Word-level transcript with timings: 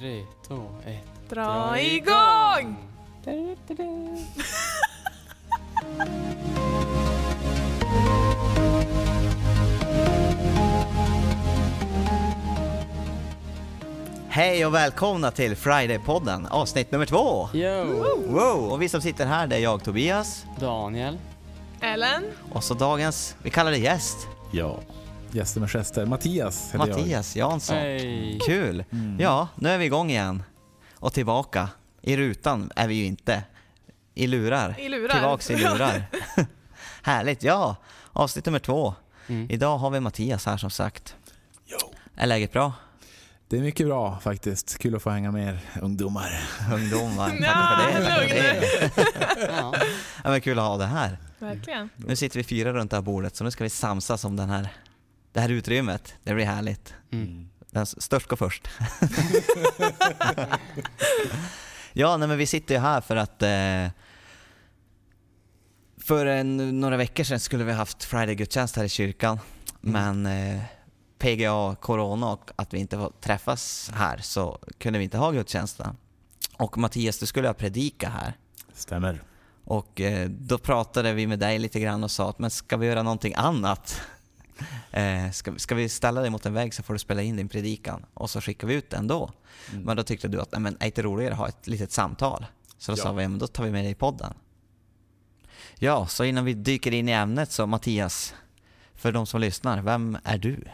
tre, 0.00 0.24
två, 0.48 0.62
ett. 0.86 1.30
Dra 1.30 1.80
igång! 1.80 2.76
Hej 14.28 14.66
och 14.66 14.74
välkomna 14.74 15.30
till 15.30 15.56
Friday-podden, 15.56 16.46
avsnitt 16.50 16.92
nummer 16.92 17.06
två! 17.06 17.48
Yo! 17.52 17.84
Wow! 18.26 18.72
Och 18.72 18.82
vi 18.82 18.88
som 18.88 19.00
sitter 19.00 19.26
här, 19.26 19.46
det 19.46 19.56
är 19.56 19.60
jag 19.60 19.84
Tobias, 19.84 20.44
Daniel. 20.60 21.18
Ellen? 21.80 22.24
och 22.52 22.64
så 22.64 22.74
dagens, 22.74 23.36
vi 23.42 23.50
kallar 23.50 23.70
det 23.70 23.78
gäst, 23.78 24.28
Ja. 24.52 24.78
Gäster 25.32 25.60
med 25.60 25.70
gester. 25.70 26.06
Mattias 26.06 26.66
heter 26.66 26.78
Mattias 26.78 27.36
Jansson. 27.36 27.76
Hej! 27.76 28.38
Kul! 28.46 28.84
Mm. 28.90 29.20
Ja, 29.20 29.48
nu 29.54 29.68
är 29.68 29.78
vi 29.78 29.84
igång 29.84 30.10
igen. 30.10 30.42
Och 30.94 31.12
tillbaka. 31.12 31.68
I 32.02 32.16
rutan 32.16 32.70
är 32.76 32.88
vi 32.88 32.94
ju 32.94 33.04
inte. 33.04 33.42
I 34.14 34.26
lurar. 34.26 34.76
I 34.78 34.88
lurar. 34.88 35.14
Tillbaks 35.14 35.50
i 35.50 35.56
lurar. 35.56 36.04
Härligt, 37.02 37.42
ja! 37.42 37.76
Avsnitt 38.12 38.46
nummer 38.46 38.58
två. 38.58 38.94
Mm. 39.26 39.50
Idag 39.50 39.78
har 39.78 39.90
vi 39.90 40.00
Mattias 40.00 40.46
här 40.46 40.56
som 40.56 40.70
sagt. 40.70 41.16
Jo. 41.66 41.78
Är 42.14 42.26
läget 42.26 42.52
bra? 42.52 42.72
Det 43.48 43.56
är 43.56 43.60
mycket 43.60 43.86
bra 43.86 44.18
faktiskt. 44.22 44.78
Kul 44.78 44.96
att 44.96 45.02
få 45.02 45.10
hänga 45.10 45.30
med 45.30 45.48
er 45.48 45.60
ungdomar. 45.82 46.40
Ungdomar, 46.74 47.28
tack 47.40 47.40
Ja, 47.40 47.90
för 47.92 48.00
det. 48.00 48.06
Tack 48.06 48.28
för 48.28 49.46
det. 49.46 49.52
Ja. 49.52 49.74
Ja, 50.24 50.30
men 50.30 50.40
kul 50.40 50.58
att 50.58 50.64
ha 50.64 50.76
det 50.76 50.86
här. 50.86 51.18
Verkligen. 51.38 51.88
Nu 51.96 52.16
sitter 52.16 52.38
vi 52.38 52.44
fyra 52.44 52.72
runt 52.72 52.90
det 52.90 52.96
här 52.96 53.02
bordet 53.02 53.36
så 53.36 53.44
nu 53.44 53.50
ska 53.50 53.64
vi 53.64 53.70
samsas 53.70 54.24
om 54.24 54.36
den 54.36 54.50
här, 54.50 54.68
det 55.32 55.40
här 55.40 55.48
utrymmet. 55.48 56.14
Det 56.22 56.34
blir 56.34 56.44
härligt. 56.44 56.94
Mm. 57.12 57.48
Den 57.70 57.82
s- 57.82 58.02
störst 58.02 58.26
går 58.26 58.36
först. 58.36 58.68
ja, 61.92 62.16
nej, 62.16 62.28
men 62.28 62.38
vi 62.38 62.46
sitter 62.46 62.74
ju 62.74 62.80
här 62.80 63.00
för 63.00 63.16
att 63.16 63.42
eh, 63.42 63.86
för 66.02 66.26
en, 66.26 66.80
några 66.80 66.96
veckor 66.96 67.24
sedan 67.24 67.40
skulle 67.40 67.64
vi 67.64 67.72
haft 67.72 68.04
Friday-gudstjänst 68.04 68.76
här 68.76 68.84
i 68.84 68.88
kyrkan. 68.88 69.38
Men 69.80 70.26
eh, 70.26 70.60
PGA, 71.18 71.74
Corona 71.80 72.32
och 72.32 72.50
att 72.56 72.74
vi 72.74 72.78
inte 72.78 72.96
får 72.96 73.12
träffas 73.20 73.90
här 73.94 74.18
så 74.18 74.58
kunde 74.78 74.98
vi 74.98 75.04
inte 75.04 75.18
ha 75.18 75.30
gudstjänsten. 75.30 75.96
Och 76.56 76.78
Mattias, 76.78 77.18
du 77.18 77.26
skulle 77.26 77.48
ha 77.48 77.54
predika 77.54 78.08
här. 78.08 78.32
Stämmer. 78.74 79.22
Och 79.64 80.00
eh, 80.00 80.28
då 80.28 80.58
pratade 80.58 81.12
vi 81.12 81.26
med 81.26 81.38
dig 81.38 81.58
lite 81.58 81.80
grann 81.80 82.04
och 82.04 82.10
sa 82.10 82.30
att 82.30 82.38
men 82.38 82.50
ska 82.50 82.76
vi 82.76 82.86
göra 82.86 83.02
någonting 83.02 83.34
annat? 83.36 84.00
Eh, 84.92 85.30
ska, 85.30 85.54
ska 85.56 85.74
vi 85.74 85.88
ställa 85.88 86.20
dig 86.20 86.30
mot 86.30 86.46
en 86.46 86.54
vägg 86.54 86.74
så 86.74 86.82
får 86.82 86.94
du 86.94 86.98
spela 86.98 87.22
in 87.22 87.36
din 87.36 87.48
predikan 87.48 88.06
och 88.14 88.30
så 88.30 88.40
skickar 88.40 88.68
vi 88.68 88.74
ut 88.74 88.90
den 88.90 89.06
då. 89.06 89.30
Mm. 89.72 89.82
Men 89.82 89.96
då 89.96 90.02
tyckte 90.02 90.28
du 90.28 90.40
att 90.40 90.52
men, 90.60 90.66
är 90.74 90.78
det 90.78 90.86
inte 90.86 91.02
roligare 91.02 91.32
att 91.32 91.38
ha 91.38 91.48
ett 91.48 91.66
litet 91.66 91.92
samtal? 91.92 92.46
Så 92.78 92.92
då 92.92 92.98
Ja. 92.98 93.02
sa 93.02 93.12
vi, 93.12 93.28
men 93.28 93.38
då 93.38 93.46
tar 93.46 93.64
vi 93.64 93.70
med 93.70 93.84
dig 93.84 93.90
i 93.90 93.94
podden. 93.94 94.34
Ja, 95.78 96.06
så 96.06 96.24
innan 96.24 96.44
vi 96.44 96.54
dyker 96.54 96.92
in 96.94 97.08
i 97.08 97.12
ämnet 97.12 97.52
så 97.52 97.66
Mattias, 97.66 98.34
för 98.94 99.12
de 99.12 99.26
som 99.26 99.40
lyssnar, 99.40 99.82
vem 99.82 100.18
är 100.24 100.38
du? 100.38 100.64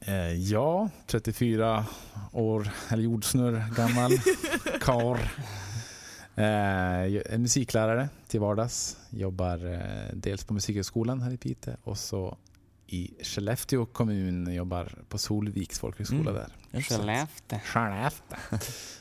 Eh, 0.00 0.32
ja, 0.32 0.88
34 1.06 1.86
år, 2.32 2.68
eller 2.88 3.02
jordsnurr 3.02 3.64
gammal. 3.76 4.12
Kar. 4.80 5.20
Eh, 6.36 7.38
musiklärare 7.38 8.08
till 8.28 8.40
vardags. 8.40 8.96
Jobbar 9.10 9.72
eh, 9.72 10.14
dels 10.14 10.44
på 10.44 10.54
Musikhögskolan 10.54 11.20
här 11.20 11.30
i 11.32 11.36
Piteå 11.36 11.74
och 11.84 11.98
så 11.98 12.36
i 12.86 13.10
Skellefteå 13.22 13.86
kommun. 13.86 14.54
Jobbar 14.54 14.92
på 15.08 15.18
Solviks 15.18 15.78
folkhögskola 15.78 16.30
Mm. 16.30 16.34
där. 16.34 16.80
Skellefteå. 16.82 17.58
Skellefteå. 17.64 18.38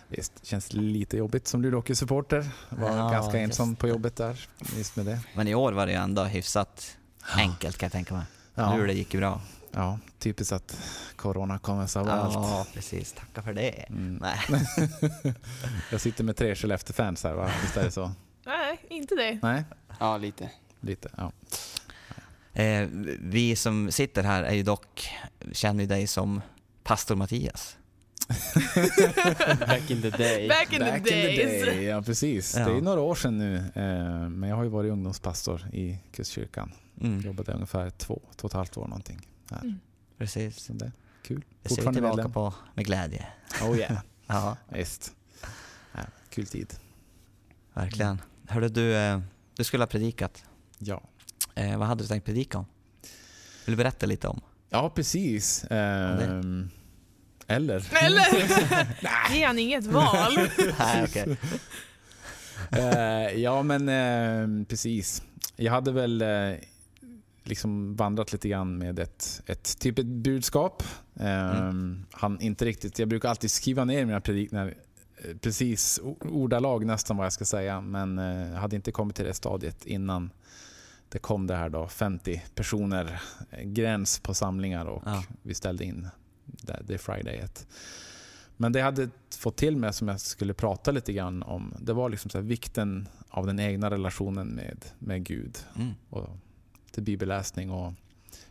Visst, 0.07 0.45
känns 0.45 0.73
lite 0.73 1.17
jobbigt 1.17 1.47
som 1.47 1.61
Luleåhockey-supporter. 1.61 2.49
Var 2.69 2.89
Ja, 2.89 3.09
ganska 3.09 3.41
just 3.41 3.49
ensam 3.49 3.75
på 3.75 3.87
jobbet 3.87 4.15
där. 4.15 4.47
Just 4.77 4.95
med 4.95 5.05
det. 5.05 5.19
Men 5.35 5.47
i 5.47 5.55
år 5.55 5.71
var 5.73 5.85
det 5.85 5.91
ju 5.91 5.97
ändå 5.97 6.23
hyfsat 6.23 6.97
enkelt 7.35 7.77
kan 7.77 7.85
jag 7.87 7.91
tänka 7.91 8.13
mig. 8.13 8.25
Ja. 8.55 8.75
Nu 8.77 8.87
det 8.87 8.93
gick 8.93 9.13
ju 9.13 9.19
bra. 9.19 9.41
Ja, 9.71 9.99
typiskt 10.19 10.53
att 10.53 10.77
corona 11.15 11.59
kommer 11.59 11.87
så 11.87 11.99
överallt. 11.99 12.33
Ja, 12.33 12.65
precis. 12.73 13.13
Tacka 13.13 13.41
för 13.41 13.53
det. 13.53 13.69
Mm. 13.69 14.15
Nej. 14.21 14.39
Jag 15.91 16.01
sitter 16.01 16.23
med 16.23 16.35
tre 16.37 16.55
Skellefteå-fans 16.55 17.23
här 17.23 17.33
va? 17.33 17.51
Visst 17.61 17.77
är 17.77 17.83
det 17.83 17.91
så? 17.91 18.11
Nej, 18.45 18.79
inte 18.89 19.15
det. 19.15 19.39
Nej? 19.41 19.63
Ja, 19.99 20.17
lite. 20.17 20.49
Lite, 20.79 21.09
ja. 21.17 21.31
Eh, 22.53 22.87
vi 23.19 23.55
som 23.55 23.91
sitter 23.91 24.23
här 24.23 24.43
är 24.43 24.53
ju 24.53 24.63
dock, 24.63 25.09
känner 25.51 25.83
ju 25.83 25.87
dig 25.87 26.07
som 26.07 26.41
pastor 26.83 27.15
Mattias. 27.15 27.77
Back 29.59 29.91
in 29.91 30.01
the 30.01 30.09
day. 30.09 30.47
Back 30.49 30.73
in 30.73 30.79
the 30.79 30.99
days. 31.11 31.81
Ja, 31.83 32.01
precis. 32.01 32.55
Ja. 32.57 32.69
Det 32.69 32.77
är 32.77 32.81
några 32.81 33.01
år 33.01 33.15
sedan 33.15 33.37
nu. 33.37 33.55
Eh, 33.57 34.29
men 34.29 34.49
jag 34.49 34.55
har 34.55 34.63
ju 34.63 34.69
varit 34.69 34.91
ungdomspastor 34.91 35.61
i 35.73 35.99
Kustkyrkan. 36.11 36.71
Mm, 37.01 37.19
Jobbade 37.21 37.51
ungefär 37.51 37.89
två, 37.89 38.21
två 38.35 38.45
och 38.45 38.49
ett 38.51 38.53
halvt 38.53 38.77
år 38.77 38.87
någonting. 38.87 39.27
Här. 39.51 39.61
Mm. 39.61 39.79
precis. 40.17 40.59
Så 40.59 40.73
det 40.73 40.85
är 40.85 40.91
kul. 41.23 41.43
Det 41.61 41.69
ser 41.69 41.75
vi 41.75 41.93
tillbaka 41.93 42.15
medlem. 42.15 42.31
på 42.33 42.53
med 42.73 42.85
glädje. 42.85 43.25
Oh 43.63 43.77
yeah. 43.77 43.97
Ja, 44.27 44.57
Visst. 44.69 45.13
Ja, 45.93 45.99
kul 46.29 46.47
tid. 46.47 46.73
verkligen. 47.73 48.21
Hörde 48.47 48.69
du, 48.69 48.95
eh, 48.95 49.19
du 49.55 49.63
skulle 49.63 49.83
ha 49.83 49.87
predikat. 49.87 50.43
Ja. 50.79 51.01
Eh, 51.55 51.77
vad 51.77 51.87
hade 51.87 52.03
du 52.03 52.07
tänkt 52.07 52.25
predika 52.25 52.57
om? 52.57 52.65
Vill 53.65 53.73
du 53.73 53.83
berätta 53.83 54.05
lite 54.05 54.27
om? 54.27 54.41
Ja, 54.69 54.89
precis. 54.89 55.65
Ehm, 55.69 56.69
eller? 57.47 58.03
Eller? 58.03 58.25
Ge 59.33 59.45
han 59.45 59.59
inget 59.59 59.85
val. 59.85 60.33
Nej, 60.79 61.03
okej. 61.03 61.37
Eh, 62.71 63.39
ja, 63.41 63.63
men 63.63 63.89
eh, 63.89 64.65
precis. 64.67 65.23
Jag 65.55 65.71
hade 65.71 65.91
väl 65.91 66.21
eh, 66.21 66.53
liksom 67.43 67.95
vandrat 67.95 68.31
lite 68.31 68.49
grann 68.49 68.77
med 68.77 68.99
ett, 68.99 69.41
ett 69.45 69.79
typ 69.79 69.99
ett 69.99 70.05
budskap. 70.05 70.83
Eh, 71.19 71.59
Mm. 71.59 72.05
Han 72.11 72.41
inte 72.41 72.65
riktigt, 72.65 72.99
jag 72.99 73.07
brukar 73.07 73.29
alltid 73.29 73.51
skriva 73.51 73.85
ner 73.85 74.05
mina 74.05 74.21
predikningar 74.21 74.73
eh, 75.17 75.37
precis 75.37 75.99
ordalag 76.21 76.85
nästan 76.85 77.17
vad 77.17 77.25
jag 77.25 77.33
ska 77.33 77.45
säga. 77.45 77.81
Men 77.81 78.19
eh, 78.19 78.51
jag 78.51 78.59
hade 78.59 78.75
inte 78.75 78.91
kommit 78.91 79.15
till 79.15 79.25
det 79.25 79.33
stadiet 79.33 79.85
innan 79.85 80.31
det 81.13 81.19
kom 81.19 81.47
det 81.47 81.55
här 81.55 81.69
då 81.69 81.87
50 81.87 82.43
personer 82.55 83.21
eh, 83.51 83.63
gräns 83.63 84.19
på 84.19 84.33
samlingar 84.33 84.85
och 84.85 85.03
Ja. 85.05 85.23
vi 85.41 85.53
ställde 85.53 85.85
in 85.85 86.07
det, 86.45 86.81
det 86.87 86.97
Fridayet. 86.97 87.67
Men 88.57 88.71
det 88.71 88.79
jag 88.79 88.85
hade 88.85 89.09
fått 89.37 89.55
till 89.57 89.77
mig 89.77 89.93
som 89.93 90.07
jag 90.07 90.19
skulle 90.21 90.53
prata 90.53 90.91
lite 90.91 91.13
grann 91.13 91.43
om, 91.43 91.73
det 91.79 91.93
var 91.93 92.09
liksom 92.09 92.29
så 92.29 92.39
vikten 92.41 93.07
av 93.29 93.45
den 93.47 93.59
egna 93.59 93.89
relationen 93.91 94.47
med, 94.47 94.85
med 94.99 95.23
Gud 95.23 95.57
Mm. 95.75 95.91
och 96.09 96.29
till 96.91 97.03
bibelläsning 97.03 97.71
och 97.71 97.93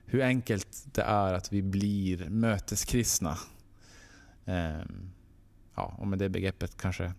hur 0.05 0.23
enkelt 0.23 0.85
det 0.93 1.03
är 1.03 1.35
att 1.35 1.53
vi 1.53 1.63
blir 1.63 2.29
möteskristna. 2.29 3.39
Ehm, 4.45 5.11
ja, 5.75 5.95
och 5.99 6.07
med 6.07 6.19
det 6.19 6.29
begreppet 6.29 6.77
kanske 6.77 7.13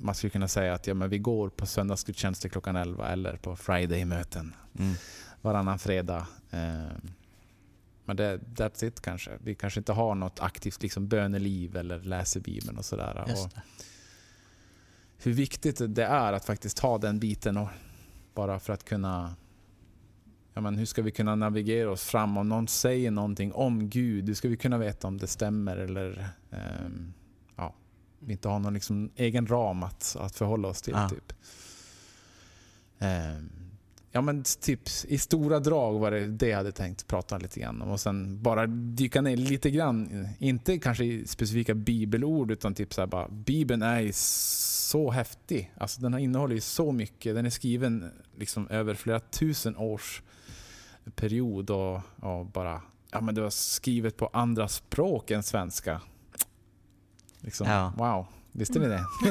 man 0.00 0.14
skulle 0.14 0.30
kunna 0.30 0.48
säga 0.48 0.74
att 0.74 0.86
ja, 0.86 0.94
men 0.94 1.10
vi 1.10 1.18
går 1.18 1.48
på 1.48 1.66
söndagsgudstjänster 1.66 2.48
klockan 2.48 2.76
11 2.76 3.08
eller 3.08 3.36
på 3.36 3.56
Friday-möten 3.56 4.54
Mm. 4.78 4.94
varannan 5.42 5.78
fredag. 5.78 6.26
Ehm, 6.50 7.10
men 8.04 8.16
det, 8.16 8.40
that's 8.56 8.84
it 8.84 9.00
kanske. 9.00 9.30
Vi 9.40 9.54
kanske 9.54 9.80
inte 9.80 9.92
har 9.92 10.14
något 10.14 10.40
aktivt 10.40 10.82
liksom 10.82 11.08
böneliv 11.08 11.76
eller 11.76 12.00
läser 12.00 12.40
Bibeln 12.40 12.78
och 12.78 12.84
sådär. 12.84 13.24
Och 13.44 13.50
hur 15.18 15.32
viktigt 15.32 15.80
det 15.88 16.04
är 16.04 16.32
att 16.32 16.44
faktiskt 16.44 16.78
ha 16.78 16.98
den 16.98 17.18
biten 17.18 17.56
och 17.56 17.68
bara 18.34 18.58
för 18.60 18.72
att 18.72 18.84
kunna 18.84 19.34
Ja, 20.54 20.60
men 20.60 20.76
hur 20.78 20.86
ska 20.86 21.02
vi 21.02 21.10
kunna 21.10 21.34
navigera 21.34 21.90
oss 21.90 22.04
fram? 22.04 22.36
Om 22.36 22.48
någon 22.48 22.68
säger 22.68 23.10
någonting 23.10 23.52
om 23.52 23.88
Gud, 23.90 24.26
hur 24.26 24.34
ska 24.34 24.48
vi 24.48 24.56
kunna 24.56 24.78
veta 24.78 25.08
om 25.08 25.18
det 25.18 25.26
stämmer? 25.26 25.76
Eller 25.76 26.28
ja, 26.50 26.58
vi 28.26 28.32
inte 28.32 28.48
har 28.48 28.58
någon 28.58 28.74
liksom 28.74 29.10
egen 29.16 29.46
ram 29.46 29.82
att, 29.82 30.16
att 30.20 30.36
förhålla 30.36 30.68
oss 30.68 30.82
till. 30.82 30.94
Ja. 30.96 31.08
Typ. 31.08 31.32
Ehm, 32.98 33.50
ja, 34.12 34.20
men 34.20 34.44
typ 34.60 34.80
i 35.08 35.18
stora 35.18 35.60
drag 35.60 35.98
var 35.98 36.10
det 36.10 36.26
det 36.26 36.48
jag 36.48 36.56
hade 36.56 36.72
tänkt 36.72 37.06
prata 37.06 37.38
lite 37.38 37.60
grann 37.60 37.82
om. 37.82 37.90
Och 37.90 38.00
sen 38.00 38.42
bara 38.42 38.66
dyka 38.66 39.20
ner 39.20 39.36
lite 39.36 39.70
grann, 39.70 40.28
inte 40.38 40.78
kanske 40.78 41.04
i 41.04 41.26
specifika 41.26 41.74
bibelord, 41.74 42.50
utan 42.50 42.74
typ 42.74 42.94
så 42.94 43.00
här 43.00 43.06
bara, 43.06 43.28
Bibeln 43.28 43.82
är 43.82 44.00
ju 44.00 44.12
så 44.14 45.10
häftig. 45.10 45.72
Alltså 45.76 46.00
den 46.00 46.18
innehåller 46.18 46.54
ju 46.54 46.60
så 46.60 46.92
mycket. 46.92 47.34
Den 47.34 47.46
är 47.46 47.50
skriven 47.50 48.10
liksom 48.36 48.68
över 48.68 48.94
flera 48.94 49.20
tusen 49.20 49.76
års 49.76 50.22
period 51.14 51.70
och, 51.70 52.00
och 52.16 52.46
bara, 52.46 52.82
ja 53.10 53.20
men 53.20 53.34
det 53.34 53.40
var 53.40 53.50
skrivet 53.50 54.16
på 54.16 54.26
andra 54.32 54.68
språk 54.68 55.30
än 55.30 55.42
svenska. 55.42 56.00
Liksom, 57.44 57.66
Ja. 57.68 57.92
wow. 57.96 58.26
Visste 58.52 58.78
ni 58.78 58.88
det? 58.88 59.04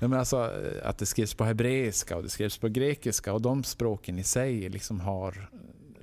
Nej, 0.00 0.08
men 0.08 0.12
alltså, 0.12 0.50
att 0.84 0.98
det 0.98 1.06
skrevs 1.06 1.34
på 1.34 1.44
hebreiska 1.44 2.16
och 2.16 2.22
det 2.22 2.28
skrevs 2.28 2.58
på 2.58 2.68
grekiska 2.68 3.32
och 3.32 3.42
de 3.42 3.64
språken 3.64 4.18
i 4.18 4.24
sig 4.24 4.68
liksom 4.68 5.00
har 5.00 5.50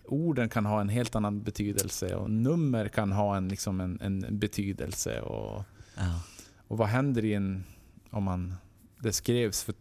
orden 0.06 0.50
kan 0.50 0.66
ha 0.66 0.82
en 0.82 0.90
helt 0.90 1.16
annan 1.16 1.44
betydelse 1.44 2.16
och 2.16 2.30
nummer 2.32 2.88
kan 2.88 3.12
ha 3.12 3.38
en, 3.38 3.48
liksom 3.50 3.82
en, 3.82 4.00
en 4.02 4.40
betydelse. 4.40 5.22
Och, 5.22 5.64
Ja. 5.98 6.22
Och 6.68 6.78
vad 6.78 6.88
händer 6.88 7.26
i 7.26 7.34
en, 7.34 7.64
om 8.10 8.24
man, 8.24 8.56
det 9.00 9.14
skrevs 9.14 9.64
för 9.64 9.76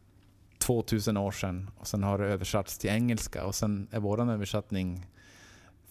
2000 0.58 1.17
år 1.17 1.31
sedan 1.32 1.70
och 1.79 1.87
sen 1.87 2.02
har 2.02 2.19
det 2.19 2.26
översatts 2.26 2.79
till 2.79 2.91
engelska 2.91 3.44
och 3.44 3.55
sen 3.55 3.88
är 3.91 4.00
våran 4.00 4.29
översättning 4.29 5.06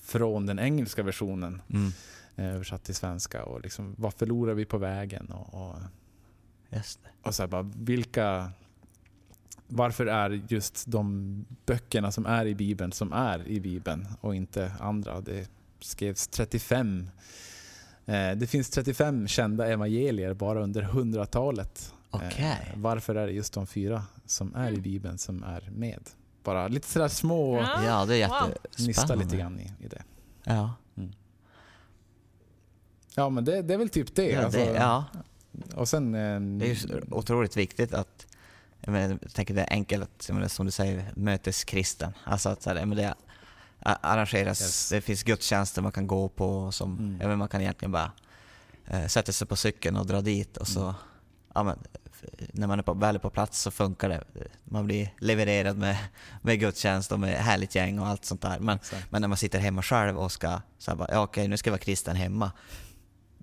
från 0.02 0.46
den 0.46 0.60
engelska 0.60 1.04
versionen 1.04 1.62
Mm. 1.74 1.92
Eh, 2.40 2.56
översatt 2.56 2.84
till 2.84 2.96
svenska. 2.96 3.44
Och 3.44 3.62
liksom, 3.62 3.96
vad 3.98 4.14
förlorar 4.14 4.54
vi 4.54 4.66
på 4.66 4.78
vägen? 4.78 5.32
Och, 5.32 5.68
och, 5.68 5.76
Just 6.70 7.00
det. 7.04 7.10
och 7.30 7.36
så 7.36 7.44
här 7.44 7.48
bara, 7.48 7.72
vilka... 7.76 8.52
Varför 9.72 10.06
är 10.06 10.42
just 10.48 10.84
de 10.88 11.46
böckerna 11.66 12.12
som 12.12 12.26
är 12.26 12.46
i 12.46 12.56
Bibeln 12.56 12.92
som 12.92 13.14
är 13.14 13.48
i 13.48 13.60
Bibeln 13.60 14.08
och 14.22 14.36
inte 14.36 14.74
andra? 14.80 15.22
Det 15.22 15.50
skrevs 15.80 16.28
35. 16.28 17.10
Eh, 18.06 18.32
det 18.32 18.48
finns 18.48 18.70
35 18.70 19.28
kända 19.28 19.68
evangelier 19.68 20.34
bara 20.34 20.64
under 20.64 20.84
100-talet. 20.84 21.94
Okej. 22.10 22.72
Eh, 22.74 22.80
varför 22.80 23.16
är 23.16 23.28
det 23.28 23.34
just 23.34 23.54
de 23.54 23.68
fyra 23.68 24.04
som 24.26 24.56
är 24.56 24.72
i 24.72 24.82
Bibeln 24.82 25.18
som 25.18 25.44
är 25.44 25.70
med? 25.72 26.10
Bara 26.44 26.68
lite 26.68 26.88
sådär 26.88 27.08
små... 27.08 27.58
Ja. 27.58 28.06
Det 28.06 28.14
är 28.14 28.18
jättespännande. 28.18 28.58
Nysta 28.80 29.16
lite 29.16 29.38
grann 29.38 29.60
i, 29.60 29.74
i 29.80 29.88
det. 29.88 30.04
Ja, 30.44 30.74
Ja 33.20 33.30
men 33.30 33.46
det, 33.46 33.62
det 33.62 33.74
är 33.74 33.78
väl 33.78 33.90
typ 33.90 34.16
det. 34.16 34.30
ja, 34.32 34.44
alltså. 34.44 34.60
det, 34.60 34.66
ja. 34.74 35.06
Och 35.76 35.88
sen... 35.90 36.16
Eh, 36.16 36.40
det 36.42 36.66
är 36.66 36.74
ju 36.74 37.02
otroligt 37.12 37.58
viktigt 37.58 37.94
att 37.94 38.26
jag, 38.82 38.92
menar, 38.92 39.20
jag 39.22 39.34
tänker 39.34 39.54
det 39.54 39.62
är 39.62 39.74
enkelt, 39.74 40.30
menar, 40.30 40.48
som 40.48 40.66
du 40.66 40.72
säger, 40.72 41.12
möteskristen. 41.16 42.14
Alltså 42.24 42.50
att 42.50 42.62
så 42.62 42.70
här, 42.70 42.86
menar, 42.86 42.96
det 43.04 43.14
arrangeras, 43.82 44.62
Yes. 44.62 44.90
det 44.90 45.02
finns 45.02 45.24
gudstjänster 45.24 45.82
man 45.82 45.92
kan 45.92 46.08
gå 46.08 46.30
på 46.30 46.72
som, 46.72 46.98
Mm. 46.98 47.18
menar, 47.18 47.36
man 47.36 47.48
kan 47.48 47.62
egentligen 47.62 47.92
bara 47.92 48.12
eh, 48.88 49.08
sätta 49.08 49.32
sig 49.32 49.48
på 49.48 49.56
cykeln 49.56 49.96
och 49.96 50.06
dra 50.06 50.22
dit 50.22 50.58
och 50.58 50.68
så, 50.68 50.82
Mm. 50.82 50.94
ja, 51.54 51.64
men, 51.64 51.78
när 52.54 52.68
man 52.68 52.80
är 52.80 52.84
på, 52.84 52.94
väl 52.94 53.16
är 53.16 53.20
på 53.20 53.30
plats 53.30 53.62
så 53.62 53.72
funkar 53.72 54.10
det. 54.10 54.24
Man 54.66 54.86
blir 54.86 55.14
levererad 55.20 55.78
med, 55.78 55.98
med 56.42 56.60
gudstjänst 56.60 57.12
och 57.12 57.20
med 57.20 57.34
härligt 57.36 57.76
gäng 57.76 58.00
och 58.00 58.08
allt 58.08 58.26
sånt 58.26 58.42
där. 58.42 58.60
Men, 58.60 58.76
Exakt. 58.78 59.12
men 59.12 59.22
när 59.22 59.28
man 59.28 59.38
sitter 59.38 59.60
hemma 59.60 59.82
själv 59.82 60.18
och 60.20 60.32
ska, 60.32 60.62
ja, 60.86 61.24
okej 61.24 61.48
nu 61.48 61.58
ska 61.58 61.68
jag 61.70 61.72
vara 61.74 61.82
kristen 61.82 62.16
hemma. 62.16 62.52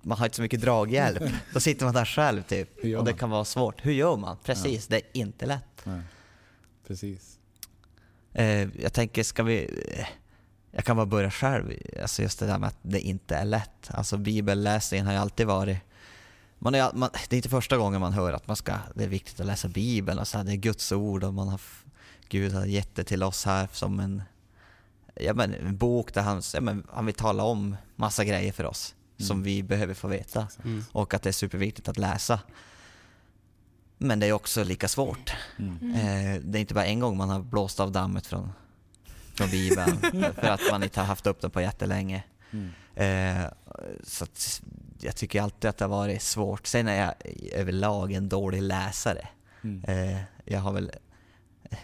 Man 0.07 0.17
har 0.17 0.25
inte 0.25 0.35
så 0.35 0.41
mycket 0.41 0.61
draghjälp. 0.61 1.23
Då 1.53 1.59
sitter 1.59 1.85
man 1.85 1.93
där 1.93 2.05
själv 2.05 2.43
typ. 2.43 2.69
Och 2.97 3.05
det 3.05 3.13
kan 3.13 3.29
vara 3.29 3.45
svårt. 3.45 3.85
Hur 3.85 3.91
gör 3.91 4.17
man? 4.17 4.37
Precis, 4.43 4.87
det 4.87 4.95
är 4.95 5.01
inte 5.13 5.45
lätt. 5.45 5.81
Nej. 5.83 6.01
Precis. 6.87 7.39
Eh, 8.33 8.67
jag 8.81 8.93
tänker, 8.93 9.23
ska 9.23 9.43
vi... 9.43 9.83
Jag 10.71 10.85
kan 10.85 10.95
bara 10.95 11.05
börja 11.05 11.31
själv. 11.31 11.73
Alltså 12.01 12.21
just 12.21 12.39
det 12.39 12.45
där 12.45 12.57
med 12.57 12.67
att 12.67 12.77
det 12.81 12.99
inte 12.99 13.35
är 13.35 13.45
lätt. 13.45 13.89
Alltså 13.89 14.17
bibelläsningen 14.17 15.05
har 15.05 15.13
ju 15.13 15.19
alltid 15.19 15.47
varit... 15.47 15.77
Man 16.59 16.75
är, 16.75 16.93
man, 16.93 17.09
det 17.29 17.35
är 17.35 17.37
inte 17.37 17.49
första 17.49 17.77
gången 17.77 18.01
man 18.01 18.13
hör 18.13 18.33
att 18.33 18.47
man 18.47 18.55
ska, 18.55 18.73
det 18.95 19.03
är 19.03 19.07
viktigt 19.07 19.39
att 19.39 19.45
läsa 19.45 19.67
Bibeln. 19.67 20.19
Och 20.19 20.27
så 20.27 20.37
här, 20.37 20.45
det 20.45 20.51
är 20.51 20.55
Guds 20.55 20.91
ord 20.91 21.23
och 21.23 21.33
man 21.33 21.47
har, 21.47 21.61
Gud 22.29 22.53
har 22.53 22.65
gett 22.65 22.95
det 22.95 23.03
till 23.03 23.23
oss 23.23 23.45
här 23.45 23.67
som 23.71 23.99
en, 23.99 24.21
ja, 25.15 25.33
men, 25.33 25.53
en 25.53 25.77
bok 25.77 26.13
där 26.13 26.21
han, 26.21 26.41
ja, 26.53 26.61
men, 26.61 26.87
han 26.93 27.05
vill 27.05 27.15
tala 27.15 27.43
om 27.43 27.75
massa 27.95 28.25
grejer 28.25 28.51
för 28.51 28.65
oss 28.65 28.93
som 29.17 29.37
Mm. 29.37 29.43
vi 29.43 29.63
behöver 29.63 29.93
få 29.93 30.07
veta. 30.07 30.47
Mm. 30.63 30.83
Och 30.91 31.13
att 31.13 31.21
det 31.23 31.29
är 31.29 31.33
superviktigt 31.33 31.87
att 31.87 31.97
läsa. 31.97 32.39
Men 33.97 34.19
det 34.19 34.25
är 34.27 34.31
också 34.33 34.63
lika 34.63 34.87
svårt. 34.87 35.31
Mm. 35.59 35.93
Eh, 35.95 36.41
det 36.43 36.57
är 36.57 36.59
inte 36.59 36.73
bara 36.73 36.85
en 36.85 36.99
gång 36.99 37.17
man 37.17 37.29
har 37.29 37.39
blåst 37.39 37.79
av 37.79 37.91
dammet 37.91 38.27
från, 38.27 38.51
från 39.33 39.49
Bibeln 39.49 39.97
för 40.35 40.47
att 40.47 40.61
man 40.71 40.83
inte 40.83 40.99
har 40.99 41.07
haft 41.07 41.27
upp 41.27 41.41
den 41.41 41.51
på 41.51 41.61
jättelänge. 41.61 42.23
Mm. 42.51 42.69
Eh, 42.95 43.45
så 44.03 44.23
att 44.23 44.61
jag 45.01 45.15
tycker 45.15 45.41
alltid 45.41 45.69
att 45.69 45.77
det 45.77 45.85
har 45.85 45.89
varit 45.89 46.21
svårt. 46.21 46.67
Sen 46.67 46.87
är 46.87 46.95
jag 47.05 47.13
överlag 47.53 48.11
en 48.11 48.29
dålig 48.29 48.61
läsare. 48.61 49.27
Mm. 49.63 49.83
Eh, 49.83 50.21
jag 50.45 50.59
har 50.59 50.73
väl 50.73 50.91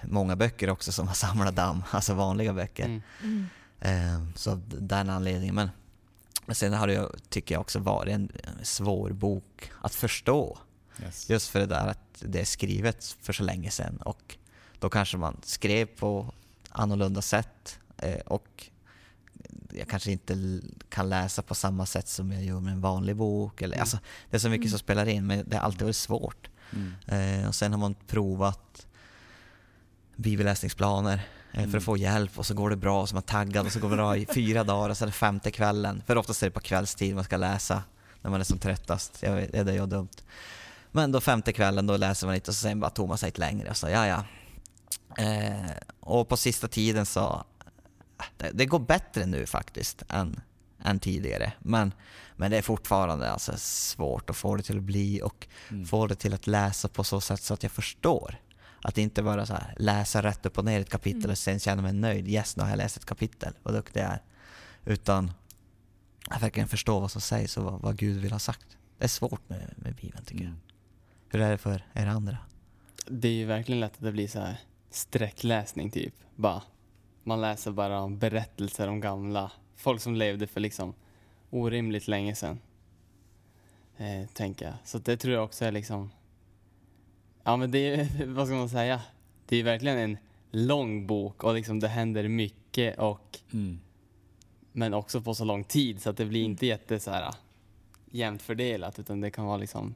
många 0.04 0.36
böcker 0.36 0.70
också 0.70 0.92
som 0.92 1.08
har 1.08 1.16
samlat 1.16 1.56
damm, 1.56 1.84
alltså 1.92 2.14
vanliga 2.14 2.54
böcker. 2.54 2.86
Mm. 2.86 3.02
Mm. 3.24 3.48
Eh, 3.80 4.28
så 4.36 4.52
av 4.52 4.62
den 4.68 5.10
anledningen. 5.10 5.56
Men, 5.56 5.70
men 6.46 6.56
sen 6.56 6.74
har 6.74 6.88
det 6.88 7.10
tycker 7.30 7.56
jag 7.56 7.62
också 7.62 7.80
varit 7.80 8.14
en 8.14 8.32
svår 8.64 9.10
bok 9.12 9.72
att 9.82 9.96
förstå. 9.96 10.58
Yes. 11.04 11.30
Just 11.30 11.48
för 11.50 11.60
det 11.60 11.66
där 11.66 11.88
att 11.88 12.00
det 12.20 12.40
är 12.42 12.46
skrivet 12.46 13.18
för 13.22 13.34
så 13.34 13.44
länge 13.44 13.72
sedan 13.72 13.98
och 13.98 14.38
då 14.80 14.90
kanske 14.90 15.18
man 15.18 15.38
skrev 15.44 15.86
på 15.86 16.34
annorlunda 16.70 17.22
sätt 17.22 17.80
eh, 17.98 18.20
och 18.26 18.70
jag 19.72 19.88
kanske 19.88 20.12
inte 20.12 20.62
kan 20.90 21.10
läsa 21.10 21.42
på 21.42 21.56
samma 21.56 21.86
sätt 21.86 22.08
som 22.08 22.32
jag 22.32 22.44
gör 22.44 22.60
med 22.60 22.74
en 22.74 22.82
vanlig 22.82 23.16
bok. 23.16 23.62
Eller, 23.62 23.76
Mm. 23.76 23.82
alltså, 23.82 23.98
det 24.30 24.36
är 24.38 24.40
så 24.40 24.50
mycket 24.50 24.70
som 24.70 24.80
spelar 24.80 25.06
in 25.06 25.28
men 25.28 25.50
det 25.50 25.58
har 25.58 25.64
alltid 25.64 25.82
varit 25.82 25.96
svårt. 25.96 26.50
Mm. 26.74 27.42
Eh, 27.42 27.48
och 27.48 27.56
sen 27.56 27.72
har 27.72 27.80
man 27.80 27.96
provat 28.08 28.88
bibelläsningsplaner 30.16 31.22
eh, 31.54 31.60
för 31.60 31.64
Mm. 31.64 31.78
att 31.78 31.84
få 31.84 31.98
hjälp 31.98 32.40
och 32.40 32.46
så 32.46 32.54
går 32.54 32.70
det 32.70 32.76
bra 32.76 33.02
och 33.02 33.10
så 33.10 33.14
är 33.14 33.16
man 33.16 33.24
taggad 33.24 33.66
och 33.66 33.72
så 33.72 33.80
går 33.80 33.90
det 33.90 33.96
bra 33.96 34.18
i 34.18 34.26
fyra 34.34 34.64
dagar 34.64 34.90
och 34.90 34.98
så 34.98 35.04
är 35.04 35.08
det 35.08 35.12
femte 35.12 35.52
kvällen. 35.52 36.04
För 36.08 36.18
oftast 36.18 36.44
är 36.44 36.48
det 36.48 36.52
på 36.52 36.60
kvällstid 36.60 37.16
man 37.16 37.24
ska 37.24 37.38
läsa 37.38 37.84
när 38.22 38.32
man 38.32 38.40
är 38.40 38.44
som 38.44 38.60
tröttast. 38.60 39.18
Jag 39.22 39.36
vet, 39.36 39.52
det 39.52 39.60
är 39.60 39.72
ju 39.72 39.86
dumt. 39.86 40.10
Men 40.92 41.12
då 41.12 41.22
femte 41.22 41.54
kvällen 41.54 41.88
då 41.88 41.98
läser 41.98 42.28
man 42.28 42.34
lite 42.36 42.52
och 42.52 42.56
så 42.56 42.62
sen 42.62 42.80
bara 42.80 42.90
sig 43.18 43.28
lite 43.28 43.40
längre 43.40 43.70
och 43.70 43.78
så 43.78 43.90
ja 43.90 44.08
ja. 44.08 44.24
Eh, 45.24 45.72
och 46.00 46.30
på 46.30 46.38
sista 46.38 46.68
tiden 46.68 47.06
så 47.06 47.44
det, 48.38 48.50
det 48.54 48.66
går 48.66 48.80
bättre 48.80 49.26
nu 49.26 49.46
faktiskt 49.46 50.04
än, 50.10 50.40
än 50.84 51.00
tidigare. 51.00 51.54
Men, 51.60 51.94
men 52.36 52.52
det 52.52 52.58
är 52.58 52.62
fortfarande 52.62 53.32
alltså 53.32 53.54
svårt 53.58 54.30
att 54.30 54.36
få 54.38 54.56
det 54.56 54.64
till 54.64 54.78
att 54.78 54.84
bli 54.84 55.22
och 55.22 55.48
Mm. 55.70 55.86
få 55.86 56.08
det 56.08 56.16
till 56.16 56.34
att 56.34 56.48
läsa 56.48 56.88
på 56.88 57.04
så 57.04 57.22
sätt 57.22 57.42
så 57.44 57.54
att 57.54 57.64
jag 57.64 57.72
förstår. 57.72 58.36
Att 58.84 58.98
inte 58.98 59.24
bara 59.24 59.46
så 59.46 59.54
här, 59.54 59.74
läsa 59.78 60.24
rätt 60.24 60.46
upp 60.46 60.58
och 60.58 60.66
ner 60.66 60.80
ett 60.80 60.90
kapitel 60.90 61.20
Mm. 61.20 61.32
och 61.32 61.38
sen 61.38 61.60
känna 61.60 61.82
mig 61.82 61.94
nöjd. 61.94 62.28
Yes, 62.28 62.58
nu 62.58 62.64
har 62.64 62.70
jag 62.70 62.78
läst 62.78 62.98
ett 62.98 63.06
kapitel, 63.06 63.54
vad 63.64 63.74
duktig 63.74 64.00
jag 64.00 64.08
är. 64.10 64.22
Utan 64.86 65.32
att 66.30 66.44
verkligen 66.44 66.70
förstå 66.70 67.00
vad 67.00 67.12
som 67.12 67.22
sägs 67.22 67.58
och 67.58 67.64
vad, 67.64 67.82
vad 67.82 67.98
Gud 67.98 68.22
vill 68.22 68.32
ha 68.32 68.40
sagt. 68.40 68.78
Det 68.98 69.04
är 69.04 69.08
svårt 69.10 69.50
med, 69.50 69.74
med 69.78 69.96
Bibeln 69.96 70.26
tycker 70.26 70.44
jag. 70.44 70.50
Mm. 70.50 70.60
Hur 71.30 71.42
är 71.42 71.52
det 71.52 71.58
för 71.58 71.86
er 71.94 72.06
andra? 72.06 72.38
Det 73.08 73.28
är 73.28 73.32
ju 73.34 73.46
verkligen 73.46 73.80
lätt 73.80 73.94
att 73.94 74.02
det 74.04 74.12
blir 74.12 74.28
så 74.28 74.40
här 74.40 74.60
sträckläsning 74.90 75.92
typ. 75.92 76.14
Bara, 76.36 76.62
man 77.24 77.42
läser 77.42 77.72
bara 77.72 78.00
om 78.00 78.20
berättelser 78.20 78.88
om 78.88 79.00
gamla 79.00 79.52
folk 79.76 80.02
som 80.02 80.16
levde 80.16 80.48
för 80.48 80.60
liksom 80.60 80.94
orimligt 81.50 82.08
länge 82.08 82.36
sedan. 82.36 82.60
Eh, 83.98 84.28
tänker 84.34 84.66
jag. 84.66 84.76
Så 84.86 84.98
det 84.98 85.18
tror 85.18 85.34
jag 85.34 85.44
också 85.44 85.66
är 85.66 85.72
liksom... 85.72 86.10
Ja 87.44 87.58
men 87.58 87.72
det 87.72 87.80
är 87.96 88.26
vad 88.26 88.48
ska 88.48 88.56
man 88.56 88.70
säga? 88.70 89.02
Det 89.46 89.58
är 89.58 89.64
verkligen 89.64 89.98
en 89.98 90.18
lång 90.52 91.08
bok 91.08 91.44
och 91.44 91.54
liksom 91.54 91.80
det 91.80 91.88
händer 91.88 92.28
mycket 92.28 93.00
och 93.00 93.40
Mm. 93.54 93.80
men 94.72 94.94
också 94.94 95.22
på 95.22 95.34
så 95.36 95.46
lång 95.46 95.64
tid 95.64 96.02
så 96.02 96.10
att 96.10 96.18
det 96.18 96.26
blir 96.26 96.44
inte 96.44 96.66
jätte 96.66 97.00
så 97.00 97.12
här 97.12 97.34
jämnt 98.12 98.42
fördelat 98.42 99.00
utan 99.00 99.22
det 99.22 99.32
kan 99.32 99.46
vara 99.46 99.58
liksom 99.58 99.96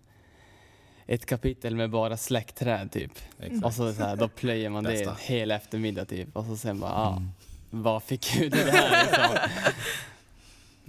ett 1.06 1.26
kapitel 1.26 1.76
med 1.76 1.90
bara 1.90 2.18
släktträd 2.18 2.92
typ. 2.92 3.12
Exakt. 3.40 3.66
Och 3.66 3.74
så, 3.74 3.94
så 3.94 4.04
här, 4.04 4.16
då 4.16 4.28
plöjer 4.28 4.70
man 4.70 4.84
det 4.84 5.02
en 5.04 5.16
hel 5.20 5.52
eftermiddag 5.52 6.06
typ 6.06 6.36
och 6.38 6.46
så 6.46 6.58
sen 6.58 6.80
bara, 6.80 6.92
ja, 6.92 7.12
Mm. 7.18 7.30
vad 7.70 8.04
fick 8.04 8.38
i 8.42 8.50
det 8.50 8.58
här 8.72 9.04
liksom? 9.06 9.50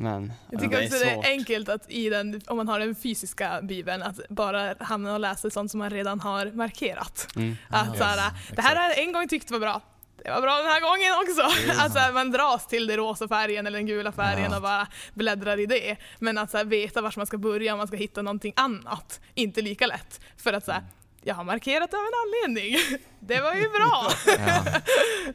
Men 0.00 0.32
Jag 0.50 0.54
ja, 0.54 0.58
tycker 0.64 0.78
det 0.78 0.84
också 0.84 0.96
är 0.96 1.04
det 1.04 1.28
är 1.28 1.30
enkelt 1.30 1.68
att 1.68 1.90
i 1.90 2.08
den, 2.10 2.40
om 2.46 2.56
man 2.56 2.68
har 2.68 2.78
den 2.78 2.94
fysiska 2.94 3.60
bibeln, 3.62 4.02
att 4.02 4.28
bara 4.28 4.74
hamna 4.80 5.14
och 5.14 5.20
läsa 5.20 5.50
sånt 5.50 5.70
som 5.70 5.78
man 5.78 5.90
redan 5.90 6.20
har 6.20 6.46
markerat. 6.46 7.28
Mm. 7.36 7.56
Att 7.68 7.88
Yes, 7.88 7.98
så 7.98 8.04
här, 8.04 8.32
det 8.56 8.62
här 8.62 8.76
har 8.76 8.82
jag 8.82 8.98
en 8.98 9.12
gång 9.12 9.28
tyckt 9.28 9.50
var 9.50 9.58
bra. 9.58 9.80
Det 10.24 10.30
var 10.30 10.40
bra 10.40 10.56
den 10.56 10.66
här 10.66 10.80
gången 10.80 11.12
också. 11.22 11.72
Att 11.84 11.92
så 11.92 11.98
här, 11.98 12.12
man 12.12 12.30
dras 12.30 12.66
till 12.66 12.86
den 12.86 12.96
rosa 12.96 13.28
färgen 13.28 13.66
eller 13.66 13.78
den 13.78 13.86
gula 13.86 14.12
färgen 14.12 14.50
Ja. 14.50 14.56
och 14.56 14.62
bara 14.62 14.86
bläddrar 15.14 15.60
i 15.60 15.66
det. 15.66 15.96
Men 16.18 16.38
att 16.38 16.50
så 16.50 16.56
här, 16.56 16.64
veta 16.64 17.00
var 17.00 17.14
man 17.16 17.26
ska 17.26 17.38
börja 17.38 17.72
om 17.72 17.78
man 17.78 17.88
ska 17.88 17.96
hitta 17.96 18.22
någonting 18.22 18.52
annat, 18.56 19.20
inte 19.34 19.62
lika 19.62 19.86
lätt. 19.86 20.20
För 20.36 20.52
att 20.52 20.64
så 20.64 20.72
här, 20.72 20.82
jag 21.22 21.34
har 21.34 21.44
markerat 21.44 21.94
av 21.94 22.00
en 22.00 22.12
anledning. 22.46 22.76
Det 23.20 23.40
var 23.40 23.54
ju 23.54 23.68
bra. 23.68 24.10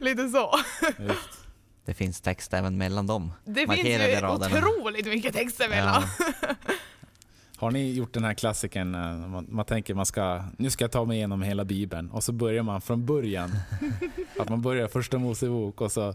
Lite 0.00 0.28
så. 0.28 0.60
Just. 0.98 1.43
Det 1.84 1.94
finns 1.94 2.20
text 2.20 2.54
även 2.54 2.78
mellan 2.78 3.06
dem. 3.06 3.32
Det 3.44 3.66
finns 3.68 3.84
ju 3.88 4.20
raderna. 4.20 4.58
otroligt 4.68 5.06
mycket 5.06 5.34
texter 5.34 5.68
mellan. 5.68 6.02
Ja. 6.18 6.54
Har 7.56 7.70
ni 7.70 7.92
gjort 7.92 8.12
den 8.12 8.24
här 8.24 8.34
klassiken, 8.34 8.94
eh, 8.94 9.00
man, 9.16 9.46
man 9.50 9.64
tänker 9.64 9.94
man 9.94 10.06
ska, 10.06 10.44
nu 10.58 10.70
ska 10.70 10.84
jag 10.84 10.90
ta 10.92 11.04
mig 11.04 11.16
igenom 11.16 11.42
hela 11.42 11.64
bibeln 11.64 12.10
och 12.10 12.24
så 12.24 12.32
börjar 12.32 12.62
man 12.62 12.80
från 12.80 13.06
början. 13.06 13.50
att 14.40 14.48
man 14.48 14.62
börjar 14.62 14.88
första 14.88 15.18
Mosebok 15.18 15.80
och 15.80 15.92
så, 15.92 16.14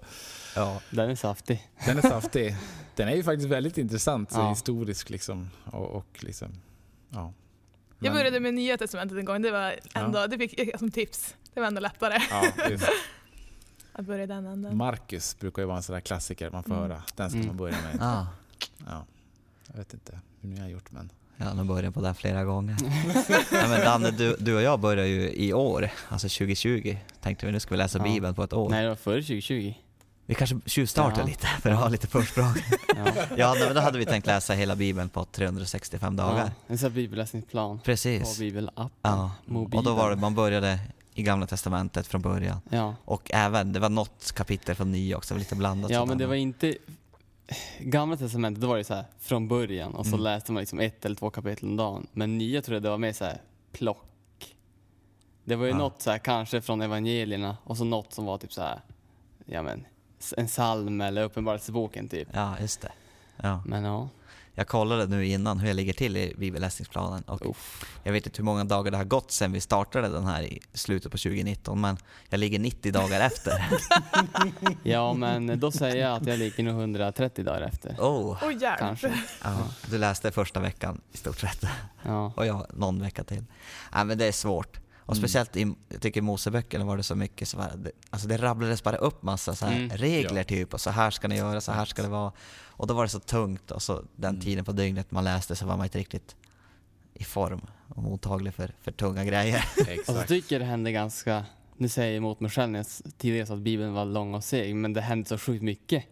Ja. 0.56 0.82
Den 0.90 1.10
är 1.10 1.16
saftig. 1.16 1.70
den 1.86 1.98
är 1.98 2.02
saftig. 2.02 2.56
Den 2.96 3.08
är 3.08 3.16
ju 3.16 3.24
faktiskt 3.24 3.50
väldigt 3.50 3.78
intressant, 3.78 4.32
så 4.32 4.40
Ja. 4.40 4.50
historisk 4.50 5.10
liksom. 5.10 5.50
Och, 5.66 5.86
och 5.92 6.08
liksom, 6.20 6.48
ja. 7.10 7.34
Jag 8.00 8.10
Men- 8.12 8.14
började 8.14 8.40
med 8.40 8.54
Nya 8.54 8.78
Testamentet 8.78 9.18
en 9.18 9.26
gång, 9.26 9.42
det 9.42 9.52
var 9.52 9.76
ändå, 9.96 10.28
det 10.28 10.38
fick 10.38 10.60
jag 10.60 10.80
som 10.80 10.92
tips. 10.92 11.36
Det 11.54 11.60
var 11.60 11.68
ändå 11.68 11.82
lättare 11.82 12.18
Ja, 12.30 12.44
just. 14.00 14.10
att 14.10 14.14
börja 14.14 14.24
i 14.24 14.28
den 14.28 14.46
änden. 14.46 14.78
Marcus 14.78 15.40
brukar 15.40 15.62
ju 15.62 15.66
vara 15.68 15.78
en 15.78 15.84
sån 15.84 15.94
där 15.94 16.02
klassiker 16.02 16.50
man 16.52 16.64
får 16.64 16.72
Mm. 16.76 16.84
höra. 16.90 17.04
Den 17.16 17.30
ska 17.30 17.38
Mm. 17.38 17.48
man 17.48 17.58
börja 17.58 17.76
med. 17.82 18.02
Ah, 18.02 18.28
Ja. 18.88 19.06
Jag 19.68 19.78
vet 19.78 19.94
inte 19.94 20.20
hur 20.42 20.50
ni 20.50 20.60
har 20.60 20.68
gjort 20.68 20.92
men. 20.92 21.10
Jag 21.38 21.46
har 21.46 21.54
nog 21.54 21.66
börjat 21.66 21.94
på 21.94 22.02
det 22.02 22.14
flera 22.14 22.44
gånger. 22.44 22.76
Nej, 23.52 23.70
men 23.70 23.80
Danne, 23.86 24.12
du, 24.12 24.36
du 24.40 24.56
och 24.56 24.62
jag 24.62 24.80
börjar 24.80 25.06
ju 25.06 25.32
i 25.34 25.54
år, 25.54 25.90
alltså 26.10 26.28
2020. 26.30 26.98
Tänkte 27.22 27.46
vi 27.46 27.52
nu 27.52 27.60
ska 27.60 27.70
vi 27.72 27.78
läsa 27.78 27.98
Ja. 27.98 28.04
Bibeln 28.04 28.36
på 28.36 28.44
ett 28.44 28.54
år. 28.54 28.70
Nej, 28.70 28.84
det 28.84 28.90
var 28.90 28.96
före 28.96 29.22
2020. 29.22 29.74
Vi 30.26 30.36
kanske 30.36 30.60
tjuvstartar 30.66 31.20
Ja. 31.22 31.26
lite 31.28 31.48
för 31.48 31.70
att 31.72 31.78
ha 31.80 31.88
lite 31.90 32.08
försprång. 32.08 32.54
Ja. 32.96 33.06
ja, 33.38 33.56
men 33.60 33.76
då 33.76 33.82
hade 33.82 33.98
vi 33.98 34.06
tänkt 34.06 34.28
läsa 34.28 34.54
hela 34.54 34.76
Bibeln 34.76 35.10
på 35.10 35.26
365 35.26 36.16
dagar. 36.16 36.38
Ja, 36.46 36.52
en 36.68 36.78
sån 36.78 36.90
här 36.90 36.96
bibelläsningsplan 36.96 37.78
på 37.80 37.84
Precis. 37.86 38.40
bibelappen. 38.40 38.90
Ja. 39.02 39.32
Mobilen. 39.46 39.78
Och 39.78 39.84
då 39.84 39.94
var 39.96 40.10
det, 40.10 40.16
man 40.16 40.36
började 40.36 40.80
i 41.20 41.24
Gamla 41.24 41.48
Testamentet 41.48 42.08
från 42.08 42.22
början. 42.22 42.62
Ja, 42.70 42.96
Och 43.06 43.32
även, 43.34 43.74
det 43.74 43.80
var 43.80 43.90
något 43.90 44.32
kapitel 44.32 44.76
från 44.76 44.92
Nya 44.92 45.18
också, 45.18 45.36
lite 45.36 45.56
blandat. 45.56 45.92
ja 45.92 46.06
men 46.06 46.18
det 46.18 46.28
var 46.28 46.36
inte... 46.36 46.76
Gamla 47.80 48.18
testamentet, 48.18 48.62
då 48.62 48.68
var 48.68 48.78
det 48.78 48.84
så 48.84 48.94
här 48.94 49.06
från 49.20 49.48
början 49.48 49.94
och 49.94 50.06
så 50.06 50.10
Mm. 50.14 50.24
läste 50.24 50.52
man 50.52 50.60
liksom 50.60 50.80
ett 50.80 51.06
eller 51.06 51.16
två 51.16 51.30
kapitel 51.30 51.70
om 51.70 51.76
dagen. 51.78 52.08
Men 52.12 52.38
nya 52.38 52.62
tror 52.62 52.76
jag 52.76 52.84
det 52.84 52.90
var 52.90 52.98
mer 52.98 53.14
så 53.14 53.26
här 53.26 53.42
plock. 53.72 54.56
Det 55.44 55.56
var 55.56 55.66
ju 55.66 55.72
Ja. 55.72 55.78
något 55.78 56.02
så 56.02 56.12
här 56.12 56.18
kanske 56.18 56.62
från 56.62 56.82
evangelierna 56.82 57.58
och 57.64 57.78
så 57.78 57.84
något 57.84 58.14
som 58.14 58.26
var 58.26 58.38
typ 58.38 58.54
så 58.54 58.62
här, 58.62 58.82
ja 59.46 59.62
men, 59.62 59.86
en 60.38 60.48
psalm 60.48 61.02
eller 61.02 61.24
uppenbarelseboken 61.24 62.10
typ. 62.10 62.28
Ja, 62.34 62.60
just 62.62 62.82
det. 62.82 62.92
Ja. 63.38 63.64
Men 63.66 63.84
ja, 63.84 64.10
Jag 64.60 64.68
kollade 64.68 65.08
nu 65.08 65.26
innan 65.26 65.60
hur 65.60 65.68
jag 65.68 65.76
ligger 65.76 65.94
till 65.94 66.18
i 66.18 66.34
bibelläsningsplanen 66.38 67.24
och 67.24 67.58
jag 68.04 68.12
vet 68.12 68.26
inte 68.26 68.38
hur 68.38 68.44
många 68.44 68.64
dagar 68.64 68.92
det 68.92 68.98
har 68.98 69.04
gått 69.04 69.32
sedan 69.32 69.52
vi 69.52 69.62
startade 69.62 70.10
den 70.10 70.26
här 70.26 70.44
i 70.44 70.60
slutet 70.74 71.12
på 71.12 71.18
2019 71.18 71.82
men 71.82 71.98
jag 72.30 72.40
ligger 72.40 72.60
90 72.60 72.92
dagar 72.92 73.22
efter. 73.22 73.70
ja 74.84 75.14
men 75.14 75.60
då 75.60 75.72
säger 75.72 75.96
jag 76.08 76.16
att 76.22 76.28
jag 76.28 76.40
ligger 76.40 76.64
nog 76.64 76.80
130 76.80 77.46
dagar 77.46 77.62
efter. 77.62 77.96
Oh, 78.00 78.38
hjälp. 78.62 78.80
Kanske. 78.80 79.14
ja, 79.44 79.58
du 79.90 79.98
läste 79.98 80.32
första 80.32 80.60
veckan 80.60 81.02
i 81.12 81.18
stort 81.18 81.40
sett 81.40 81.66
Ja. 82.04 82.34
och 82.36 82.46
jag 82.46 82.66
någon 82.74 83.02
vecka 83.02 83.24
till. 83.24 83.44
Nej 83.94 84.06
men 84.06 84.18
det 84.18 84.26
är 84.26 84.32
svårt. 84.32 84.80
Och 85.10 85.16
Mm. 85.16 85.22
speciellt 85.22 85.58
i, 85.58 85.74
jag 85.90 86.02
tycker 86.02 86.20
i 86.20 86.22
Moseböckerna 86.22 86.86
var 86.86 86.98
det 86.98 87.04
så 87.04 87.16
mycket 87.16 87.48
så 87.48 87.62
här, 87.62 87.78
det, 87.78 87.92
alltså 88.10 88.28
det 88.28 88.38
rabblades 88.38 88.84
bara 88.84 88.96
upp 88.98 89.24
massa 89.24 89.56
så 89.56 89.66
här 89.66 89.76
Mm. 89.78 89.90
regler 89.98 90.38
Ja. 90.38 90.44
typ 90.44 90.74
och 90.74 90.82
så 90.82 90.90
här 90.90 91.12
ska 91.12 91.28
ni 91.28 91.38
göra, 91.38 91.62
så 91.62 91.72
här 91.72 91.86
ska 91.86 92.02
det 92.02 92.08
vara. 92.08 92.32
Och 92.68 92.88
då 92.88 92.94
var 92.94 93.04
det 93.04 93.10
så 93.10 93.20
tungt 93.20 93.72
och 93.72 93.82
så 93.82 94.04
den 94.16 94.30
Mm. 94.30 94.42
tiden 94.42 94.66
på 94.66 94.72
dygnet 94.72 95.12
man 95.12 95.24
läste 95.24 95.56
så 95.56 95.66
var 95.66 95.78
man 95.78 95.86
inte 95.86 95.98
riktigt 96.00 96.36
i 97.14 97.24
form 97.24 97.62
och 97.88 98.04
mottaglig 98.04 98.54
för, 98.54 98.72
för 98.82 98.92
tunga 98.92 99.26
grejer. 99.26 99.66
Och 99.78 99.86
så 99.86 99.92
Exakt. 99.92 100.28
tycker 100.28 100.56
jag 100.56 100.62
det 100.62 100.66
hände 100.66 100.92
ganska, 100.92 101.46
nu 101.78 101.90
säger 101.90 102.10
jag 102.12 102.18
emot 102.18 102.40
mig 102.40 102.52
själv 102.52 102.72
när 102.72 102.80
jag 102.80 102.88
tidigare 103.18 103.46
sa 103.46 103.54
att 103.54 103.60
Bibeln 103.60 103.94
var 103.94 104.06
lång 104.06 104.34
och 104.34 104.44
seg, 104.44 104.76
men 104.76 104.94
det 104.94 105.02
hände 105.02 105.30
så 105.30 105.38
sjukt 105.38 105.64
mycket. 105.64 106.04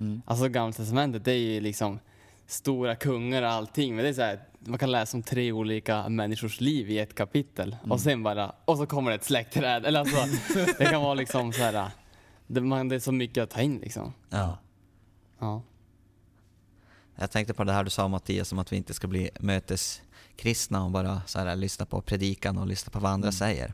Mm. 0.00 0.22
Alltså 0.26 0.48
Gamla 0.48 0.72
Testamentet 0.72 1.24
det 1.24 1.32
är 1.32 1.36
ju 1.54 1.60
liksom 1.60 1.98
stora 2.46 2.96
kungar 2.96 3.42
och 3.42 3.48
allting, 3.50 3.94
men 3.96 4.02
det 4.04 4.08
är 4.08 4.14
så 4.14 4.22
här, 4.22 4.40
man 4.66 4.78
kan 4.78 4.90
läsa 4.92 5.16
om 5.16 5.22
tre 5.22 5.52
olika 5.52 6.08
människors 6.08 6.60
liv 6.60 6.90
i 6.90 6.98
ett 6.98 7.14
kapitel 7.14 7.76
Mm. 7.78 7.92
och 7.92 8.00
sen 8.00 8.22
bara, 8.22 8.54
och 8.64 8.78
så 8.78 8.86
kommer 8.86 9.10
det 9.10 9.14
ett 9.14 9.24
släktträd. 9.24 9.86
Eller 9.86 10.00
alltså, 10.00 10.16
det 10.78 10.84
kan 10.84 11.02
vara 11.02 11.14
liksom 11.14 11.52
så 11.52 11.62
här, 11.62 11.90
det, 12.46 12.60
man, 12.60 12.88
det 12.88 12.94
är 12.94 13.00
så 13.00 13.12
mycket 13.12 13.42
att 13.42 13.50
ta 13.50 13.60
in 13.60 13.78
liksom. 13.78 14.12
Ja. 14.30 14.58
Ja. 15.38 15.62
Jag 17.16 17.30
tänkte 17.30 17.54
på 17.54 17.64
det 17.64 17.72
här 17.72 17.84
du 17.84 17.90
sa 17.90 18.08
Mattias 18.08 18.52
om 18.52 18.58
att 18.58 18.72
vi 18.72 18.76
inte 18.76 18.94
ska 18.94 19.06
bli 19.06 19.30
möteskristna 19.40 20.84
och 20.84 20.90
bara 20.90 21.22
så 21.26 21.38
här, 21.38 21.56
lyssna 21.56 21.86
på 21.86 22.00
predikan 22.00 22.58
och 22.58 22.66
lyssna 22.66 22.90
på 22.90 22.98
vad 22.98 23.12
andra 23.12 23.26
Mm. 23.28 23.32
säger. 23.32 23.72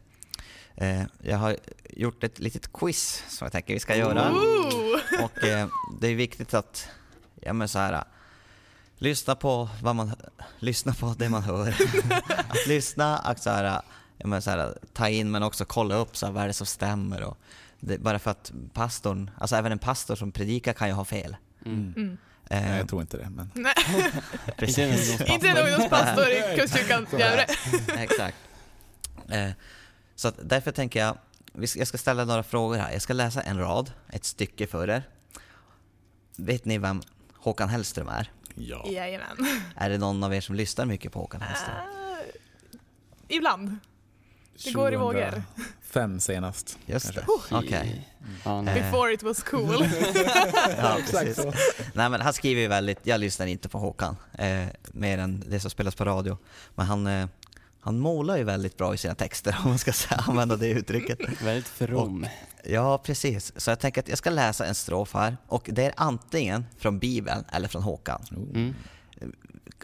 Eh, 0.75 1.03
jag 1.23 1.37
har 1.39 1.57
gjort 1.91 2.25
ett 2.25 2.39
litet 2.39 2.73
quiz 2.73 3.25
som 3.29 3.45
jag 3.45 3.53
tänker 3.53 3.75
vi 3.75 3.81
ska 3.81 3.97
göra. 3.97 4.31
Ooh. 4.33 5.25
Och 5.25 5.45
eh, 5.45 5.69
det 6.01 6.09
är 6.09 6.15
viktigt 6.15 6.55
att, 6.55 6.89
ja 7.41 7.53
men 7.53 7.69
så 7.69 7.79
här, 7.79 8.05
lyssna 9.01 9.35
på 9.35 9.69
vad 9.83 9.97
man, 9.97 10.13
lyssna 10.59 10.95
på 10.95 11.15
det 11.19 11.29
man 11.29 11.43
hör. 11.43 11.69
att 12.49 12.67
lyssna, 12.67 13.19
att 13.19 13.43
så 13.43 13.51
här, 13.51 13.83
ja 14.17 14.27
men 14.27 14.43
så 14.43 14.51
här, 14.51 14.79
ta 14.93 15.09
in 15.09 15.31
men 15.31 15.43
också 15.43 15.65
kolla 15.65 15.95
upp 15.95 16.17
så 16.17 16.27
här, 16.27 16.33
vad 16.33 16.43
är 16.43 16.47
det 16.47 16.53
som 16.53 16.67
stämmer. 16.67 17.23
Och 17.23 17.39
det, 17.81 17.99
bara 17.99 18.19
för 18.19 18.31
att 18.31 18.53
pastorn, 18.73 19.31
alltså 19.39 19.57
även 19.57 19.73
en 19.73 19.79
pastor 19.79 20.17
som 20.17 20.33
predikar 20.33 20.73
kan 20.73 20.89
ju 20.89 20.95
ha 20.95 21.05
fel. 21.05 21.37
Mm. 21.67 21.95
Mm. 21.97 22.19
Eh, 22.51 22.61
Nej, 22.63 22.79
jag 22.79 22.89
tror 22.89 23.01
inte 23.01 23.17
det, 23.17 23.31
men... 23.31 23.51
Precis. 24.57 25.21
Inte 25.21 25.49
en 25.49 25.57
ungdomspastor. 25.57 26.27
i 26.29 26.59
Kustkyrkan 26.59 27.07
Gävle. 27.19 27.47
Exakt. 27.97 28.37
Eh, 29.29 29.51
så 30.15 30.29
att 30.29 30.35
därför 30.43 30.73
tänker 30.73 31.01
jag, 31.01 31.19
jag 31.77 31.87
ska 31.89 31.99
ställa 31.99 32.25
några 32.25 32.43
frågor 32.43 32.77
här. 32.77 32.93
Jag 32.93 33.03
ska 33.03 33.13
läsa 33.13 33.41
en 33.41 33.59
rad, 33.59 33.93
ett 34.09 34.25
stycke 34.25 34.67
för 34.67 34.91
er. 34.91 35.03
Vet 36.37 36.65
ni 36.65 36.79
vem 36.79 37.03
Håkan 37.35 37.69
Hellström 37.69 38.09
är? 38.09 38.31
Ja. 38.55 38.87
Jajamän. 38.87 39.37
Är 39.77 39.91
det 39.91 39.99
någon 39.99 40.25
av 40.25 40.35
er 40.35 40.41
som 40.41 40.55
lyssnar 40.55 40.85
mycket 40.87 41.13
på 41.13 41.19
Håkan 41.19 41.41
Hellström? 41.41 41.77
Ah, 41.77 42.17
ibland. 43.29 43.77
Det 44.65 44.73
går 44.73 44.93
i 44.93 44.97
vågor. 44.97 45.43
2005 45.85 46.21
senast. 46.21 46.79
Just 46.87 47.15
det. 47.15 47.25
Okej. 47.51 48.07
Nej. 48.45 48.69
Eh, 48.69 48.75
Before 48.75 49.13
it 49.13 49.23
was 49.23 49.43
cool. 49.43 49.87
Ja, 50.79 50.99
Exakt 50.99 51.25
precis. 51.25 51.37
så. 51.43 51.53
Nej 51.95 52.09
men 52.11 52.21
han 52.21 52.33
skriver 52.33 52.61
ju 52.63 52.69
väldigt, 52.69 52.99
jag 53.03 53.21
lyssnar 53.21 53.47
inte 53.47 53.69
på 53.69 53.79
Håkan, 53.79 54.17
eh, 54.39 54.67
mer 54.93 55.19
än 55.19 55.45
det 55.47 55.61
som 55.61 55.71
spelas 55.71 55.95
på 55.95 56.05
radio. 56.05 56.39
Men 56.75 56.87
han, 56.87 57.07
eh, 57.07 57.27
han 57.81 57.99
målar 57.99 58.37
ju 58.37 58.45
väldigt 58.45 58.77
bra 58.77 58.95
i 58.95 58.99
sina 58.99 59.15
texter 59.15 59.57
om 59.65 59.69
man 59.69 59.79
ska 59.79 59.93
säga, 59.93 60.25
använda 60.27 60.57
det 60.57 60.69
uttrycket. 60.69 61.43
Väldigt 61.43 61.69
from. 61.69 62.27
Ja, 62.65 62.99
precis. 62.99 63.53
Så 63.57 63.71
jag 63.71 63.81
tänker 63.81 64.01
att 64.01 64.09
jag 64.09 64.19
ska 64.19 64.31
läsa 64.31 64.67
en 64.67 64.75
strof 64.75 65.15
här 65.15 65.37
och 65.47 65.71
det 65.73 65.85
är 65.85 65.93
antingen 65.97 66.67
från 66.79 66.99
Bibeln 66.99 67.45
eller 67.53 67.69
från 67.69 67.83
Håkan. 67.83 68.23
Mm. 68.33 68.75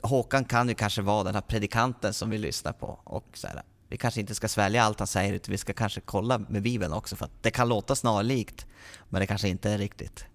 Håkan 0.03 0.45
kan 0.45 0.69
ju 0.69 0.75
kanske 0.75 1.03
vara 1.03 1.25
den 1.25 1.35
här 1.35 1.43
predikanten 1.43 2.15
som 2.15 2.31
vi 2.31 2.39
lyssnar 2.39 2.73
på 2.73 3.01
och 3.05 3.27
så 3.35 3.47
här, 3.47 3.63
vi 3.89 3.97
kanske 3.97 4.21
inte 4.21 4.35
ska 4.35 4.49
svälja 4.49 4.83
allt 4.83 4.99
han 4.99 5.09
säger 5.09 5.33
utan 5.33 5.53
vi 5.53 5.59
ska 5.59 5.73
kanske 5.73 6.01
kolla 6.01 6.39
med 6.39 6.63
Bibeln 6.63 6.93
också 6.93 7.17
för 7.17 7.25
att 7.25 7.43
det 7.43 7.51
kan 7.51 7.69
låta 7.69 7.95
snarlikt 7.95 8.67
men 9.09 9.21
det 9.21 9.27
kanske 9.27 9.49
inte 9.49 9.71
är 9.71 9.79
riktigt 9.79 10.27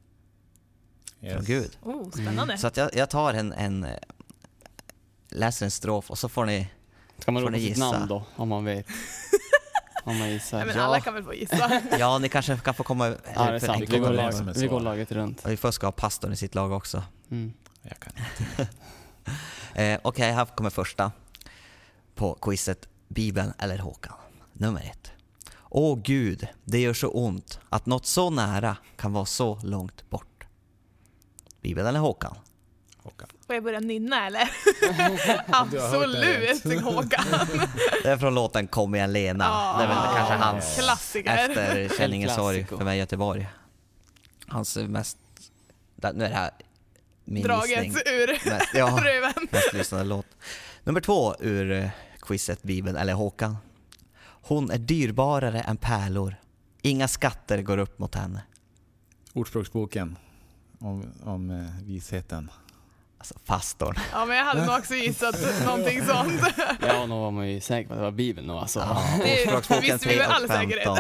från 1.22 1.30
Yes. 1.30 1.48
Gud. 1.48 1.77
Oh, 1.82 2.10
spännande. 2.10 2.58
Så 2.58 2.68
att 2.68 2.77
jag, 2.77 2.96
jag 2.96 3.10
tar 3.10 3.34
en, 3.34 3.53
en, 3.53 3.88
läser 5.30 5.65
en 5.65 5.72
strof 5.72 6.12
och 6.12 6.18
så 6.18 6.30
får 6.30 6.46
ni, 6.46 6.68
Ska 7.22 7.32
man 7.32 7.42
Får 7.42 7.50
ropa 7.50 7.58
sitt 7.60 7.68
gissa? 7.70 7.92
namn 7.92 8.08
då, 8.08 8.24
om 8.36 8.50
man 8.50 8.66
vet? 8.66 8.86
Om 10.04 10.18
man 10.18 10.30
gissar. 10.30 10.66
men 10.66 10.75
Ja. 10.75 10.82
alla 10.84 11.00
kan 11.01 11.13
väl 11.13 11.24
få 11.24 11.34
gissa. 11.34 11.82
ja 12.00 12.18
ni 12.18 12.30
kanske 12.30 12.58
kan 12.58 12.74
få 12.74 12.84
komma 12.84 13.08
Ja, 13.08 13.16
det 13.25 13.40
är 13.40 13.60
för 13.60 13.68
sant. 13.68 13.84
Vi 13.90 14.00
går, 14.00 14.10
lag- 14.12 14.34
som 14.34 14.48
ett 14.48 14.58
vi 14.58 14.68
går 14.68 14.80
laget 14.80 15.12
runt. 15.12 15.46
Och 15.46 15.51
vi 15.51 15.58
först 15.58 15.75
ska 15.75 15.88
ha 15.88 15.92
pastorn 15.92 16.34
i 16.34 16.36
sitt 16.36 16.56
lag 16.56 16.72
också. 16.72 17.04
Mm. 17.32 17.54
Jag 17.82 18.00
kan. 18.00 18.13
Eh, 19.74 20.00
Okej, 20.04 20.32
här 20.32 20.46
kommer 20.46 20.70
första 20.70 21.12
på 22.16 22.34
quizet 22.42 22.88
Bibeln 23.08 23.54
eller 23.58 23.78
Håkan. 23.78 24.13
Nummer 24.54 24.82
ett. 24.82 25.12
Åh 25.70 26.00
Gud, 26.04 26.48
det 26.63 26.80
gör 26.80 26.94
så 26.94 27.08
ont 27.08 27.60
att 27.70 27.86
något 27.86 28.06
så 28.06 28.30
nära 28.30 28.78
kan 28.98 29.13
vara 29.13 29.25
så 29.25 29.60
långt 29.63 30.10
bort. 30.10 30.46
Bibeln 31.62 31.88
eller 31.88 32.00
Håkan? 32.00 32.36
Håkan. 33.03 33.27
Får 33.48 33.55
jag 33.55 33.63
börja 33.63 33.79
nynna 33.79 34.27
eller? 34.27 34.50
Absolut 35.48 36.81
Håkan. 36.84 37.25
Det 38.03 38.10
är 38.10 38.17
från 38.17 38.36
låten 38.36 38.67
Kom 38.67 38.96
igen 38.96 39.13
Lena. 39.13 39.46
Ah. 39.50 39.77
det 39.77 39.84
är 39.84 39.88
väl 39.88 39.98
kanske 40.15 40.34
hans 40.34 40.75
Klassiker. 40.79 41.38
efter 41.38 41.98
Känn 41.98 42.13
ingen 42.13 42.29
sorg 42.29 42.65
för 42.65 42.84
mig 42.86 42.98
Göteborg. 43.00 43.50
Hans 44.48 44.77
mest, 44.77 45.17
nu 45.96 46.08
är 46.25 46.29
det 46.29 46.36
här 46.36 46.51
min 47.25 47.43
Draget 47.43 47.84
gissning. 47.86 48.13
ur 48.13 48.27
Mest, 48.50 48.70
ja, 48.74 49.00
röven. 49.03 49.34
mest 49.51 49.74
lyssnade 49.74 50.03
låt. 50.03 50.25
Nummer 50.84 51.01
två 51.01 51.36
ur 51.39 51.72
eh, 51.72 51.89
quizet 52.22 52.63
Bibeln 52.63 52.98
eller 52.98 53.13
Håkan. 53.13 53.58
Hon 54.24 54.72
är 54.72 54.77
dyrbarare 54.77 55.62
än 55.62 55.77
pärlor. 55.77 56.36
Inga 56.81 57.08
skatter 57.08 57.62
går 57.62 57.77
upp 57.77 58.00
mot 58.00 58.15
henne. 58.15 58.43
Ordspråksboken 59.34 60.17
om, 60.79 61.13
om 61.24 61.50
eh, 61.50 61.86
visheten. 61.86 62.51
Alltså 63.22 63.40
pastorn. 63.46 63.96
Ja 64.12 64.25
men 64.25 64.38
jag 64.38 64.46
hade 64.46 64.66
nog 64.66 64.78
också 64.78 64.94
gissat 64.96 65.36
någonting 65.66 66.06
sånt. 66.06 66.42
Ja, 66.88 67.06
nog 67.06 67.20
var 67.22 67.32
man 67.32 67.50
ju 67.50 67.62
säker 67.62 67.88
på 67.88 67.94
att 67.94 68.00
det 68.00 68.04
var 68.04 68.12
Bibeln 68.12 68.48
nog 68.48 68.58
alltså. 68.58 68.80
Det 69.24 69.44
Ordspråksboken 69.44 69.82
visste 69.82 70.08
vi 70.10 70.16
3 70.16 70.28
med 70.28 70.36
all 70.36 70.48
säkerhet. 70.48 70.84
15. 70.84 70.98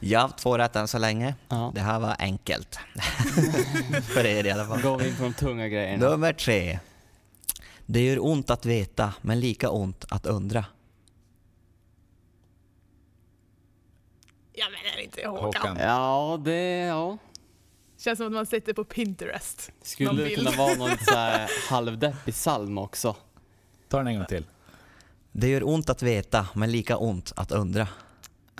Ja, 0.00 0.30
två 0.36 0.58
rätt 0.58 0.76
än 0.76 0.88
så 0.88 0.98
länge. 0.98 1.34
Ja. 1.48 1.72
Det 1.74 1.80
här 1.80 1.98
var 2.00 2.16
enkelt. 2.18 2.78
För 4.14 4.26
er 4.26 4.44
i 4.46 4.50
alla 4.50 4.64
fall. 4.66 4.82
Går 4.82 4.98
vi 4.98 5.08
in 5.08 5.16
på 5.16 5.22
de 5.22 5.32
tunga 5.34 5.68
grejerna. 5.68 6.08
Nummer 6.08 6.32
tre. 6.32 6.78
Det 7.86 8.04
gör 8.04 8.24
ont 8.26 8.50
att 8.50 8.66
veta, 8.66 9.14
men 9.20 9.40
lika 9.40 9.70
ont 9.70 10.04
att 10.10 10.26
undra. 10.26 10.64
Ja 14.52 14.66
men 14.70 14.92
är 14.92 14.96
det 14.96 15.04
inte 15.04 15.28
Håkan? 15.28 15.44
Håkan. 15.44 15.76
Ja, 15.80 16.40
det, 16.44 16.76
ja. 16.78 17.18
Känns 17.98 18.18
som 18.18 18.26
att 18.26 18.32
man 18.32 18.46
sitter 18.46 18.72
på 18.72 18.84
Pinterest. 18.84 19.72
Skulle 19.82 20.24
det 20.24 20.34
kunna 20.34 20.50
vara 20.50 20.74
någon 20.74 20.98
så 20.98 21.14
här 21.14 21.50
halvdeppig 21.68 22.34
psalm 22.34 22.78
också? 22.78 23.16
Ta 23.88 23.98
den 23.98 24.06
en 24.06 24.16
gång 24.16 24.26
till. 24.26 24.44
Det 25.32 25.48
gör 25.48 25.68
ont 25.68 25.90
att 25.90 26.02
veta, 26.02 26.48
men 26.54 26.72
lika 26.72 26.96
ont 26.96 27.32
att 27.36 27.52
undra. 27.52 27.88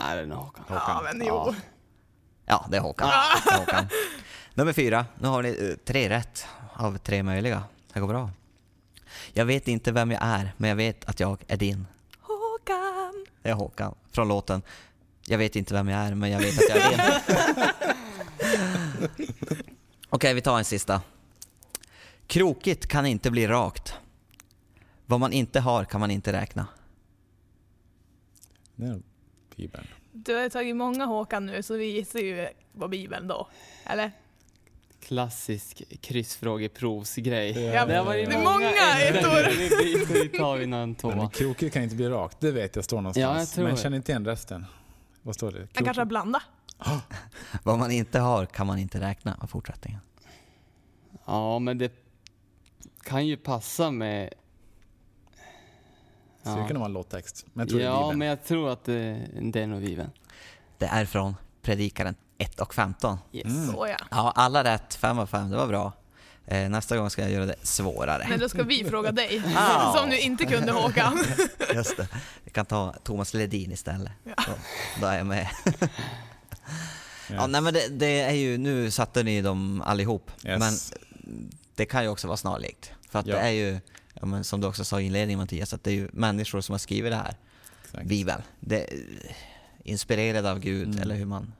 Nej, 0.00 0.16
det 0.16 0.22
är 0.22 0.26
nog 0.26 0.38
Håkan. 0.38 0.56
Ja 0.68 1.00
men 1.04 1.26
jo. 1.26 1.34
Ja. 1.34 1.54
Ja, 2.46 2.66
det 2.70 2.76
är 2.76 2.80
Håkan. 2.80 3.08
Det 3.44 3.54
är 3.54 3.58
Håkan. 3.58 3.86
Nummer 4.54 4.72
fyra. 4.72 5.06
Nu 5.18 5.28
har 5.28 5.42
ni 5.42 5.48
eh, 5.48 5.84
tre 5.84 6.08
rätt 6.08 6.46
av 6.74 6.98
tre 6.98 7.22
möjliga. 7.22 7.62
Det 7.92 8.00
går 8.00 8.08
bra. 8.08 8.30
Jag 9.32 9.44
vet 9.44 9.68
inte 9.68 9.92
vem 9.92 10.10
jag 10.10 10.22
är, 10.22 10.52
men 10.56 10.68
jag 10.70 10.76
vet 10.76 11.04
att 11.04 11.20
jag 11.20 11.44
är 11.48 11.56
din. 11.56 11.86
Håkan! 12.20 13.26
Det 13.42 13.48
är 13.48 13.54
Håkan 13.54 13.94
från 14.12 14.28
låten 14.28 14.62
Jag 15.26 15.38
vet 15.38 15.56
inte 15.56 15.74
vem 15.74 15.88
jag 15.88 16.00
är, 16.00 16.14
men 16.14 16.30
jag 16.30 16.40
vet 16.40 16.58
att 16.58 16.68
jag 16.68 16.78
är 16.78 16.90
din. 16.90 17.94
Okej, 20.08 20.34
vi 20.34 20.40
tar 20.40 20.58
en 20.58 20.64
sista. 20.64 21.02
Krokigt 22.26 22.86
kan 22.86 23.06
inte 23.06 23.30
bli 23.30 23.46
rakt. 23.46 23.94
Vad 25.06 25.20
man 25.20 25.32
inte 25.32 25.60
har 25.60 25.84
kan 25.84 26.00
man 26.00 26.10
inte 26.10 26.32
räkna. 26.32 26.66
Det 28.76 28.86
är 28.86 29.00
Bibeln. 29.56 29.86
Du 30.12 30.34
har 30.34 30.48
tagit 30.48 30.76
många 30.76 31.04
Håkan 31.04 31.46
nu 31.46 31.62
så 31.62 31.74
vi 31.76 31.84
gissar 31.84 32.18
ju 32.18 32.48
på 32.78 32.88
Bibeln 32.88 33.28
då. 33.28 33.48
Eller? 33.84 34.12
Klassisk 35.00 35.82
kryssfrågeprovsgrej. 36.00 37.64
Ja, 37.64 37.86
Det 37.86 37.96
har 37.96 38.04
varit 38.04 38.28
det 38.28 38.34
är 38.34 38.44
många 38.44 38.70
ettor. 38.98 40.22
Vi, 40.22 40.28
tar 40.28 40.56
vi 40.56 40.66
någon 40.66 40.94
tvåa. 40.94 41.30
krokigt 41.30 41.74
kan 41.74 41.82
inte 41.82 41.96
bli 41.96 42.08
rakt, 42.08 42.40
det 42.40 42.50
vet 42.50 42.76
jag 42.76 42.84
står 42.84 42.96
någonstans. 42.96 43.56
Ja, 43.56 43.60
jag 43.60 43.64
men 43.64 43.70
jag 43.70 43.78
känner 43.82 43.96
inte 43.96 44.12
igen 44.12 44.24
resten. 44.24 44.66
Vad 45.22 45.34
står 45.34 45.52
det? 45.52 45.68
Han 45.74 45.84
kanske 45.84 46.00
har 46.00 46.06
blandat. 46.06 46.42
Vad 47.62 47.78
man 47.78 47.90
inte 47.90 48.18
har 48.18 48.46
kan 48.46 48.66
man 48.66 48.78
inte 48.78 49.00
räkna, 49.00 49.36
var 49.40 49.46
fortsättningen. 49.46 50.00
Ja, 51.26 51.58
men 51.58 51.78
det 51.78 51.92
kan 53.02 53.26
ju 53.26 53.36
passa 53.36 53.90
med... 53.90 54.34
Så 56.42 56.56
det 56.56 56.60
kan 56.60 56.66
nog 56.66 56.76
vara 56.76 56.84
en 56.84 56.92
låttext. 56.92 57.46
Men 57.52 57.62
jag 57.62 57.68
tror 57.68 57.78
det 57.78 57.84
är 57.84 57.90
ja, 57.90 58.00
Bibeln. 58.00 58.18
men 58.18 58.28
jag 58.28 58.44
tror 58.44 58.70
att 58.70 58.84
det, 58.84 59.28
det 59.42 59.62
är 59.62 59.66
nog 59.66 59.80
Bibeln. 59.80 60.10
Det 60.78 60.86
är 60.86 61.04
från 61.04 61.34
Predikaren 61.62 62.14
1 62.38 62.60
och 62.60 62.74
15. 62.74 63.18
Yes. 63.32 63.44
Mm. 63.44 63.66
Så 63.66 63.86
ja. 63.86 63.96
Ja, 64.10 64.32
alla 64.36 64.64
rätt, 64.64 64.94
5 64.94 65.18
av 65.18 65.26
5, 65.26 65.50
det 65.50 65.56
var 65.56 65.66
bra. 65.66 65.92
Eh, 66.46 66.68
nästa 66.68 66.96
gång 66.96 67.10
ska 67.10 67.22
jag 67.22 67.30
göra 67.30 67.46
det 67.46 67.56
svårare. 67.62 68.26
Men 68.28 68.40
då 68.40 68.48
ska 68.48 68.62
vi 68.62 68.84
fråga 68.84 69.12
dig, 69.12 69.42
Ah. 69.56 69.92
som 69.96 70.10
du 70.10 70.18
inte 70.20 70.44
kunde 70.44 70.72
Håkan. 70.72 71.18
Just 71.74 71.96
det. 71.96 72.08
Jag 72.44 72.52
kan 72.52 72.66
ta 72.66 72.94
Thomas 73.02 73.34
Ledin 73.34 73.72
istället. 73.72 74.12
Ja. 74.24 74.34
Då, 74.46 74.52
då 75.00 75.06
är 75.06 75.16
jag 75.18 75.26
med. 75.26 75.48
Ja, 77.28 77.34
Ja. 77.34 77.46
nej, 77.46 77.60
men 77.60 77.74
det, 77.74 77.88
det 77.88 78.20
är 78.20 78.32
ju, 78.34 78.58
nu 78.58 78.90
satte 78.90 79.22
ni 79.22 79.42
dem 79.42 79.82
allihop. 79.86 80.30
Yes. 80.44 80.58
Men 80.58 80.72
det 81.74 81.86
kan 81.86 82.02
ju 82.02 82.08
också 82.08 82.26
vara 82.26 82.36
snarlikt. 82.36 82.92
För 83.10 83.18
att 83.18 83.26
Ja. 83.26 83.34
det 83.34 83.40
är 83.40 83.50
ju, 83.50 83.80
ja, 84.14 84.26
men 84.26 84.44
som 84.44 84.60
du 84.60 84.66
också 84.66 84.84
sa 84.84 85.00
i 85.00 85.04
inledningen 85.04 85.38
Mattias, 85.40 85.72
att 85.74 85.84
det 85.84 85.90
är 85.90 85.94
ju 85.94 86.08
människor 86.12 86.60
som 86.60 86.72
har 86.72 86.78
skrivit 86.78 87.12
det 87.12 87.16
här. 87.16 87.34
Exakt. 87.84 88.06
Bibeln. 88.06 88.42
Det, 88.60 88.86
inspirerade 89.84 90.50
av 90.50 90.58
Gud, 90.58 90.88
Mm. 90.88 90.98
eller 91.02 91.14
hur 91.14 91.24
man 91.26 91.52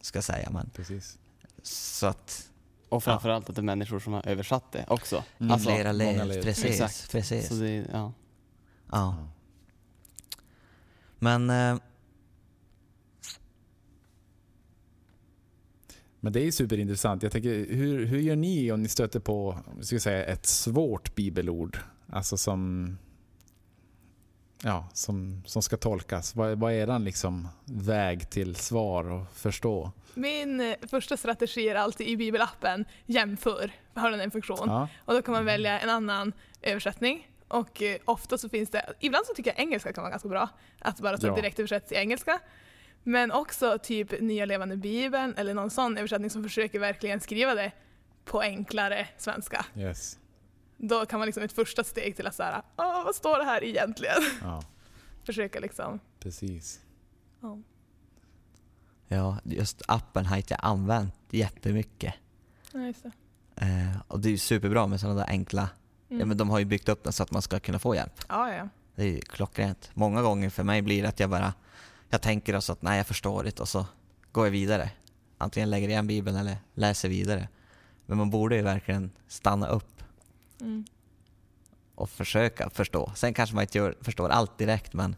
ska 0.00 0.22
säga. 0.22 0.50
Men, 0.50 0.70
Precis. 0.76 1.18
så 1.62 2.06
att 2.06 2.48
Och 2.88 3.04
framförallt 3.04 3.48
att 3.48 3.54
det 3.56 3.60
är 3.60 3.62
människor 3.62 4.00
som 4.00 4.12
har 4.12 4.28
översatt 4.28 4.72
det 4.72 4.84
också. 4.88 5.24
Mm. 5.38 5.52
Alltså, 5.52 5.68
flera 5.70 5.92
led. 5.92 6.28
led. 6.28 6.42
Precis. 6.44 6.64
Exakt. 6.64 7.10
precis. 7.12 7.48
Så 7.48 7.54
det, 7.54 7.86
ja. 7.92 8.12
Ja. 8.92 9.16
Men 11.18 11.50
Men 16.24 16.32
det 16.32 16.40
är 16.46 16.50
superintressant. 16.50 17.22
Jag 17.22 17.32
tänker, 17.32 17.66
hur, 17.74 18.04
hur 18.06 18.18
gör 18.18 18.36
ni 18.36 18.72
om 18.72 18.82
ni 18.82 18.88
stöter 18.88 19.20
på 19.20 19.58
ska 19.80 19.94
jag 19.94 20.02
säga, 20.02 20.24
ett 20.24 20.46
svårt 20.46 21.14
bibelord? 21.14 21.78
Alltså 22.12 22.36
som, 22.36 22.98
ja, 24.62 24.88
som, 24.92 25.42
som 25.46 25.62
ska 25.62 25.76
tolkas. 25.76 26.36
Vad, 26.36 26.58
vad 26.58 26.72
är 26.72 26.76
eran 26.76 27.04
liksom 27.04 27.48
väg 27.64 28.30
till 28.30 28.56
svar 28.56 29.10
och 29.10 29.32
förstå? 29.34 29.92
Min 30.14 30.60
eh, 30.60 30.74
första 30.82 31.16
strategi 31.16 31.68
är 31.68 31.74
alltid 31.74 32.08
i 32.08 32.16
bibelappen, 32.16 32.84
jämför, 33.06 33.72
har 33.94 34.10
den 34.10 34.20
en 34.20 34.30
funktion. 34.30 34.58
Ja, 34.68 34.88
Och 35.04 35.14
då 35.14 35.22
kan 35.22 35.32
man 35.34 35.44
välja 35.44 35.80
en 35.80 35.90
annan 35.90 36.32
översättning. 36.62 37.28
Och 37.48 37.82
eh, 37.82 37.96
ofta 38.04 38.38
så 38.38 38.48
finns 38.48 38.70
det, 38.70 38.92
ibland 39.00 39.26
så 39.26 39.34
tycker 39.34 39.50
jag 39.50 39.60
engelska 39.60 39.92
kan 39.92 40.02
vara 40.02 40.10
ganska 40.10 40.28
bra, 40.28 40.48
att 40.78 41.00
bara 41.00 41.18
ta 41.18 41.26
Ja. 41.26 41.34
direkt 41.36 41.58
översätt 41.58 41.88
till 41.88 41.96
engelska. 41.96 42.38
Men 43.04 43.32
också 43.32 43.78
typ 43.82 44.20
Nya 44.20 44.44
Levande 44.44 44.76
Bibeln 44.76 45.34
eller 45.36 45.54
någon 45.54 45.70
sån 45.70 45.96
översättning 45.98 46.30
som 46.30 46.42
försöker 46.42 46.78
verkligen 46.78 47.20
skriva 47.20 47.54
det 47.54 47.72
på 48.24 48.40
enklare 48.40 49.08
svenska. 49.18 49.66
yes. 49.76 50.18
Då 50.76 51.06
kan 51.06 51.18
man 51.18 51.26
liksom 51.26 51.42
ett 51.42 51.52
första 51.52 51.84
steg 51.84 52.16
till 52.16 52.26
att 52.26 52.34
såhär, 52.34 52.62
Åh, 52.76 53.04
vad 53.04 53.14
står 53.14 53.38
det 53.38 53.44
här 53.44 53.64
egentligen? 53.64 54.22
Ja, 54.42 54.62
Försöka 55.24 55.60
liksom, 55.60 56.00
precis. 56.20 56.80
ja. 57.40 57.58
ja, 59.08 59.38
just 59.44 59.82
appen 59.88 60.26
har 60.26 60.36
inte 60.36 60.54
jag 60.54 60.60
använt 60.62 61.14
jättemycket. 61.30 62.14
Ja, 62.72 62.80
just 62.80 63.02
det. 63.02 63.12
Eh, 63.56 64.00
och 64.08 64.20
det 64.20 64.28
är 64.28 64.30
ju 64.30 64.38
superbra 64.38 64.86
med 64.86 65.00
sådana 65.00 65.18
där 65.20 65.28
enkla, 65.28 65.68
Mm. 66.08 66.20
ja 66.20 66.26
men 66.26 66.36
de 66.36 66.50
har 66.50 66.58
ju 66.58 66.64
byggt 66.64 66.88
upp 66.88 67.04
den 67.04 67.12
så 67.12 67.22
att 67.22 67.30
man 67.30 67.42
ska 67.42 67.60
kunna 67.60 67.78
få 67.78 67.94
hjälp. 67.94 68.12
ja, 68.28 68.50
ja, 68.50 68.56
ja. 68.56 68.68
Det 68.94 69.02
är 69.02 69.06
ju 69.06 69.20
klockrent. 69.20 69.90
Många 69.94 70.22
gånger 70.22 70.50
för 70.50 70.62
mig 70.64 70.82
blir 70.82 71.02
det 71.02 71.08
att 71.08 71.20
jag 71.20 71.30
bara, 71.30 71.54
jag 72.12 72.22
tänker 72.22 72.54
alltså 72.54 72.72
att 72.72 72.82
nej 72.82 72.96
jag 72.96 73.06
förstår 73.06 73.44
det 73.44 73.60
och 73.60 73.68
så 73.68 73.86
går 74.32 74.46
jag 74.46 74.50
vidare. 74.52 74.90
Antingen 75.38 75.70
lägger 75.70 75.88
igen 75.88 76.06
bibeln 76.06 76.36
eller 76.36 76.56
läser 76.74 77.08
vidare. 77.08 77.48
Men 78.06 78.18
man 78.18 78.30
borde 78.30 78.56
ju 78.56 78.62
verkligen 78.62 79.10
stanna 79.28 79.68
upp 79.68 80.02
Mm. 80.60 80.84
och 81.94 82.10
försöka 82.10 82.70
förstå. 82.70 83.12
Sen 83.14 83.34
kanske 83.34 83.54
man 83.54 83.62
inte 83.62 83.78
gör, 83.78 83.96
förstår 84.00 84.28
allt 84.28 84.58
direkt 84.58 84.92
men, 84.92 85.16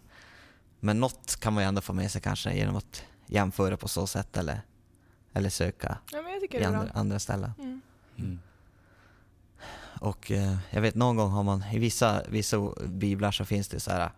men 0.81 1.01
något 1.01 1.37
kan 1.41 1.53
man 1.53 1.63
ju 1.63 1.69
ändå 1.69 1.81
få 1.81 1.93
med 1.93 2.11
sig 2.11 2.21
kanske 2.21 2.55
genom 2.55 2.77
att 2.77 3.05
jämföra 3.27 3.77
på 3.77 3.89
så 3.89 4.07
sätt 4.07 4.37
eller, 4.37 4.61
eller 5.33 5.51
söka 5.51 5.99
ja 6.13 6.23
men 6.23 6.33
jag 6.33 6.41
tycker 6.41 6.61
i 6.61 6.65
andra, 6.65 6.89
andra 6.95 7.19
ställen. 7.19 7.53
Mm. 7.59 7.81
Mm. 8.17 8.39
Och 10.01 10.31
eh, 10.31 10.57
jag 10.71 10.81
vet 10.81 10.95
någon 10.95 11.17
gång 11.17 11.31
har 11.31 11.43
man, 11.43 11.65
i 11.73 11.79
vissa, 11.79 12.23
vissa 12.29 12.73
biblar 12.87 13.33
så 13.33 13.45
finns 13.45 13.69
det 13.69 13.81
så 13.81 13.91
här, 13.91 14.11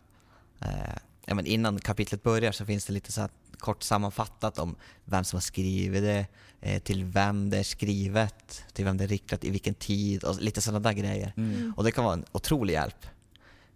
eh, 0.61 0.99
ja, 1.27 1.35
men 1.35 1.47
innan 1.47 1.79
kapitlet 1.81 2.23
börjar 2.23 2.53
så 2.53 2.65
finns 2.67 2.85
det 2.87 2.93
lite 2.93 3.12
så 3.12 3.21
här 3.21 3.31
kort 3.59 3.83
sammanfattat 3.83 4.59
om 4.59 4.77
vem 5.05 5.25
som 5.25 5.37
har 5.37 5.41
skrivit 5.43 6.03
det, 6.03 6.27
eh, 6.61 6.83
till 6.83 7.05
vem 7.05 7.51
det 7.51 7.59
är 7.59 7.62
skrivet, 7.62 8.65
till 8.73 8.85
vem 8.85 8.97
det 8.97 9.05
är 9.05 9.09
riktat, 9.09 9.45
i 9.45 9.51
vilken 9.51 9.75
tid 9.75 10.25
och 10.25 10.41
lite 10.41 10.61
sådana 10.61 10.81
där 10.81 10.93
grejer. 10.93 11.33
Mm. 11.37 11.75
Och 11.77 11.85
det 11.85 11.91
kan 11.93 12.05
vara 12.05 12.15
en 12.15 12.25
otrolig 12.33 12.75
hjälp 12.75 13.07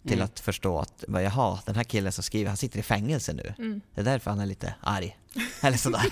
till 0.03 0.13
Mm. 0.13 0.25
att 0.25 0.39
förstå 0.39 0.79
att, 0.79 1.03
jaha, 1.07 1.59
den 1.65 1.75
här 1.75 1.83
killen 1.83 2.11
som 2.11 2.23
skriver, 2.23 2.47
han 2.47 2.57
sitter 2.57 2.79
i 2.79 2.83
fängelse 2.83 3.33
nu. 3.33 3.53
Mm. 3.57 3.81
Det 3.95 4.01
är 4.01 4.05
därför 4.05 4.31
han 4.31 4.39
är 4.39 4.45
lite 4.45 4.73
arg. 4.81 5.17
Eller 5.61 5.77
sådär. 5.77 6.05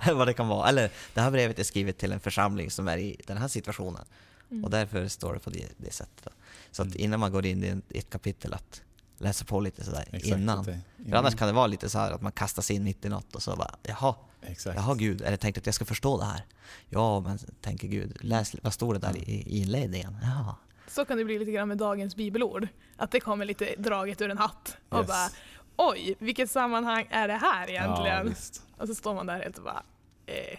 Eller 0.00 0.14
vad 0.18 0.28
det 0.28 0.32
kan 0.34 0.48
vara. 0.48 0.68
Eller 0.68 0.90
det 1.14 1.20
här 1.20 1.30
brevet 1.30 1.58
är 1.58 1.64
skrivet 1.64 1.98
till 1.98 2.12
en 2.12 2.20
församling 2.20 2.70
som 2.70 2.88
är 2.88 2.98
i 2.98 3.16
den 3.26 3.36
här 3.36 3.48
situationen. 3.48 4.04
Mm. 4.50 4.64
Och 4.64 4.70
därför 4.70 5.08
står 5.08 5.34
det 5.34 5.40
på 5.40 5.50
det, 5.50 5.66
det 5.76 5.92
sättet. 5.92 6.32
Så 6.70 6.82
att 6.82 6.88
Mm. 6.88 7.00
innan 7.00 7.20
man 7.20 7.32
går 7.32 7.46
in 7.46 7.82
i 7.88 7.98
ett 7.98 8.10
kapitel 8.10 8.54
att 8.54 8.82
läsa 9.18 9.44
på 9.44 9.60
lite 9.60 9.84
sådär 9.84 10.04
Exakt, 10.12 10.26
innan. 10.26 10.58
att 10.58 10.66
det- 10.66 10.80
För 11.10 11.16
annars 11.16 11.34
kan 11.34 11.46
det 11.48 11.54
vara 11.54 11.66
lite 11.66 11.88
så 11.88 11.98
här 11.98 12.12
att 12.12 12.20
man 12.22 12.32
kastar 12.32 12.62
sig 12.62 12.76
in 12.76 12.84
mitt 12.84 13.04
i 13.04 13.08
något 13.08 13.34
och 13.34 13.42
så 13.42 13.56
bara 13.56 13.74
jaha, 13.82 14.14
Exakt. 14.42 14.76
jaha 14.76 14.94
gud, 14.94 15.22
är 15.22 15.30
det 15.30 15.36
tänkt 15.36 15.58
att 15.58 15.66
jag 15.66 15.74
ska 15.74 15.84
förstå 15.84 16.18
det 16.18 16.24
här? 16.24 16.42
Ja, 16.88 17.20
men 17.20 17.38
tänker 17.60 17.88
Gud, 17.88 18.16
läs, 18.20 18.54
vad 18.62 18.72
står 18.72 18.94
det 18.94 19.00
där 19.00 19.16
i, 19.16 19.20
i 19.32 19.58
inledningen? 19.62 20.16
Ja. 20.22 20.56
Så 20.88 21.04
kan 21.04 21.18
det 21.18 21.24
bli 21.24 21.38
lite 21.38 21.50
grann 21.52 21.68
med 21.68 21.78
dagens 21.78 22.16
bibelord. 22.16 22.68
Att 22.96 23.10
det 23.10 23.20
kommer 23.20 23.44
lite 23.44 23.74
draget 23.78 24.20
ur 24.20 24.30
en 24.30 24.38
hatt 24.38 24.76
och 24.88 24.98
Yes. 24.98 25.06
bara 25.08 25.28
oj, 25.76 26.14
vilket 26.18 26.50
sammanhang 26.50 27.06
är 27.10 27.28
det 27.28 27.34
här 27.34 27.68
Ja, 27.68 27.72
egentligen? 27.72 28.28
visst. 28.28 28.62
och 28.78 28.86
så 28.88 28.94
står 28.94 29.14
man 29.14 29.26
där 29.26 29.38
helt 29.42 29.58
och 29.58 29.64
bara 29.64 29.82
eh, 30.26 30.58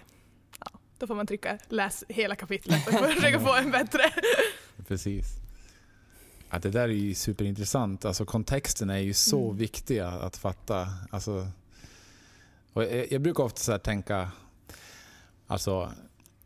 ja, 0.59 0.67
då 0.99 1.07
får 1.07 1.15
man 1.15 1.27
trycka 1.27 1.57
läs 1.69 2.03
hela 2.09 2.35
kapitlet 2.35 2.87
och 2.93 2.93
försöka 2.93 3.39
få 3.39 3.55
en 3.55 3.71
bättre. 3.71 4.01
Precis. 4.87 5.25
Ja, 6.49 6.59
det 6.59 6.69
där 6.69 6.81
är 6.81 6.87
ju 6.87 7.13
superintressant. 7.13 8.05
Alltså 8.05 8.25
kontexten 8.25 8.89
är 8.89 8.97
ju 8.97 9.13
så 9.13 9.45
Mm. 9.45 9.57
viktig 9.57 9.99
att 9.99 10.37
fatta. 10.37 10.87
Alltså, 11.09 11.47
och 12.73 12.83
jag, 12.83 13.11
jag 13.11 13.21
brukar 13.21 13.43
ofta 13.43 13.59
så 13.59 13.71
här 13.71 13.79
tänka, 13.79 14.31
alltså 15.47 15.91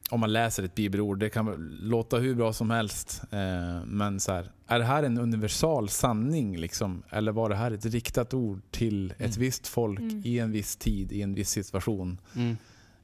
om 0.10 0.20
man 0.20 0.34
läser 0.34 0.64
ett 0.64 0.76
bibelord, 0.76 1.20
det 1.20 1.30
kan 1.30 1.78
låta 1.82 2.18
hur 2.18 2.36
bra 2.36 2.54
som 2.54 2.70
helst. 2.70 3.22
Eh, 3.32 3.86
men 3.86 4.20
så 4.20 4.32
här, 4.32 4.52
är 4.68 4.80
det 4.80 4.86
här 4.86 5.04
en 5.04 5.18
universal 5.18 5.90
sanning? 5.90 6.58
Liksom? 6.58 7.04
Eller 7.10 7.32
var 7.32 7.50
det 7.50 7.56
här 7.56 7.72
ett 7.72 7.86
riktat 7.86 8.34
ord 8.34 8.62
till 8.72 9.12
ett 9.12 9.20
Mm. 9.20 9.32
visst 9.40 9.68
folk 9.68 10.00
Mm. 10.00 10.22
i 10.26 10.40
en 10.40 10.52
viss 10.52 10.76
tid, 10.76 11.12
i 11.12 11.22
en 11.22 11.34
viss 11.34 11.50
situation? 11.50 12.18
Mm. 12.36 12.58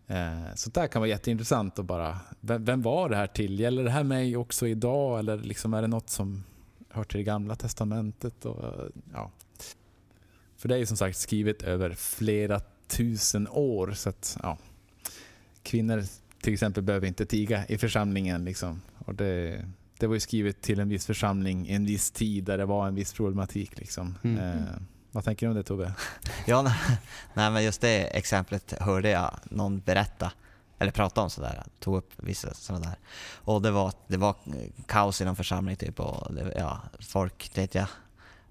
Eh, 0.08 0.56
Så 0.56 0.70
där 0.70 0.88
kan 0.88 1.00
vara 1.00 1.10
jätteintressant 1.10 1.80
att 1.80 1.86
bara, 1.86 2.20
vem, 2.42 2.66
vem 2.66 2.82
var 2.82 3.10
det 3.10 3.16
här 3.16 3.28
till? 3.28 3.60
Gäller 3.60 3.84
det 3.84 3.90
här 3.92 4.04
mig 4.04 4.38
också 4.38 4.68
idag 4.68 5.20
eller 5.20 5.38
liksom 5.38 5.74
är 5.74 5.82
det 5.82 5.88
något 5.88 6.10
som 6.10 6.44
hör 6.90 7.04
till 7.04 7.18
det 7.18 7.24
gamla 7.24 7.56
testamentet? 7.56 8.46
Och, 8.46 8.64
eh, 8.64 8.90
ja. 9.14 9.32
För 10.58 10.70
det 10.70 10.76
är 10.76 10.80
ju 10.80 10.86
som 10.86 10.98
sagt 10.98 11.18
skrivet 11.18 11.62
över 11.62 11.94
flera 11.94 12.62
tusen 12.88 13.48
år 13.48 13.92
så 13.92 14.10
att 14.10 14.38
ja. 14.44 14.58
Kvinnor 15.64 16.04
till 16.42 16.54
exempel 16.54 16.84
behöver 16.84 17.08
inte 17.08 17.26
tiga 17.26 17.66
i 17.68 17.78
församlingen 17.78 18.46
liksom. 18.46 18.82
Och 19.06 19.16
det, 19.16 19.66
det 20.00 20.08
var 20.08 20.14
ju 20.14 20.20
skrivet 20.20 20.62
till 20.62 20.80
en 20.80 20.90
viss 20.90 21.06
församling 21.06 21.68
i 21.68 21.74
en 21.74 21.86
viss 21.86 22.12
tid 22.12 22.44
där 22.44 22.58
det 22.58 22.66
var 22.66 22.88
en 22.88 22.96
viss 22.96 23.14
problematik 23.14 23.78
liksom. 23.78 24.18
Mm. 24.24 24.38
Eh, 24.38 24.64
vad 25.12 25.24
tänker 25.24 25.46
du 25.46 25.50
om 25.50 25.56
det 25.58 25.64
Tobbe? 25.64 25.94
Ja, 26.48 26.62
nej, 26.62 26.98
nej 27.34 27.52
men 27.52 27.64
just 27.64 27.82
det 27.82 28.18
exemplet 28.18 28.74
hörde 28.80 29.10
jag 29.10 29.40
någon 29.44 29.80
berätta 29.80 30.32
eller 30.80 30.92
pratade 30.92 31.24
om 31.24 31.30
sådär, 31.30 31.64
tog 31.80 31.98
upp 31.98 32.12
vissa 32.16 32.54
sådana 32.54 32.86
där. 32.86 32.98
Och 33.36 33.62
det 33.62 33.72
var, 33.72 33.94
det 34.08 34.18
var 34.18 34.36
kaos 34.86 35.22
i 35.22 35.26
någon 35.26 35.36
församling 35.36 35.76
typ 35.76 36.00
och 36.00 36.34
det, 36.34 36.54
ja, 36.58 36.82
folk, 37.00 37.58
vet 37.58 37.76
jag 37.76 37.88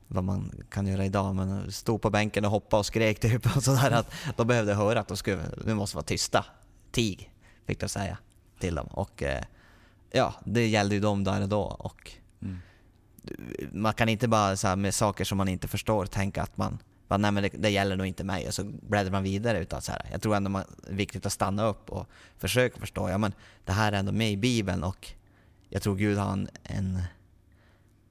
vad 0.08 0.24
man 0.24 0.52
kan 0.70 0.86
göra 0.86 1.04
idag, 1.04 1.34
men 1.34 1.72
stod 1.72 2.02
på 2.02 2.10
bänken 2.10 2.44
och 2.44 2.50
hoppade 2.50 2.78
och 2.78 2.86
skrek 2.86 3.20
typ 3.20 3.56
och 3.56 3.62
sådär 3.62 3.90
att 3.90 4.12
de 4.36 4.46
behövde 4.46 4.74
höra 4.74 5.00
att 5.00 5.08
de 5.08 5.16
skulle, 5.16 5.42
nu 5.64 5.74
måste 5.74 5.96
vara 5.96 6.04
tysta. 6.04 6.44
Tig, 6.90 7.32
fick 7.66 7.80
de 7.80 7.88
säga 7.88 8.18
till 8.58 8.74
dem. 8.74 8.86
Och 8.86 9.22
eh, 9.22 9.44
ja, 10.10 10.34
det 10.44 10.66
gällde 10.66 10.94
ju 10.94 11.00
dem 11.00 11.24
där 11.24 11.42
och 11.42 11.48
då 11.48 11.62
och 11.62 12.12
Mm. 12.42 12.60
man 13.72 13.94
kan 13.94 14.08
inte 14.08 14.28
bara 14.28 14.56
så 14.56 14.76
med 14.76 14.94
saker 14.94 15.24
som 15.24 15.38
man 15.38 15.48
inte 15.48 15.68
förstår 15.68 16.06
tänka 16.06 16.42
att 16.42 16.56
man 16.56 16.78
bara, 17.08 17.16
nej 17.16 17.32
men 17.32 17.42
det, 17.42 17.48
det 17.48 17.70
gäller 17.70 17.96
nog 17.96 18.06
inte 18.06 18.24
mig 18.24 18.46
och 18.46 18.54
så 18.54 18.64
bläddrar 18.64 19.12
man 19.12 19.22
vidare. 19.22 19.58
Utan 19.58 19.82
så 19.82 19.92
här, 19.92 20.02
jag 20.12 20.22
tror 20.22 20.36
ändå 20.36 20.50
man, 20.50 20.64
det 20.82 20.90
är 20.90 20.96
viktigt 20.96 21.26
att 21.26 21.32
stanna 21.32 21.66
upp 21.66 21.90
och 21.90 22.06
försöka 22.38 22.80
förstå. 22.80 23.10
Ja 23.10 23.18
men 23.18 23.32
det 23.64 23.72
här 23.72 23.92
är 23.92 23.96
ändå 23.96 24.12
med 24.12 24.32
i 24.32 24.36
Bibeln 24.36 24.84
och 24.84 25.12
jag 25.68 25.82
tror 25.82 25.96
Gud 25.96 26.18
har 26.18 26.32
en, 26.32 26.48
en, 26.62 27.02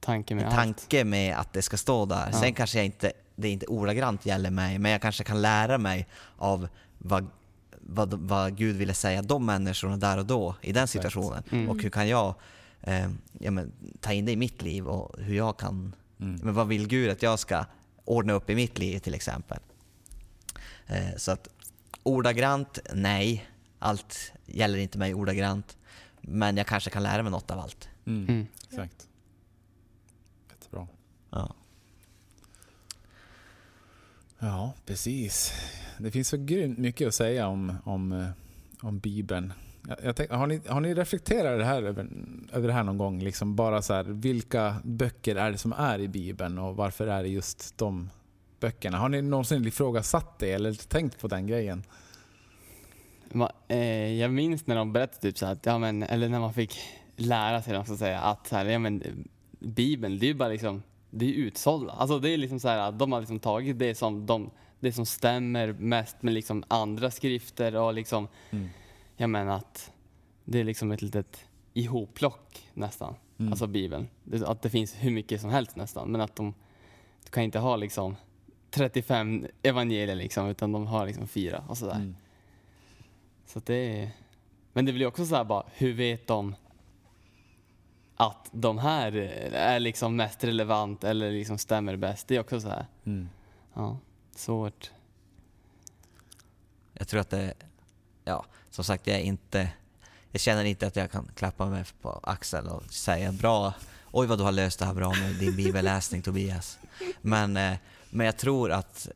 Tanke 0.00 0.34
med 0.34 0.44
en 0.44 0.52
tanke 0.52 1.04
med 1.04 1.36
att 1.36 1.52
det 1.52 1.62
ska 1.62 1.76
stå 1.76 2.06
där. 2.06 2.28
Ja. 2.32 2.40
Sen 2.40 2.54
kanske 2.54 2.78
jag 2.78 2.86
inte, 2.86 3.12
det 3.36 3.48
inte 3.48 3.66
ordagrant 3.66 4.26
gäller 4.26 4.50
mig, 4.50 4.78
men 4.78 4.92
jag 4.92 5.02
kanske 5.02 5.24
kan 5.24 5.42
lära 5.42 5.78
mig 5.78 6.08
av 6.36 6.68
vad, 6.98 7.26
vad, 7.70 8.14
vad 8.14 8.56
Gud 8.56 8.76
ville 8.76 8.94
säga 8.94 9.22
de 9.22 9.46
människorna 9.46 9.96
där 9.96 10.18
och 10.18 10.26
då 10.26 10.54
i 10.60 10.72
den 10.72 10.88
situationen. 10.88 11.42
Mm. 11.50 11.68
Och 11.68 11.82
hur 11.82 11.90
kan 11.90 12.08
jag 12.08 12.34
eh, 12.80 13.10
ja, 13.38 13.50
men, 13.50 13.72
ta 14.00 14.12
in 14.12 14.24
det 14.24 14.32
i 14.32 14.36
mitt 14.36 14.62
liv 14.62 14.86
och 14.86 15.20
hur 15.20 15.36
jag 15.36 15.56
kan 15.56 15.94
Mm. 16.20 16.40
men 16.42 16.54
vad 16.54 16.68
vill 16.68 16.88
Gud 16.88 17.10
att 17.10 17.22
jag 17.22 17.38
ska 17.38 17.64
ordna 18.06 18.32
upp 18.32 18.50
i 18.50 18.54
mitt 18.54 18.78
liv 18.78 18.98
till 18.98 19.14
exempel? 19.14 19.58
Eh, 20.86 21.16
så 21.16 21.32
att 21.32 21.48
ordagrant, 22.02 22.78
nej. 22.94 23.50
Allt 23.78 24.32
gäller 24.46 24.78
inte 24.78 24.98
mig 24.98 25.14
ordagrant. 25.14 25.76
Men 26.20 26.56
jag 26.56 26.66
kanske 26.66 26.90
kan 26.90 27.02
lära 27.02 27.22
mig 27.22 27.32
något 27.32 27.50
av 27.50 27.58
allt. 27.58 27.88
Mm. 28.04 28.28
Mm. 28.28 28.46
Exakt. 28.68 29.08
Jättebra. 30.50 30.86
Ja. 31.30 31.54
Ja, 34.38 34.74
precis. 34.86 35.52
Det 35.98 36.10
finns 36.10 36.28
så 36.28 36.36
grymt 36.36 36.78
mycket 36.78 37.08
att 37.08 37.14
säga 37.14 37.48
om, 37.48 37.76
om, 37.84 38.12
eh, 38.12 38.28
om 38.80 38.98
Bibeln. 38.98 39.52
Jag, 39.88 39.98
jag 40.02 40.16
tänk, 40.16 40.30
har, 40.30 40.46
ni, 40.46 40.60
har 40.68 40.80
ni 40.80 40.94
reflekterat 40.94 41.58
det 41.58 41.64
här 41.64 41.82
över, 41.82 42.08
över 42.52 42.68
det 42.68 42.74
här 42.74 42.82
någon 42.82 42.98
gång? 42.98 43.22
Liksom 43.22 43.56
bara 43.56 43.82
så 43.82 43.94
här, 43.94 44.04
vilka 44.04 44.76
böcker 44.84 45.36
är 45.36 45.50
det 45.50 45.58
som 45.58 45.72
är 45.72 45.98
i 45.98 46.08
Bibeln 46.08 46.58
och 46.58 46.76
varför 46.76 47.06
är 47.06 47.22
det 47.22 47.28
just 47.28 47.78
de 47.78 48.10
böckerna? 48.60 48.98
Har 48.98 49.08
ni 49.08 49.22
någonsin 49.22 49.66
ifrågasatt 49.66 50.38
det 50.38 50.52
eller 50.52 50.88
tänkt 50.88 51.20
på 51.20 51.28
den 51.28 51.46
grejen? 51.46 51.82
Eh, 53.68 54.12
jag 54.12 54.30
minns 54.30 54.66
när 54.66 54.76
de 54.76 54.92
berättade 54.92 55.20
typ 55.20 55.38
så 55.38 55.46
att, 55.46 55.66
ja 55.66 55.78
men, 55.78 56.02
eller 56.02 56.28
när 56.28 56.40
man 56.40 56.54
fick 56.54 56.78
lära 57.16 57.62
sig, 57.62 57.86
så 57.86 57.92
att 57.92 57.98
säga, 57.98 58.20
att 58.20 58.46
så 58.46 58.56
här, 58.56 58.64
ja 58.64 58.78
men, 58.78 59.02
Bibeln, 59.58 60.18
det 60.18 60.26
är 60.26 60.28
ju 60.28 60.34
bara 60.34 60.48
liksom, 60.48 60.82
det 61.10 61.24
är 61.24 61.32
utsålda. 61.32 61.92
Alltså 61.92 62.18
det 62.18 62.30
är 62.30 62.36
liksom 62.36 62.60
så 62.60 62.68
här, 62.68 62.78
att 62.78 62.98
de 62.98 63.12
har 63.12 63.20
liksom 63.20 63.38
tagit 63.38 63.78
det 63.78 63.94
som, 63.94 64.26
de, 64.26 64.50
det 64.80 64.92
som 64.92 65.06
stämmer 65.06 65.72
mest 65.72 66.22
med 66.22 66.34
liksom 66.34 66.64
andra 66.68 67.10
skrifter 67.10 67.76
och 67.76 67.94
liksom, 67.94 68.28
Mm. 68.50 68.68
Jag 69.16 69.30
menar 69.30 69.56
att 69.56 69.92
det 70.44 70.58
är 70.60 70.64
liksom 70.64 70.92
ett 70.92 71.02
litet 71.02 71.44
ihopplock 71.74 72.68
nästan, 72.74 73.14
Mm. 73.38 73.52
alltså 73.52 73.66
Bibeln. 73.66 74.08
Att 74.46 74.62
det 74.62 74.70
finns 74.70 74.94
hur 74.94 75.10
mycket 75.10 75.40
som 75.40 75.50
helst 75.50 75.76
nästan, 75.76 76.08
men 76.12 76.20
att 76.20 76.36
de, 76.36 76.54
du 77.24 77.30
kan 77.30 77.42
inte 77.42 77.58
ha 77.58 77.76
liksom 77.76 78.16
35 78.70 79.46
evangelier 79.62 80.14
liksom, 80.14 80.48
utan 80.48 80.72
de 80.72 80.86
har 80.86 81.06
liksom 81.06 81.26
fyra 81.28 81.64
och 81.68 81.78
sådär. 81.78 81.94
Mm. 81.94 82.16
Så 83.46 83.60
det 83.64 83.74
är... 83.74 84.10
Men 84.72 84.84
det 84.84 84.92
blir 84.92 85.06
också 85.06 85.26
så 85.26 85.34
här 85.36 85.44
bara, 85.44 85.64
hur 85.72 85.92
vet 85.92 86.26
de 86.26 86.54
att 88.16 88.48
de 88.52 88.78
här 88.78 89.12
är 89.52 89.80
liksom 89.80 90.16
mest 90.16 90.44
relevant 90.44 91.04
eller 91.04 91.30
liksom 91.30 91.58
stämmer 91.58 91.96
bäst? 91.96 92.28
Det 92.28 92.36
är 92.36 92.40
också 92.40 92.60
så 92.60 92.68
här, 92.68 92.86
Mm. 93.04 93.28
ja, 93.74 93.98
svårt. 94.34 94.90
Jag 96.92 97.08
tror 97.08 97.20
att 97.20 97.30
det, 97.30 97.54
ja, 98.26 98.44
som 98.70 98.84
sagt, 98.84 99.06
jag 99.06 99.16
är 99.16 99.20
inte, 99.22 99.68
jag 100.32 100.40
känner 100.40 100.64
inte 100.64 100.86
att 100.86 100.96
jag 100.96 101.10
kan 101.10 101.30
klappa 101.36 101.66
mig 101.66 101.84
på 102.02 102.20
axeln 102.22 102.68
och 102.68 102.82
säga 102.92 103.32
bra, 103.32 103.74
oj 104.12 104.26
vad 104.26 104.38
du 104.38 104.44
har 104.44 104.52
löst 104.52 104.78
det 104.78 104.84
här 104.84 104.94
bra 104.94 105.14
med 105.14 105.34
din 105.34 105.56
bibelläsning 105.56 106.22
Tobias. 106.22 106.78
Men, 107.20 107.56
eh, 107.56 107.76
men 108.10 108.26
jag 108.26 108.36
tror 108.36 108.72
att 108.72 109.08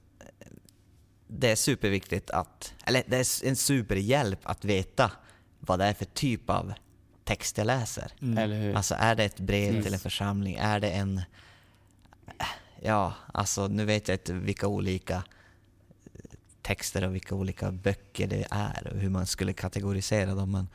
det 1.27 1.51
är 1.51 1.57
superviktigt 1.57 2.31
att, 2.31 2.75
eller 2.85 3.03
det 3.07 3.16
är 3.16 3.49
en 3.49 3.57
superhjälp 3.57 4.40
att 4.42 4.64
veta 4.64 5.11
vad 5.61 5.79
det 5.79 5.85
är 5.85 5.94
för 5.94 6.05
typ 6.05 6.51
av 6.51 6.73
text 7.25 7.59
jag 7.59 7.66
läser. 7.66 8.12
Mm. 8.23 8.77
Alltså 8.77 8.94
är 8.99 9.14
det 9.14 9.25
ett 9.25 9.40
brev 9.40 9.75
Yes. 9.75 9.85
till 9.85 9.94
en 9.94 10.01
församling? 10.01 10.57
Är 10.57 10.81
det 10.81 10.90
en... 10.90 11.23
Ja, 12.83 13.14
alltså 13.35 13.68
nu 13.68 13.85
vet 13.85 14.09
jag 14.09 14.14
inte 14.14 14.33
vilka 14.33 14.66
olika 14.66 15.23
texter 16.62 17.05
och 17.07 17.14
vilka 17.14 17.35
olika 17.35 17.73
böcker 17.73 18.27
det 18.27 18.46
är 18.51 18.92
och 18.92 18.99
hur 19.01 19.11
man 19.11 19.27
skulle 19.27 19.53
kategorisera 19.53 20.35
dem. 20.35 20.51
Men, 20.51 20.68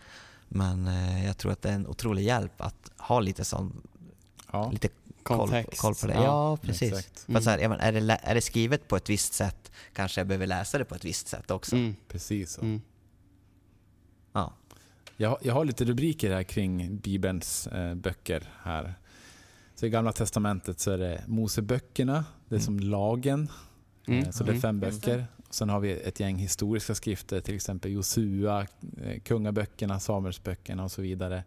men 0.48 0.88
eh, 0.88 1.26
jag 1.26 1.38
tror 1.38 1.52
att 1.52 1.62
det 1.62 1.70
är 1.70 1.74
en 1.76 1.88
otrolig 1.88 2.24
hjälp 2.24 2.62
att 2.62 2.92
ha 2.98 3.20
lite 3.20 3.46
sån, 3.46 3.82
Ja, 4.52 4.72
lite 4.72 4.88
koll, 5.24 5.38
Kontext. 5.38 5.82
koll 5.82 5.96
på 5.96 6.08
det. 6.08 6.14
Ja. 6.14 6.24
Ja, 6.24 6.58
precis. 6.58 6.94
exakt. 6.94 7.20
För 7.20 7.36
att 7.38 7.44
så 7.44 7.50
här, 7.50 7.58
är, 7.60 7.92
det, 7.92 8.20
är 8.24 8.36
det 8.36 8.42
skrivet 8.42 8.88
på 8.88 8.96
ett 8.96 9.10
visst 9.10 9.34
sätt 9.34 9.72
kanske 9.94 10.20
jag 10.20 10.28
behöver 10.28 10.48
läsa 10.48 10.78
det 10.78 10.86
på 10.86 10.96
ett 10.96 11.06
visst 11.06 11.28
sätt 11.28 11.52
också. 11.52 11.76
Mm. 11.76 11.96
Precis 12.08 12.52
så. 12.52 12.62
Mm. 12.62 12.82
Ja. 14.34 14.54
Jag, 15.18 15.30
har- 15.30 15.40
jag 15.42 15.54
har 15.54 15.66
lite 15.66 15.86
rubriker 15.86 16.32
här 16.34 16.44
kring 16.44 16.98
Bibelns 16.98 17.68
eh, 17.68 17.96
böcker 17.96 18.50
här. 18.64 18.96
Så 19.76 19.86
i 19.86 19.90
Gamla 19.90 20.12
Testamentet 20.12 20.80
så 20.80 20.92
är 20.92 20.98
det 20.98 21.24
Moseböckerna, 21.28 22.26
det 22.50 22.56
är 22.56 22.60
som 22.60 22.80
lagen. 22.80 23.50
Mm. 24.08 24.24
Eh, 24.24 24.30
Så 24.32 24.44
det 24.44 24.50
är 24.50 24.52
Mm. 24.52 24.62
fem 24.62 24.80
det. 24.80 24.92
böcker. 24.92 25.28
Sen 25.56 25.70
har 25.70 25.80
vi 25.80 25.92
ett 25.92 26.20
gäng 26.20 26.36
historiska 26.38 26.96
skrifter, 26.96 27.42
till 27.42 27.56
exempel 27.56 27.92
Josua, 27.92 28.62
eh, 29.04 29.20
Kungaböckerna, 29.24 30.00
Samuelsböckerna 30.00 30.84
och 30.84 30.92
så 30.92 31.02
vidare. 31.02 31.44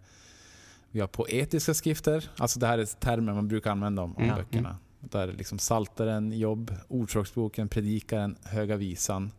Vi 0.90 1.00
har 1.00 1.06
poetiska 1.08 1.74
skrifter, 1.74 2.30
alltså 2.36 2.58
det 2.58 2.66
här 2.66 2.78
är 2.78 2.84
termer 2.84 3.32
man 3.34 3.48
brukar 3.48 3.70
använda 3.70 4.02
om, 4.02 4.16
om 4.16 4.22
Mm. 4.22 4.36
böckerna. 4.36 4.78
Där 5.00 5.28
är 5.28 5.32
liksom 5.32 5.58
Saltaren, 5.58 6.32
Jobb, 6.32 6.74
Ordspråksboken, 6.88 7.68
Predikaren, 7.68 8.36
Höga 8.44 8.76
Visan. 8.76 9.32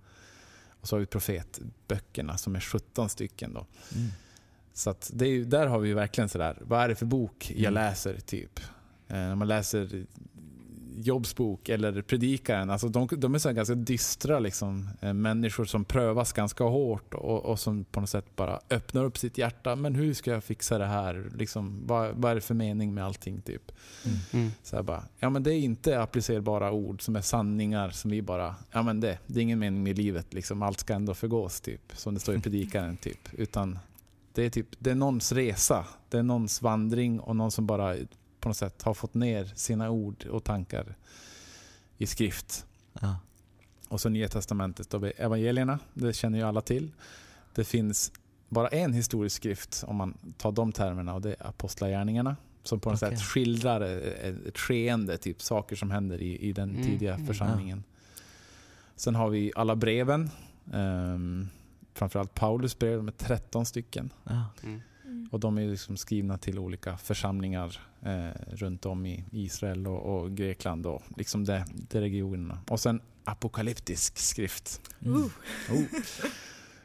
Och 0.82 0.88
så 0.88 0.96
har 0.96 1.00
vi 1.00 1.06
profetböckerna 1.06 2.38
som 2.38 2.56
är 2.56 2.60
17 2.60 3.10
stycken. 3.10 3.54
Då. 3.54 3.66
Mm. 3.96 4.10
Så 4.74 4.96
det 5.14 5.26
är, 5.28 5.46
där 5.46 5.68
har 5.68 5.80
vi 5.80 5.94
verkligen 5.94 6.30
sådär, 6.30 6.58
vad 6.62 6.82
är 6.84 6.88
det 6.90 6.96
för 6.96 7.06
bok 7.06 7.52
jag 7.56 7.60
Mm. 7.60 7.74
läser 7.74 8.20
typ? 8.20 8.60
Eh, 9.08 9.16
när 9.16 9.36
man 9.36 9.48
läser 9.48 10.06
Jobs 11.00 11.36
bok 11.36 11.70
eller 11.70 12.02
Predikaren, 12.02 12.70
alltså 12.70 12.88
de, 12.88 13.08
de 13.18 13.36
är 13.36 13.40
så 13.40 13.52
ganska 13.52 13.76
dystra 13.76 14.40
liksom, 14.40 14.90
eh, 15.02 15.14
människor 15.14 15.66
som 15.66 15.86
prövas 15.86 16.34
ganska 16.34 16.64
hårt 16.64 17.14
och, 17.14 17.46
och 17.46 17.60
som 17.60 17.84
på 17.84 18.00
något 18.00 18.10
sätt 18.10 18.36
bara 18.36 18.60
öppnar 18.70 19.04
upp 19.04 19.18
sitt 19.18 19.38
hjärta. 19.38 19.76
Men 19.76 19.96
hur 19.96 20.14
ska 20.14 20.32
jag 20.32 20.44
fixa 20.44 20.78
det 20.78 20.86
här? 20.86 21.32
Liksom, 21.36 21.84
vad, 21.86 22.16
vad 22.16 22.32
är 22.32 22.36
det 22.36 22.42
för 22.42 22.54
mening 22.54 22.94
med 22.94 23.06
allting? 23.06 23.40
typ? 23.42 23.72
Mm. 24.34 24.52
Så 24.64 24.76
här 24.76 24.84
bara, 24.84 25.04
ja 25.20 25.30
men 25.30 25.44
det 25.44 25.54
är 25.54 25.60
inte 25.60 26.02
applicerbara 26.02 26.72
ord 26.72 27.02
som 27.02 27.16
är 27.16 27.22
sanningar 27.22 27.90
som 27.90 28.12
vi 28.12 28.22
bara, 28.22 28.56
ja 28.72 28.82
men 28.82 29.00
det, 29.00 29.20
det 29.28 29.40
är 29.40 29.44
ingen 29.44 29.60
mening 29.60 29.84
med 29.84 29.98
livet 29.98 30.34
liksom, 30.34 30.62
allt 30.62 30.80
ska 30.80 30.94
ändå 30.94 31.14
förgås 31.14 31.62
typ. 31.62 31.82
Som 31.94 32.14
det 32.14 32.20
står 32.20 32.36
i 32.36 32.40
predikaren 32.40 32.98
typ. 32.98 33.34
Utan 33.34 33.80
det 34.34 34.46
är 34.46 34.50
typ, 34.50 34.68
det 34.80 34.92
är 34.92 34.96
någons 34.96 35.32
resa, 35.32 35.86
det 36.10 36.18
är 36.18 36.24
någons 36.24 36.62
vandring 36.62 37.20
och 37.20 37.36
någon 37.36 37.52
som 37.52 37.66
bara 37.66 37.96
på 38.40 38.50
något 38.50 38.58
sätt 38.58 38.82
har 38.82 38.94
fått 38.94 39.14
ner 39.14 39.46
sina 39.56 39.90
ord 39.90 40.26
och 40.26 40.44
tankar 40.44 40.96
i 41.98 42.08
skrift. 42.08 42.66
Ja. 43.02 43.20
Och 43.88 44.02
så 44.02 44.10
Nya 44.10 44.28
Testamentet, 44.28 44.94
vi 44.94 45.10
evangelierna, 45.10 45.80
det 45.94 46.14
känner 46.14 46.38
ju 46.38 46.46
alla 46.46 46.62
till. 46.62 46.92
Det 47.56 47.64
finns 47.64 48.12
bara 48.50 48.68
en 48.68 48.94
historisk 48.94 49.36
skrift 49.36 49.84
om 49.88 49.96
man 49.96 50.18
tar 50.38 50.52
de 50.52 50.72
termerna 50.72 51.14
och 51.14 51.22
det 51.22 51.36
är 51.40 51.48
Apostlagärningarna. 51.48 52.36
Som 52.64 52.80
på 52.80 52.90
något 52.90 53.04
Okej. 53.04 53.18
sätt 53.18 53.26
skildrar 53.26 53.82
ett 54.48 54.58
skeende, 54.58 55.18
typ 55.18 55.42
saker 55.42 55.76
som 55.76 55.92
händer 55.92 56.22
i, 56.22 56.38
i 56.38 56.54
den 56.54 56.70
Mm, 56.70 56.84
tidiga 56.84 57.14
mm. 57.14 57.28
församlingen. 57.28 57.84
Sen 58.96 59.16
har 59.16 59.30
vi 59.30 59.52
alla 59.56 59.76
breven. 59.76 60.30
Um, 60.74 61.50
framförallt 61.94 62.34
Paulus 62.34 62.80
brev, 62.80 63.04
med 63.04 63.18
13 63.18 63.66
stycken. 63.66 64.14
Ja. 64.24 64.46
Mm. 64.64 64.82
Och 65.30 65.40
de 65.40 65.58
är 65.58 65.68
liksom 65.68 65.98
skrivna 65.98 66.38
till 66.38 66.60
olika 66.60 66.98
församlingar 66.98 67.80
eh, 68.02 68.30
runt 68.48 68.86
om 68.86 69.06
i 69.06 69.26
Israel 69.32 69.88
och, 69.88 70.16
och 70.16 70.32
Grekland 70.32 70.86
och 70.86 71.04
liksom 71.18 71.46
de, 71.46 71.64
de 71.90 72.00
regionerna. 72.00 72.60
Och 72.68 72.80
sen 72.80 73.02
apokalyptisk 73.24 74.18
skrift. 74.18 74.82
Mm. 75.00 75.18
Uh. 75.18 75.26
Oh. 75.72 75.84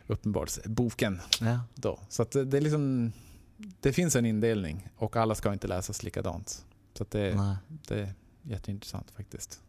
Uppenbarelseboken 0.07 1.21
Ja. 1.41 1.61
då. 1.75 2.01
Så 2.09 2.23
att 2.23 2.31
det, 2.31 2.57
är 2.57 2.61
liksom, 2.61 3.13
det 3.81 3.93
finns 3.93 4.17
en 4.17 4.27
indelning 4.27 4.89
och 4.97 5.17
alla 5.17 5.35
ska 5.35 5.53
inte 5.53 5.67
läsas 5.67 6.03
likadant. 6.03 6.65
Så 6.95 7.03
att 7.03 7.11
det, 7.11 7.35
Nej. 7.35 7.57
det 7.69 8.01
är 8.01 8.15
jätteintressant 8.43 9.11
faktiskt. 9.11 9.61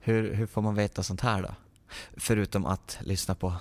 Hur, 0.00 0.34
hur 0.34 0.46
får 0.46 0.62
man 0.62 0.74
veta 0.74 1.02
sånt 1.02 1.20
här 1.20 1.42
då? 1.42 1.54
Förutom 2.16 2.66
att 2.66 2.98
lyssna 3.00 3.34
på 3.34 3.54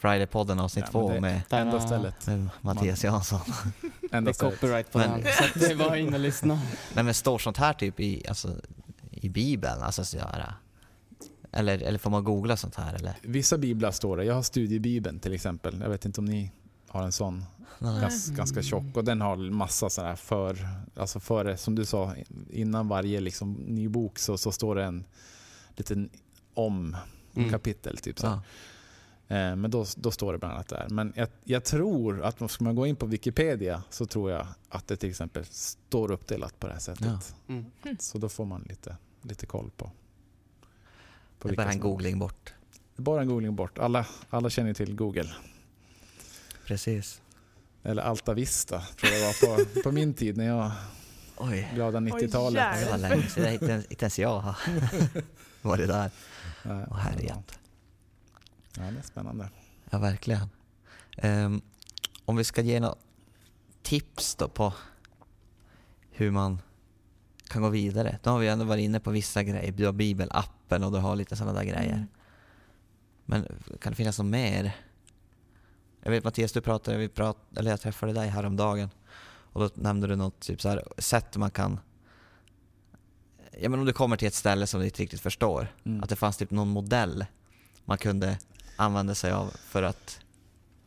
Friday-podden 0.00 0.60
avsnitt 0.60 0.84
Ja, 0.86 0.90
två 0.92 1.10
det- 1.12 1.20
med, 1.20 1.40
Enda 1.50 1.80
stället. 1.80 2.26
med 2.26 2.48
Mattias 2.60 3.04
Jansson. 3.04 3.40
Det 4.10 4.16
Enda 4.16 4.30
är 4.30 4.34
stället. 4.34 4.60
copyright 4.60 4.92
på 4.92 4.98
Men- 4.98 5.10
den. 5.10 5.32
Så 5.52 5.58
det 5.58 5.66
är 5.66 5.76
bara 5.76 5.98
in 5.98 6.14
och 6.14 6.20
lyssna. 6.20 6.54
Nej 6.94 7.04
men 7.04 7.14
står 7.14 7.38
sånt 7.38 7.56
här 7.56 7.72
typ 7.72 8.00
i, 8.00 8.28
alltså, 8.28 8.56
i 9.10 9.28
Bibeln? 9.28 9.82
Alltså 9.82 10.04
så 10.04 10.18
här, 10.18 10.52
eller, 11.52 11.78
eller 11.82 11.98
får 11.98 12.10
man 12.10 12.24
googla 12.24 12.56
sånt 12.56 12.74
här 12.74 12.94
eller? 12.94 13.14
Vissa 13.22 13.58
biblar 13.58 13.90
står 13.90 14.16
det. 14.16 14.24
Jag 14.24 14.34
har 14.34 14.42
studiebibeln 14.42 15.18
till 15.20 15.32
exempel. 15.32 15.80
Jag 15.80 15.88
vet 15.90 16.04
inte 16.04 16.20
om 16.20 16.24
ni 16.24 16.50
har 16.88 17.02
en 17.02 17.12
sån. 17.12 17.44
Gans, 17.78 18.28
ganska 18.30 18.62
tjock. 18.62 18.84
Och 18.96 19.04
den 19.04 19.20
har 19.20 19.36
massa 19.36 19.90
sådana 19.90 20.08
här 20.10 20.16
för, 20.16 20.68
alltså 20.96 21.20
före, 21.20 21.56
som 21.56 21.74
du 21.74 21.84
sa, 21.84 22.14
innan 22.50 22.88
varje 22.88 23.20
liksom, 23.20 23.52
ny 23.52 23.88
bok 23.88 24.18
så, 24.18 24.38
så 24.38 24.52
står 24.52 24.74
det 24.74 24.84
en 24.84 25.04
liten 25.76 26.10
om 26.54 26.96
Mm. 27.36 27.50
kapitel. 27.50 27.96
Typ, 27.96 28.18
så. 28.18 28.26
Ja. 28.26 28.42
Eh, 29.28 29.56
men 29.56 29.70
då, 29.70 29.86
då 29.96 30.10
står 30.10 30.32
det 30.32 30.38
bland 30.38 30.54
annat 30.54 30.68
där. 30.68 30.86
Men 30.88 31.12
jag, 31.16 31.28
jag 31.44 31.64
tror 31.64 32.22
att 32.24 32.50
ska 32.50 32.64
man 32.64 32.74
gå 32.74 32.86
in 32.86 32.96
på 32.96 33.06
Wikipedia 33.06 33.82
så 33.90 34.06
tror 34.06 34.30
jag 34.30 34.46
att 34.68 34.86
det 34.88 34.96
till 34.96 35.10
exempel 35.10 35.44
står 35.50 36.10
uppdelat 36.10 36.60
på 36.60 36.66
det 36.66 36.72
här 36.72 36.80
sättet. 36.80 37.34
Ja. 37.46 37.54
Mm. 37.54 37.64
Så 37.98 38.18
då 38.18 38.28
får 38.28 38.44
man 38.44 38.62
lite, 38.68 38.96
lite 39.22 39.46
koll 39.46 39.70
på. 39.76 39.90
på 41.38 41.48
Det 41.48 41.54
är 41.54 41.56
bara 41.56 41.72
en 41.72 41.80
googling 41.80 42.18
bort. 42.18 42.54
Bara 42.96 43.20
en 43.20 43.28
googling 43.28 43.56
bort. 43.56 43.78
Alla, 43.78 44.06
alla 44.30 44.50
känner 44.50 44.68
ju 44.70 44.74
till 44.74 44.94
Google. 44.96 45.30
Precis. 46.66 47.20
Eller 47.82 48.02
Alta 48.02 48.34
Vista 48.34 48.80
tror 48.80 49.12
jag 49.12 49.20
det 49.20 49.46
var 49.48 49.56
på, 49.74 49.80
på 49.82 49.92
min 49.92 50.14
tid 50.14 50.36
när 50.36 50.46
jag 50.46 50.70
Oj, 51.36 51.70
glada 51.74 51.98
90-talet. 52.00 52.62
jävlar. 52.62 52.84
det 52.84 52.90
var 52.90 52.98
länge 53.16 53.28
sedan. 53.28 53.52
Inte, 53.52 53.86
ens- 54.04 54.18
jag 54.18 54.40
har 54.40 54.56
varit 55.62 55.88
där. 55.88 56.10
Nej, 56.62 56.86
Åh 56.90 56.96
herrejätt. 56.96 57.58
Ja, 58.76 58.82
det 58.82 58.98
är 58.98 59.02
spännande. 59.02 59.50
Ja, 59.90 59.98
verkligen. 59.98 60.48
Ehm, 61.16 61.62
om 62.24 62.36
vi 62.36 62.44
ska 62.44 62.62
ge 62.62 62.80
några 62.80 62.94
tips 63.82 64.34
då 64.34 64.48
på 64.48 64.72
hur 66.10 66.30
man 66.30 66.60
kan 67.48 67.62
gå 67.62 67.68
vidare. 67.68 68.18
Då 68.22 68.30
har 68.30 68.38
vi 68.38 68.48
ändå 68.48 68.64
varit 68.64 68.82
inne 68.82 69.00
på 69.00 69.10
vissa 69.10 69.42
grejer. 69.42 69.72
Du 69.72 69.86
har 69.86 69.92
bibelappen 69.92 70.84
och 70.84 70.92
du 70.92 70.98
har 70.98 71.16
lite 71.16 71.36
sådana 71.36 71.52
där 71.58 71.64
grejer. 71.64 71.94
Mm. 71.94 72.06
Men 73.24 73.46
kan 73.80 73.92
det 73.92 73.96
finnas 73.96 74.18
något 74.18 74.26
mer? 74.26 74.76
Jag 76.02 76.10
vet 76.10 76.24
Mattias, 76.24 76.52
du 76.52 76.60
pratade, 76.60 76.96
vi 76.96 77.08
prat, 77.08 77.36
eller 77.56 77.70
jag 77.70 77.80
träffade 77.80 78.12
dig 78.12 78.28
häromdagen 78.28 78.90
och 79.26 79.60
då 79.60 79.70
nämnde 79.74 80.06
du 80.06 80.16
något 80.16 80.40
typ 80.40 80.60
så 80.60 80.68
här, 80.68 80.84
sätt 80.98 81.36
man 81.36 81.50
kan 81.50 81.80
Ja 83.60 83.68
men 83.68 83.80
om 83.80 83.86
du 83.86 83.92
kommer 83.92 84.16
till 84.16 84.28
ett 84.28 84.34
ställe 84.34 84.66
som 84.66 84.80
du 84.80 84.86
inte 84.86 85.02
riktigt 85.02 85.20
förstår, 85.20 85.68
Mm. 85.84 86.02
att 86.02 86.08
det 86.08 86.16
fanns 86.16 86.36
typ 86.36 86.50
någon 86.50 86.68
modell 86.68 87.26
man 87.84 87.98
kunde 87.98 88.38
använda 88.76 89.14
sig 89.14 89.32
av 89.32 89.52
för 89.56 89.82
att 89.82 90.20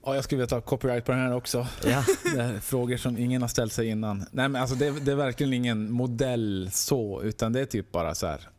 Ja, 0.07 0.15
jag 0.15 0.23
skulle 0.23 0.37
vilja 0.37 0.47
ta 0.47 0.61
copyright 0.61 1.05
på 1.05 1.11
den 1.11 1.21
här 1.21 1.35
också. 1.35 1.67
Ja, 1.85 2.03
frågor 2.61 2.97
som 2.97 3.17
ingen 3.17 3.41
har 3.41 3.49
ställt 3.49 3.73
sig 3.73 3.87
innan. 3.87 4.25
Nej, 4.31 4.49
men 4.49 4.55
alltså 4.61 4.75
det, 4.75 4.91
det 4.99 5.11
är 5.11 5.15
verkligen 5.15 5.53
ingen 5.53 5.91
modell 5.91 6.69
så, 6.71 7.21
utan 7.21 7.53
det 7.53 7.59
är 7.59 7.65
typ 7.65 7.91
bara 7.91 8.15
så 8.15 8.27
här. 8.27 8.49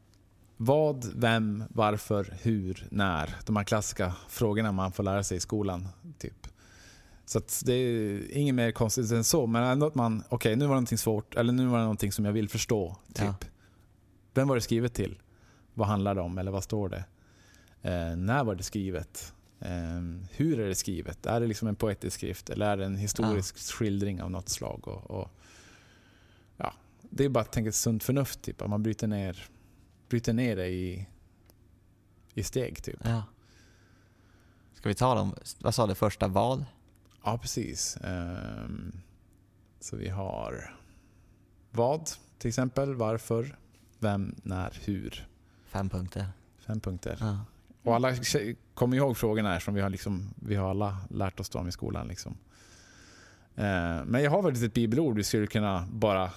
Vad, 0.57 1.07
vem, 1.15 1.65
varför, 1.69 2.35
hur, 2.43 2.87
när. 2.91 3.37
De 3.47 3.57
här 3.57 3.65
klassiska 3.65 4.13
frågorna 4.29 4.73
man 4.73 4.93
får 4.93 5.03
lära 5.03 5.25
sig 5.25 5.37
i 5.37 5.41
skolan. 5.41 5.89
Typ. 6.19 6.47
Så 7.27 7.41
det 7.65 7.73
är 7.73 8.37
inget 8.37 8.55
mer 8.55 8.71
konstigt 8.71 9.13
än 9.13 9.25
så, 9.25 9.47
men 9.47 9.63
ändå 9.63 9.87
att 9.87 9.95
man, 9.95 10.23
okej 10.29 10.57
nu 10.57 10.65
var 10.65 10.69
det 10.69 10.75
någonting 10.75 10.99
svårt, 10.99 11.35
eller 11.35 11.53
nu 11.53 11.67
var 11.67 11.79
det 11.79 11.85
någonting 11.85 12.13
som 12.13 12.25
jag 12.25 12.33
vill 12.33 12.49
förstå. 12.49 12.97
Typ. 13.15 13.25
Ja. 13.25 13.35
Vem 14.35 14.49
var 14.49 14.55
det 14.55 14.61
skrivet 14.61 14.95
till? 14.95 15.19
Vad 15.75 15.89
handlar 15.89 16.15
det 16.15 16.21
om, 16.21 16.39
eller 16.39 16.51
vad 16.51 16.65
står 16.65 16.89
det? 16.89 17.05
Eh, 17.83 18.17
när 18.17 18.45
var 18.45 18.55
det 18.55 18.63
skrivet? 18.63 19.35
Eh, 19.61 20.01
hur 20.31 20.61
är 20.61 20.69
det 20.69 20.75
skrivet? 20.75 21.27
Är 21.27 21.41
det 21.41 21.47
liksom 21.47 21.69
en 21.69 21.77
poetisk 21.77 22.17
skrift 22.17 22.51
eller 22.51 22.71
är 22.71 22.77
det 22.77 22.85
en 22.85 22.97
historisk 22.97 23.59
skildring 23.59 24.23
av 24.23 24.31
något 24.31 24.49
slag? 24.49 24.89
Och, 24.89 25.11
och, 25.11 25.31
ja, 26.57 26.75
det 27.11 27.25
är 27.25 27.29
bara 27.29 27.41
att 27.41 27.53
tänka 27.53 27.73
sunt 27.73 28.05
förnuft, 28.05 28.43
typ. 28.43 28.63
att 28.63 28.71
man 28.71 28.83
bryter 28.83 29.07
ner, 29.07 29.45
bryter 30.09 30.33
ner 30.33 30.57
det 30.57 30.69
i, 30.69 31.07
i 32.35 32.43
steg. 32.43 32.83
Typ. 32.83 33.01
ja. 33.05 33.23
Ska 34.75 34.89
vi 34.89 34.95
ta 34.95 35.15
dem? 35.15 35.35
Vad 35.59 35.75
sa 35.75 35.87
du 35.87 35.95
första? 35.95 36.29
Vad? 36.29 36.65
Ja, 37.25 37.39
precis. 37.39 37.97
Ehm, 38.05 38.93
så 39.81 39.97
vi 39.97 40.09
har 40.09 40.77
vad, 41.71 42.11
till 42.39 42.49
exempel, 42.49 42.95
varför, 42.95 43.59
vem, 43.99 44.35
när, 44.43 44.79
hur. 44.85 45.29
Fem 45.65 45.89
punkter. 45.89 46.29
Fem 46.59 46.81
punkter. 46.81 47.17
Ja. 47.21 47.45
Och 47.83 47.95
alla 47.95 48.15
kommer 48.75 48.97
ihåg 48.97 49.17
frågorna 49.17 49.49
här 49.53 49.61
som 49.61 49.75
vi 49.75 49.81
har, 49.81 49.91
liksom, 49.91 50.35
vi 50.37 50.55
har 50.55 50.71
alla 50.71 50.97
lärt 51.11 51.41
oss 51.41 51.49
dem 51.49 51.69
i 51.69 51.73
skolan. 51.73 52.09
Liksom. 52.09 52.37
Eh, 53.57 54.05
men 54.05 54.23
jag 54.23 54.31
har 54.31 54.43
faktiskt 54.43 54.65
ett 54.65 54.75
bibelord 54.75 55.17
vi 55.17 55.25
skulle 55.25 55.47
kunna 55.47 55.87
bara 55.91 56.29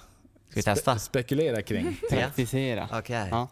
Ska 0.50 0.56
vi 0.56 0.64
testa? 0.64 1.00
spekulera 1.00 1.62
kring. 1.62 1.98
Praktisera. 2.10 2.90
Okej. 2.94 3.28
Ja. 3.32 3.48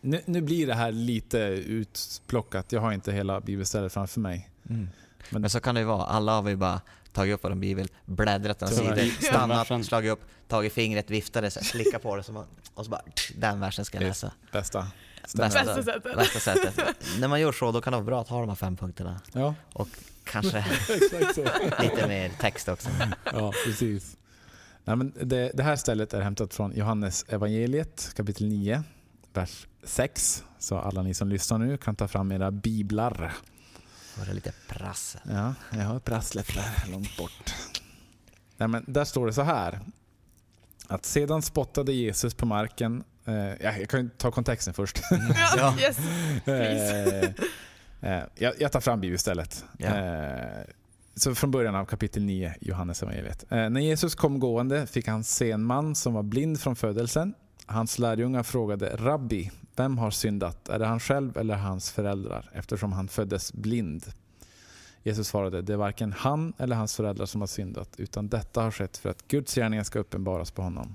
Nu, 0.00 0.20
nu 0.24 0.40
blir 0.40 0.66
det 0.66 0.74
här 0.74 0.92
lite 0.92 1.38
utplockat. 1.66 2.72
Jag 2.72 2.80
har 2.80 2.92
inte 2.92 3.12
hela 3.12 3.40
bibelstället 3.40 3.92
framför 3.92 4.20
mig. 4.20 4.50
Mm. 4.68 4.88
Men- 5.30 5.40
Men 5.40 5.50
så 5.50 5.60
kan 5.60 5.74
det 5.74 5.80
ju 5.80 5.86
vara. 5.86 6.04
Alla 6.06 6.32
har 6.32 6.42
vi 6.42 6.56
bara 6.56 6.80
tagit 7.12 7.34
upp 7.34 7.44
vår 7.44 7.54
bibel, 7.54 7.88
bläddrat 8.06 8.60
några 8.60 8.74
sidor, 8.74 9.22
stannat, 9.22 9.86
slagit 9.86 10.12
upp, 10.12 10.20
tagit 10.48 10.72
fingret, 10.72 11.10
viftat 11.10 11.42
det, 11.42 11.50
slickat 11.50 12.02
på 12.02 12.16
det 12.16 12.20
och 12.74 12.84
så 12.84 12.90
bara 12.90 13.02
den 13.36 13.60
versen 13.60 13.84
ska 13.84 13.96
jag 13.96 14.02
Det- 14.04 14.08
läsa. 14.08 14.32
Bästa. 14.52 14.86
Bästa, 15.34 15.64
Bästa 15.64 15.82
sättet. 15.82 16.16
bästa 16.16 16.40
sättet. 16.40 16.96
När 17.20 17.28
man 17.28 17.40
gör 17.40 17.52
så, 17.52 17.72
då 17.72 17.80
kan 17.80 17.92
det 17.92 17.96
vara 17.96 18.06
bra 18.06 18.20
att 18.20 18.28
ha 18.28 18.40
de 18.40 18.48
här 18.48 18.56
fem 18.56 18.76
punkterna. 18.76 19.20
Ja, 19.32 19.54
Kanske 20.24 20.58
exakt 20.88 21.34
så. 21.34 21.44
lite 21.82 22.08
mer 22.08 22.30
text 22.40 22.68
också. 22.68 22.88
Ja, 23.32 23.52
precis. 23.66 24.16
Nej, 24.84 24.96
men 24.96 25.12
det, 25.22 25.50
det 25.54 25.62
här 25.62 25.76
stället 25.76 26.14
är 26.14 26.20
hämtat 26.20 26.54
från 26.54 26.72
Johannes 26.76 27.24
evangeliet 27.28 28.12
kapitel 28.16 28.48
9, 28.48 28.82
vers 29.32 29.66
6. 29.84 30.44
Så 30.58 30.78
alla 30.78 31.02
ni 31.02 31.14
som 31.14 31.28
lyssnar 31.28 31.58
nu 31.58 31.76
kan 31.76 31.96
ta 31.96 32.08
fram 32.08 32.32
era 32.32 32.50
biblar. 32.50 33.32
Var 34.18 34.26
det 34.26 34.32
lite 34.32 34.52
prassel. 34.68 35.20
Ja, 35.24 35.54
jag 35.70 35.84
har 35.84 36.00
prasslet 36.00 36.46
där 36.54 36.90
långt 36.92 37.16
bort. 37.16 37.54
Nej, 38.56 38.68
men 38.68 38.84
där 38.88 39.04
står 39.04 39.26
det 39.26 39.32
så 39.32 39.42
här. 39.42 39.80
Att 40.86 41.04
sedan 41.04 41.42
spottade 41.42 41.92
Jesus 41.92 42.34
på 42.34 42.46
marken. 42.46 43.04
Eh, 43.30 43.56
ja, 43.60 43.78
jag 43.78 43.88
kan 43.88 44.02
ju 44.02 44.08
ta 44.08 44.30
kontexten 44.30 44.74
först. 44.74 45.00
Ja, 45.56 45.74
yes. 45.80 45.98
Eh, 46.46 47.24
eh, 48.10 48.24
jag, 48.34 48.54
jag 48.58 48.72
tar 48.72 48.80
fram 48.80 49.00
bibelstället. 49.00 49.64
Ja. 49.78 49.86
Eh, 49.86 50.64
så 51.14 51.34
från 51.34 51.50
början 51.50 51.74
av 51.74 51.84
kapitel 51.84 52.24
9, 52.24 52.54
Johannes 52.60 53.02
evangeliet. 53.02 53.44
När 53.50 53.80
Jesus 53.80 54.14
kom 54.14 54.38
gående 54.38 54.86
fick 54.86 55.08
han 55.08 55.24
se 55.24 55.50
en 55.50 55.64
man 55.64 55.94
som 55.94 56.14
var 56.14 56.22
blind 56.22 56.60
från 56.60 56.76
födelsen. 56.76 57.34
Hans 57.66 57.98
lärjungar 57.98 58.42
frågade 58.42 58.96
Rabbi, 58.96 59.50
vem 59.76 59.98
har 59.98 60.10
syndat? 60.10 60.68
Är 60.68 60.78
det 60.78 60.86
han 60.86 61.00
själv 61.00 61.38
eller 61.38 61.54
hans 61.54 61.90
föräldrar? 61.90 62.50
Eftersom 62.52 62.92
han 62.92 63.08
föddes 63.08 63.52
blind. 63.52 64.04
Jesus 65.02 65.28
svarade, 65.28 65.62
det 65.62 65.72
är 65.72 65.76
varken 65.76 66.12
han 66.12 66.52
eller 66.58 66.76
hans 66.76 66.96
föräldrar 66.96 67.26
som 67.26 67.40
har 67.40 67.48
syndat, 67.48 67.94
utan 67.96 68.28
detta 68.28 68.62
har 68.62 68.70
skett 68.70 68.96
för 68.96 69.10
att 69.10 69.28
Guds 69.28 69.54
gärningar 69.54 69.84
ska 69.84 69.98
uppenbaras 69.98 70.50
på 70.50 70.62
honom. 70.62 70.94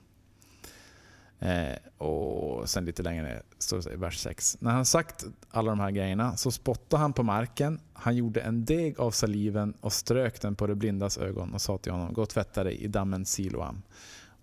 Eh, 1.40 1.76
och 1.98 2.70
sen 2.70 2.86
lite 2.86 3.04
längre 3.04 3.24
ner 3.24 3.42
står 3.58 3.82
det 3.82 3.94
i 3.94 3.96
vers 3.96 4.18
6. 4.18 4.58
När 4.60 4.72
han 4.72 4.86
sagt 4.86 5.26
alla 5.50 5.70
de 5.70 5.80
här 5.80 5.92
grejerna 5.92 6.38
så 6.38 6.52
spottade 6.52 7.02
han 7.02 7.14
på 7.14 7.24
marken. 7.24 7.80
Han 7.94 8.16
gjorde 8.16 8.42
en 8.42 8.66
deg 8.66 9.00
av 9.00 9.12
saliven 9.12 9.74
och 9.82 9.94
strök 9.94 10.42
den 10.42 10.56
på 10.56 10.68
det 10.68 10.76
blindas 10.76 11.18
ögon 11.18 11.54
och 11.54 11.62
sa 11.62 11.78
till 11.78 11.92
honom, 11.92 12.14
gå 12.14 12.22
och 12.22 12.30
tvätta 12.30 12.64
dig 12.64 12.76
i 12.76 12.88
dammen 12.88 13.26
Siloam. 13.26 13.82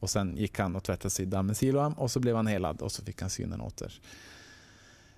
Och 0.01 0.11
sen 0.11 0.37
gick 0.37 0.59
han 0.59 0.77
och 0.77 0.85
tvättade 0.85 1.11
sig 1.11 1.23
i 1.23 1.29
dammen 1.29 1.55
Siloam 1.55 1.93
och 1.93 2.11
så 2.11 2.21
blev 2.21 2.37
han 2.37 2.47
helad 2.47 2.83
och 2.83 2.93
så 2.93 3.05
fick 3.05 3.21
han 3.21 3.31
synen 3.31 3.61
åter. 3.61 4.01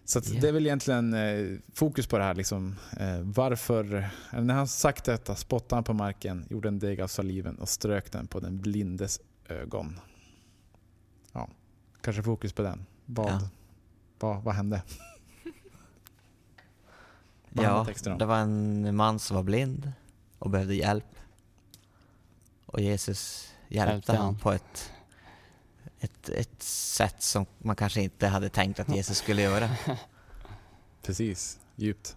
Så 0.05 0.19
Ja. 0.25 0.41
det 0.41 0.49
är 0.49 0.53
väl 0.53 0.67
egentligen 0.67 1.15
eh, 1.15 1.59
fokus 1.75 2.07
på 2.07 2.19
det 2.19 2.25
här. 2.25 2.35
Liksom, 2.35 2.77
eh, 3.01 3.21
varför, 3.21 4.11
eh, 4.33 4.43
när 4.43 4.55
han 4.55 4.69
sagt 4.69 5.05
detta 5.05 5.35
spottade 5.35 5.77
han 5.77 5.85
på 5.85 5.93
marken, 5.93 6.47
gjorde 6.51 6.69
en 6.69 6.79
deg 6.79 7.01
av 7.01 7.09
saliven 7.09 7.57
och 7.59 7.69
strök 7.69 8.13
den 8.13 8.27
på 8.27 8.41
den 8.41 8.61
blindes 8.61 9.21
ögon. 9.49 10.01
Kanske 12.05 12.23
fokus 12.23 12.53
på 12.53 12.63
den. 12.63 12.87
Vad, 13.07 13.31
Ja. 13.31 13.41
vad, 14.19 14.43
vad 14.43 14.55
hände? 14.55 14.83
Vad 17.49 17.67
Ja, 17.67 17.87
det 18.19 18.25
var 18.25 18.39
en 18.39 18.97
man 18.97 19.19
som 19.19 19.37
var 19.37 19.43
blind 19.43 19.93
och 20.39 20.51
behövde 20.51 20.75
hjälp. 20.75 21.05
Och 22.67 22.81
Jesus 22.81 23.49
hjälpte 23.69 23.93
Hjälpte 23.93 24.13
honom 24.13 24.27
han. 24.27 24.39
på 24.39 24.53
ett, 24.53 24.93
ett, 26.01 26.29
ett 26.29 26.63
sätt 26.63 27.23
som 27.23 27.47
man 27.59 27.77
kanske 27.77 28.01
inte 28.03 28.27
hade 28.27 28.49
tänkt 28.49 28.81
att 28.81 28.89
Jesus 28.97 29.19
skulle 29.19 29.43
göra. 29.43 29.71
Precis, 31.03 31.59
djupt. 31.77 32.17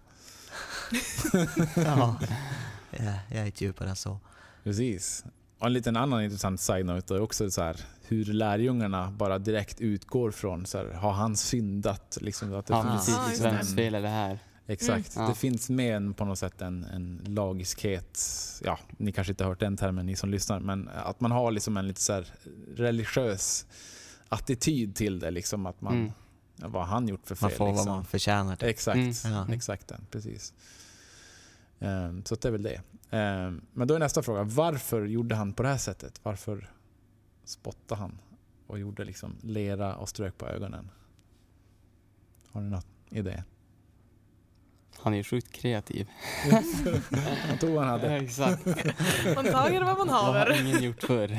Ja. 1.76 2.16
Ja, 2.90 3.12
jag 3.30 3.38
är 3.42 3.46
inte 3.46 3.64
djupare 3.64 3.88
än 3.90 3.96
så. 3.96 4.18
Precis. 4.64 5.24
Och 5.58 5.66
en 5.66 5.72
liten 5.72 5.96
annan 5.96 6.22
intressant 6.22 6.60
side-note 6.60 7.14
är 7.14 7.20
också 7.20 7.50
så 7.50 7.62
här, 7.62 7.76
hur 8.02 8.24
lärjungarna 8.24 9.10
bara 9.10 9.38
direkt 9.38 9.80
utgår 9.80 10.30
från, 10.30 10.66
så 10.66 10.78
här, 10.78 10.84
har 10.92 11.12
han 11.12 11.36
syndat? 11.36 12.18
Liksom, 12.20 12.54
att 12.54 12.66
det 12.66 12.74
Ja, 12.74 12.82
finns 12.82 13.06
precis. 13.06 13.30
Just 13.30 13.44
Vems 13.44 13.70
en- 13.70 13.76
fel 13.76 13.94
är 13.94 14.02
det 14.02 14.08
här? 14.08 14.38
Exakt. 14.66 15.16
Mm. 15.16 15.26
Det 15.26 15.30
Ja. 15.30 15.34
finns 15.34 15.70
med 15.70 15.96
en, 15.96 16.14
på 16.14 16.24
något 16.24 16.38
sätt 16.38 16.62
en, 16.62 16.84
en 16.84 17.20
lagiskhet. 17.26 18.20
Ja, 18.64 18.78
ni 18.96 19.12
kanske 19.12 19.32
inte 19.32 19.44
har 19.44 19.48
hört 19.50 19.60
den 19.60 19.76
termen, 19.76 20.06
ni 20.06 20.16
som 20.16 20.30
lyssnar. 20.30 20.60
Men 20.60 20.88
att 20.88 21.20
man 21.20 21.30
har 21.30 21.50
liksom 21.50 21.76
en 21.76 21.88
lite 21.88 22.00
så 22.00 22.12
här 22.12 22.26
religiös 22.76 23.66
attityd 24.28 24.94
till 24.96 25.18
det. 25.18 25.30
Liksom 25.30 25.66
att 25.66 25.80
man, 25.80 25.92
Mm. 25.94 26.12
vad 26.72 26.82
har 26.82 26.88
han 26.94 27.08
gjort 27.08 27.26
för 27.26 27.34
fel? 27.34 27.48
Man 27.48 27.56
får 27.56 27.68
liksom. 27.68 27.86
vad 27.86 27.96
man 27.96 28.04
förtjänar. 28.04 28.56
Typ. 28.56 28.68
Exakt, 28.68 28.96
Mm. 28.96 29.12
Ja. 29.24 29.54
exakt 29.54 29.88
den, 29.88 30.06
precis. 30.10 30.52
Ehm, 31.80 32.24
så 32.24 32.34
att 32.34 32.40
det 32.40 32.48
är 32.48 32.52
väl 32.52 32.62
det. 32.62 32.80
Ehm, 33.10 33.60
men 33.72 33.88
då 33.88 33.94
är 33.94 33.98
nästa 33.98 34.22
fråga, 34.22 34.42
varför 34.42 35.04
gjorde 35.04 35.34
han 35.34 35.52
på 35.52 35.62
det 35.62 35.68
här 35.68 35.76
sättet? 35.78 36.20
Varför 36.22 36.70
spottade 37.44 38.00
han 38.00 38.18
och 38.66 38.78
gjorde 38.78 39.04
liksom 39.04 39.36
lera 39.42 39.96
och 39.96 40.08
strök 40.08 40.38
på 40.38 40.46
ögonen? 40.46 40.90
Har 42.52 42.60
ni 42.60 42.70
något 42.70 42.86
idé? 43.10 43.42
Han 44.96 45.12
är 45.12 45.16
ju 45.16 45.24
sjukt 45.24 45.52
kreativ. 45.52 46.08
Jag 47.50 47.60
tror 47.60 47.78
han 47.78 47.88
hade. 47.88 48.16
Exakt. 48.16 48.66
Man 49.34 49.44
tager 49.44 49.84
vad 49.84 49.98
man 49.98 50.06
Vad 50.06 50.16
har 50.16 50.32
haver. 50.32 50.60
ingen 50.66 50.82
gjort 50.82 51.02
förr? 51.02 51.38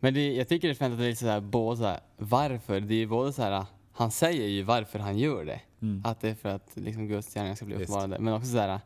Men 0.00 0.14
det, 0.14 0.32
jag 0.34 0.48
tycker 0.48 0.68
det 0.68 0.72
är 0.72 0.74
spännande 0.74 0.94
att 0.94 1.00
det 1.00 1.04
är 1.06 1.08
lite 1.08 1.20
sådär, 1.20 1.40
både 1.40 2.00
varför? 2.16 2.80
Det 2.80 2.94
är 2.94 2.98
ju 2.98 3.06
både 3.06 3.32
såhär, 3.32 3.66
han 3.92 4.10
säger 4.10 4.48
ju 4.48 4.62
varför 4.62 4.98
han 4.98 5.18
gör 5.18 5.44
det. 5.44 5.60
Mm. 5.82 6.02
Att 6.06 6.20
det 6.20 6.28
är 6.28 6.34
för 6.34 6.48
att 6.48 6.70
liksom 6.74 7.06
Guds 7.08 7.34
gärningar 7.34 7.54
ska 7.54 7.64
bli 7.64 7.74
uppenbarade. 7.74 8.18
Men 8.18 8.34
också 8.34 8.50
såhär, 8.50 8.80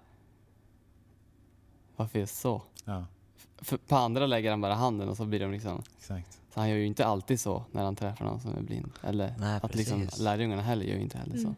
varför 1.96 2.18
just 2.18 2.40
så? 2.40 2.62
Ja, 2.84 3.06
För 3.58 3.76
på 3.76 3.96
andra 3.96 4.26
lägger 4.26 4.50
han 4.50 4.60
bara 4.60 4.74
handen 4.74 5.08
och 5.08 5.16
så 5.16 5.24
blir 5.24 5.40
de 5.40 5.52
liksom, 5.52 5.82
exakt. 5.98 6.38
så 6.54 6.60
han 6.60 6.68
gör 6.68 6.76
ju 6.76 6.86
inte 6.86 7.06
alltid 7.06 7.40
så 7.40 7.64
när 7.72 7.84
han 7.84 7.96
träffar 7.96 8.24
någon 8.24 8.40
som 8.40 8.56
är 8.56 8.60
blind. 8.60 8.92
Eller 9.02 9.34
Nej, 9.38 9.60
att 9.62 9.74
liksom 9.74 10.08
lärjungarna 10.18 10.62
heller 10.62 10.84
gör 10.84 10.94
ju 10.94 11.02
inte 11.02 11.18
heller 11.18 11.36
så. 11.36 11.46
Mm. 11.46 11.56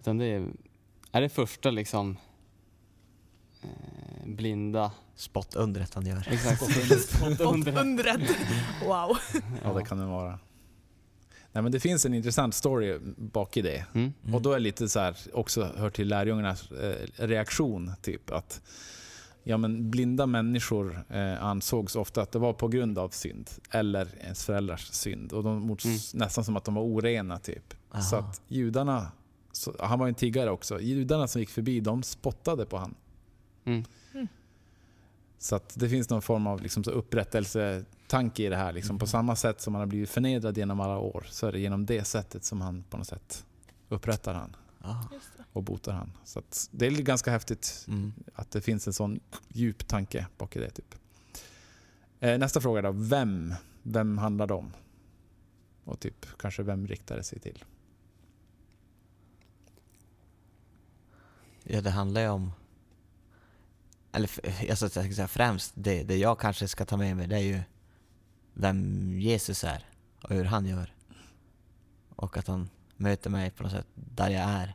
Utan 0.00 0.18
det 0.18 0.24
är, 0.26 0.48
är 1.12 1.20
det 1.20 1.28
första 1.28 1.70
liksom 1.70 2.16
eh, 3.62 3.68
blinda 4.26 4.92
Spottundret 5.14 5.94
han 5.94 6.06
gör. 6.06 6.28
Exakt. 6.30 6.62
Spottundret. 7.02 7.78
Undret. 7.78 8.20
Wow. 8.84 9.16
Ja, 9.64 9.72
det 9.72 9.84
kan 9.84 9.98
det 9.98 10.06
vara. 10.06 10.38
Nej, 11.52 11.62
men 11.62 11.72
det 11.72 11.80
finns 11.80 12.06
en 12.06 12.14
intressant 12.14 12.54
story 12.54 12.98
bak 13.16 13.56
i 13.56 13.62
det. 13.62 13.84
Mm. 13.94 14.12
Mm. 14.22 14.34
Och 14.34 14.42
då 14.42 14.52
är 14.52 14.58
lite 14.58 14.88
så 14.88 15.00
här, 15.00 15.16
också 15.32 15.72
hör 15.76 15.90
till 15.90 16.08
lärjungarnas 16.08 16.70
eh, 16.70 17.06
reaktion. 17.16 17.92
Typ 18.02 18.30
att 18.30 18.62
ja, 19.48 19.56
men 19.56 19.90
blinda 19.90 20.26
människor 20.26 21.04
eh, 21.08 21.44
ansågs 21.44 21.96
ofta 21.96 22.22
att 22.22 22.32
det 22.32 22.38
var 22.38 22.52
på 22.52 22.68
grund 22.68 22.98
av 22.98 23.08
synd. 23.08 23.50
Eller 23.70 24.08
ens 24.20 24.44
föräldrars 24.44 24.86
synd. 24.86 25.32
Och 25.32 25.42
de 25.42 25.60
mots, 25.66 25.84
Mm. 25.84 25.98
nästan 26.24 26.44
som 26.44 26.56
att 26.56 26.64
de 26.64 26.74
var 26.74 26.82
orena. 26.82 27.38
typ. 27.38 27.74
Aha. 27.92 28.02
Så 28.02 28.16
att 28.16 28.40
judarna, 28.48 29.12
så, 29.52 29.74
han 29.80 29.98
var 29.98 30.06
ju 30.06 30.08
en 30.08 30.14
tiggare 30.14 30.50
också. 30.50 30.80
Judarna 30.80 31.28
som 31.28 31.40
gick 31.40 31.50
förbi, 31.50 31.80
de 31.80 32.02
spottade 32.02 32.66
på 32.66 32.76
han. 32.78 32.94
Mm. 33.64 33.84
Så 35.38 35.56
att 35.56 35.74
det 35.76 35.88
finns 35.88 36.10
någon 36.10 36.22
form 36.22 36.46
av 36.46 36.62
liksom 36.62 36.82
upprättelsetanke 36.92 38.42
i 38.42 38.48
det 38.48 38.56
här. 38.56 38.72
Liksom. 38.72 38.98
På 38.98 39.06
samma 39.06 39.36
sätt 39.36 39.60
som 39.60 39.74
han 39.74 39.80
har 39.80 39.86
blivit 39.86 40.10
förnedrad 40.10 40.58
genom 40.58 40.80
alla 40.80 40.98
år 40.98 41.26
så 41.30 41.46
är 41.46 41.52
det 41.52 41.58
genom 41.58 41.86
det 41.86 42.04
sättet 42.04 42.44
som 42.44 42.60
han 42.60 42.82
på 42.90 42.96
något 42.96 43.06
sätt 43.06 43.44
upprättar 43.88 44.34
han 44.34 44.50
det. 44.52 44.58
Och 45.52 45.62
botar 45.62 45.92
han. 45.92 46.12
Så 46.24 46.38
att 46.38 46.68
det 46.72 46.86
är 46.86 46.90
ganska 46.90 47.30
häftigt 47.30 47.84
Mm. 47.88 48.12
att 48.34 48.50
det 48.50 48.60
finns 48.60 48.86
en 48.86 48.92
sån 48.92 49.20
djup 49.48 49.88
tanke 49.88 50.26
bak 50.38 50.56
i 50.56 50.58
det. 50.60 50.70
Typ. 50.70 50.94
Eh, 52.20 52.38
nästa 52.38 52.60
fråga 52.60 52.82
då. 52.82 52.92
Vem? 52.92 53.54
Vem 53.82 54.18
handlar 54.18 54.46
det 54.46 54.54
om? 54.54 54.72
Och 55.84 56.00
typ 56.00 56.26
kanske 56.38 56.62
vem 56.62 56.86
riktar 56.86 57.16
det 57.16 57.22
sig 57.22 57.38
till? 57.40 57.64
Ja, 61.64 61.80
det 61.80 61.90
handlar 61.90 62.20
ju 62.20 62.28
om... 62.28 62.52
Eller 64.12 64.28
f- 64.44 64.64
jag 64.68 64.78
ska 64.78 64.88
säga 64.88 65.28
främst, 65.28 65.72
det, 65.74 66.02
det 66.02 66.16
jag 66.16 66.38
kanske 66.40 66.68
ska 66.68 66.84
ta 66.84 66.96
med 66.96 67.16
mig 67.16 67.26
det 67.26 67.36
är 67.36 67.40
ju 67.40 67.60
vem 68.54 69.10
Jesus 69.20 69.64
är 69.64 69.86
och 70.22 70.30
hur 70.30 70.44
han 70.44 70.66
gör. 70.66 70.94
Och 72.08 72.36
att 72.36 72.46
han 72.46 72.68
möter 72.98 73.30
mig 73.30 73.50
på 73.50 73.62
något 73.62 73.72
sätt 73.72 73.86
där 73.94 74.30
jag 74.30 74.42
är. 74.42 74.74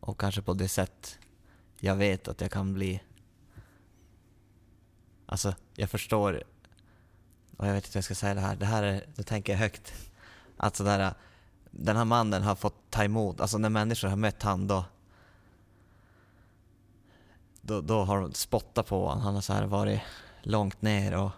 Och 0.00 0.20
kanske 0.20 0.42
på 0.42 0.54
det 0.54 0.68
sätt 0.68 1.18
jag 1.80 1.96
vet 1.96 2.28
att 2.28 2.40
jag 2.40 2.50
kan 2.50 2.74
bli... 2.74 3.02
Alltså, 5.26 5.54
jag 5.74 5.90
förstår... 5.90 6.42
Och 7.56 7.66
jag 7.66 7.72
vet 7.72 7.84
inte 7.84 7.92
hur 7.92 7.98
jag 7.98 8.04
ska 8.04 8.14
säga 8.14 8.34
det 8.34 8.40
här. 8.40 8.56
Det 8.56 8.66
här 8.66 8.82
är, 8.82 9.04
det 9.14 9.22
tänker 9.22 9.52
jag 9.52 9.60
högt. 9.60 9.92
Att 10.56 10.76
sådär, 10.76 11.14
den 11.70 11.96
här 11.96 12.04
mannen 12.04 12.42
har 12.42 12.54
fått 12.54 12.90
ta 12.90 13.04
emot, 13.04 13.40
alltså 13.40 13.58
när 13.58 13.68
människor 13.68 14.08
har 14.08 14.16
mött 14.16 14.42
han 14.42 14.66
då 14.66 14.84
då, 17.66 17.80
då 17.80 18.04
har 18.04 18.20
de 18.20 18.32
spottat 18.32 18.86
på 18.86 19.06
honom. 19.06 19.22
Han 19.22 19.34
har 19.34 19.42
så 19.42 19.52
här 19.52 19.66
varit 19.66 20.00
långt 20.42 20.82
ner 20.82 21.14
och 21.14 21.30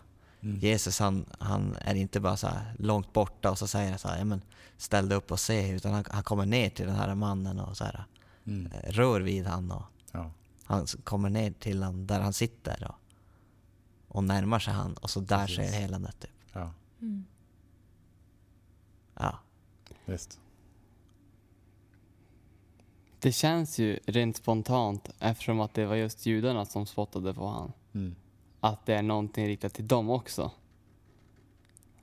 Mm. 0.42 0.58
Jesus 0.58 0.98
han, 0.98 1.26
han 1.38 1.76
är 1.80 1.94
inte 1.94 2.20
bara 2.20 2.36
så 2.36 2.46
här 2.46 2.74
långt 2.78 3.12
borta 3.12 3.50
och 3.50 3.58
så 3.58 3.66
säger 3.66 3.90
han 3.90 3.98
så 3.98 4.08
här, 4.08 4.18
ja, 4.18 4.24
men 4.24 4.42
ställ 4.76 5.08
dig 5.08 5.18
upp 5.18 5.32
och 5.32 5.40
se, 5.40 5.70
utan 5.70 5.92
han, 5.92 6.04
han 6.10 6.22
kommer 6.22 6.46
ner 6.46 6.70
till 6.70 6.86
den 6.86 6.94
här 6.96 7.14
mannen 7.14 7.60
och 7.60 7.76
så 7.76 7.84
här, 7.84 8.04
Mm. 8.46 8.72
eh, 8.72 8.90
rör 8.92 9.20
vid 9.20 9.46
han 9.46 9.70
och 9.70 9.82
Ja. 10.12 10.30
han 10.64 10.86
kommer 10.86 11.30
ner 11.30 11.50
till 11.50 11.82
han 11.82 12.06
där 12.06 12.20
han 12.20 12.32
sitter 12.32 12.84
och, 12.88 12.94
och 14.16 14.24
närmar 14.24 14.58
sig 14.58 14.74
han 14.74 14.94
och 14.94 15.10
så 15.10 15.20
där 15.20 15.46
Precis. 15.46 15.54
sker 15.70 15.80
helandet. 15.80 16.20
Typ. 16.20 16.30
ja, 16.52 16.72
Mm. 17.00 17.24
Ja. 19.14 19.38
visst. 20.04 20.40
Det 23.20 23.32
känns 23.32 23.78
ju 23.78 23.98
rent 24.06 24.36
spontant, 24.36 25.10
eftersom 25.18 25.60
att 25.60 25.74
det 25.74 25.86
var 25.86 25.94
just 25.94 26.26
judarna 26.26 26.64
som 26.64 26.86
spottade 26.86 27.34
på 27.34 27.46
han, 27.48 27.72
Mm. 27.94 28.14
Att 28.60 28.86
det 28.86 28.94
är 28.94 29.02
någonting 29.02 29.46
riktat 29.46 29.74
till 29.74 29.88
dem 29.88 30.10
också. 30.10 30.50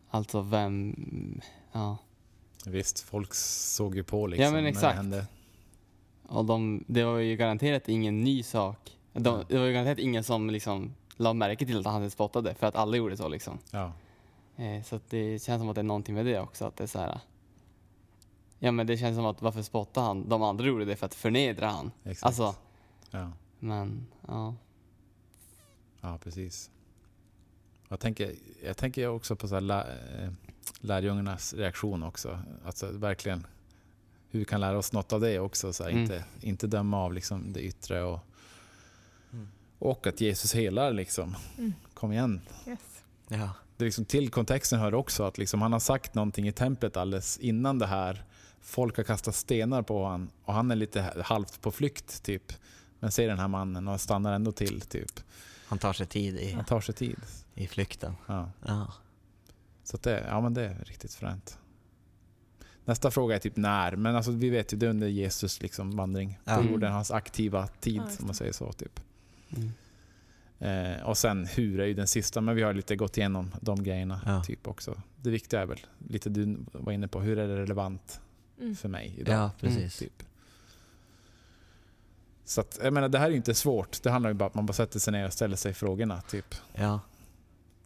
Alltså 0.09 0.41
vem... 0.41 1.41
Ja. 1.71 1.97
Visst, 2.65 2.99
folk 2.99 3.33
såg 3.33 3.95
ju 3.95 4.03
på 4.03 4.27
liksom 4.27 4.43
Ja, 4.45 4.51
men 4.51 4.63
när 4.63 4.69
exakt. 4.69 4.93
det 4.93 4.97
hände. 4.97 5.27
Och 6.27 6.45
de, 6.45 6.83
det 6.87 7.03
var 7.03 7.17
ju 7.17 7.35
garanterat 7.35 7.89
ingen 7.89 8.21
ny 8.23 8.43
sak. 8.43 8.97
De, 9.13 9.43
det 9.49 9.57
var 9.59 9.65
ju 9.65 9.73
garanterat 9.73 9.99
ingen 9.99 10.23
som 10.23 10.49
liksom 10.49 10.93
la 11.17 11.33
märke 11.33 11.65
till 11.65 11.79
att 11.79 11.85
han 11.85 11.93
hade 11.93 12.09
spottade, 12.09 12.55
för 12.55 12.67
att 12.67 12.75
alla 12.75 12.97
gjorde 12.97 13.17
så 13.17 13.27
liksom. 13.27 13.57
Ja, 13.71 13.91
Eh, 14.57 14.83
så 14.83 14.99
det 15.09 15.43
känns 15.43 15.61
som 15.61 15.69
att 15.69 15.75
det 15.75 15.81
är 15.81 15.83
någonting 15.83 16.15
med 16.15 16.25
det 16.25 16.39
också, 16.39 16.65
att 16.65 16.75
det 16.75 16.83
är 16.83 16.87
så 16.87 16.99
här. 16.99 17.19
Ja 18.59 18.71
men 18.71 18.87
det 18.87 18.97
känns 18.97 19.15
som 19.15 19.25
att 19.25 19.41
varför 19.41 19.61
spottar 19.61 20.01
han? 20.01 20.29
De 20.29 20.43
andra 20.43 20.65
gjorde 20.65 20.85
det 20.85 20.95
för 20.95 21.05
att 21.05 21.15
förnedra 21.15 21.67
han. 21.67 21.91
exakt. 22.03 22.25
Alltså, 22.25 22.55
Ja. 23.11 23.31
men 23.59 24.07
ja. 24.27 24.53
Ja, 26.05 26.17
precis. 26.23 26.69
Jag 27.89 27.99
tänker, 27.99 28.35
jag 28.63 28.77
tänker 28.77 29.07
också 29.07 29.35
på 29.35 29.47
så 29.47 29.53
här 29.53 29.61
lä, 29.61 29.81
eh, 29.81 30.29
lärjungarnas 30.79 31.53
reaktion 31.53 32.03
också. 32.03 32.39
Alltså 32.65 32.91
verkligen, 32.91 33.47
hur 34.29 34.39
vi 34.39 34.45
kan 34.45 34.61
lära 34.61 34.77
oss 34.77 34.91
något 34.93 35.13
av 35.13 35.21
det 35.21 35.39
också. 35.39 35.73
Så 35.73 35.83
här, 35.83 35.89
Mm. 35.91 36.03
inte, 36.03 36.23
inte 36.41 36.67
döma 36.67 36.97
av 37.03 37.13
liksom 37.13 37.53
det 37.53 37.61
yttre 37.61 38.03
och, 38.03 38.19
Mm. 39.33 39.47
och 39.79 40.07
att 40.07 40.21
Jesus 40.21 40.55
helar 40.55 40.93
liksom. 40.93 41.35
Mm. 41.57 41.73
Kom 41.93 42.11
igen. 42.11 42.41
Yes. 42.67 42.79
Ja. 43.27 43.49
Det 43.77 43.83
är 43.83 43.85
liksom, 43.85 44.05
till 44.05 44.29
kontexten 44.29 44.79
hör 44.79 44.93
också 44.93 45.23
att 45.23 45.37
liksom, 45.37 45.61
han 45.61 45.73
har 45.73 45.79
sagt 45.79 46.13
någonting 46.15 46.47
i 46.47 46.51
templet 46.51 46.97
alldeles 46.97 47.37
innan 47.37 47.79
det 47.79 47.87
här. 47.87 48.23
Folk 48.61 48.97
har 48.97 49.03
kastat 49.03 49.35
stenar 49.35 49.81
på 49.81 50.03
honom 50.03 50.29
och 50.45 50.53
han 50.53 50.71
är 50.71 50.75
lite 50.75 51.23
halvt 51.25 51.61
på 51.61 51.71
flykt 51.71 52.23
typ. 52.23 52.53
Men 52.99 53.11
ser 53.11 53.27
den 53.27 53.39
här 53.39 53.47
mannen 53.47 53.87
och 53.87 54.01
stannar 54.01 54.33
ändå 54.33 54.51
till 54.51 54.81
typ. 54.81 55.11
Han 55.75 55.79
tar 55.79 55.93
sig 55.93 56.07
tid 56.07 56.39
i, 56.39 56.51
Han 56.51 56.65
tar 56.65 56.81
sig 56.81 56.95
tid. 56.95 57.17
i 57.55 57.67
flykten. 57.67 58.13
Ja. 58.27 58.51
Ja. 58.67 58.93
Så 59.83 59.95
att 59.95 60.03
det, 60.03 60.25
ja, 60.27 60.41
men 60.41 60.53
det 60.53 60.65
är 60.65 60.83
riktigt 60.85 61.13
fränt. 61.13 61.57
Nästa 62.85 63.11
fråga 63.11 63.35
är 63.35 63.39
typ 63.39 63.57
när, 63.57 63.95
men 63.95 64.15
alltså, 64.15 64.31
vi 64.31 64.49
vet 64.49 64.73
ju 64.73 64.77
det 64.77 64.85
är 64.85 64.89
under 64.89 65.07
Jesus 65.07 65.61
liksom 65.61 65.91
vandring 65.95 66.39
på 66.45 66.51
Ja. 66.51 66.63
jorden, 66.63 66.91
hans 66.91 67.11
aktiva 67.11 67.67
tid 67.67 67.95
Ja, 67.95 68.03
om 68.19 68.25
man 68.25 68.35
säger 68.35 68.51
så. 68.51 68.71
Typ. 68.71 68.99
Mm. 69.55 69.71
Eh, 70.59 71.01
och 71.03 71.17
sen 71.17 71.45
hur 71.45 71.79
är 71.79 71.85
ju 71.85 71.93
den 71.93 72.07
sista, 72.07 72.41
men 72.41 72.55
vi 72.55 72.61
har 72.63 72.73
lite 72.73 72.95
gått 72.95 73.17
igenom 73.17 73.51
de 73.61 73.83
grejerna 73.83 74.21
Ja. 74.25 74.43
typ 74.43 74.67
också. 74.67 75.01
Det 75.21 75.29
viktiga 75.29 75.61
är 75.61 75.65
väl, 75.65 75.79
lite 76.07 76.29
du 76.29 76.57
var 76.71 76.91
inne 76.93 77.07
på, 77.07 77.21
hur 77.21 77.39
är 77.39 77.47
det 77.47 77.55
relevant 77.57 78.21
Mm. 78.61 78.75
för 78.75 78.89
mig 78.89 79.15
idag? 79.17 79.35
ja, 79.35 79.51
precis. 79.59 79.97
Typ. 79.97 80.23
Så 82.45 82.61
att, 82.61 82.79
jag 82.83 82.93
menar, 82.93 83.09
det 83.09 83.19
här 83.19 83.25
är 83.25 83.29
ju 83.29 83.35
inte 83.37 83.53
svårt. 83.53 84.03
Det 84.03 84.11
handlar 84.11 84.29
ju 84.29 84.33
bara 84.33 84.45
om 84.45 84.47
att 84.47 84.55
man 84.55 84.65
bara 84.65 84.73
sätter 84.73 84.99
sig 84.99 85.13
ner 85.13 85.25
och 85.25 85.33
ställer 85.33 85.55
sig 85.55 85.73
frågorna. 85.73 86.21
Typ. 86.21 86.55
Ja. 86.73 86.99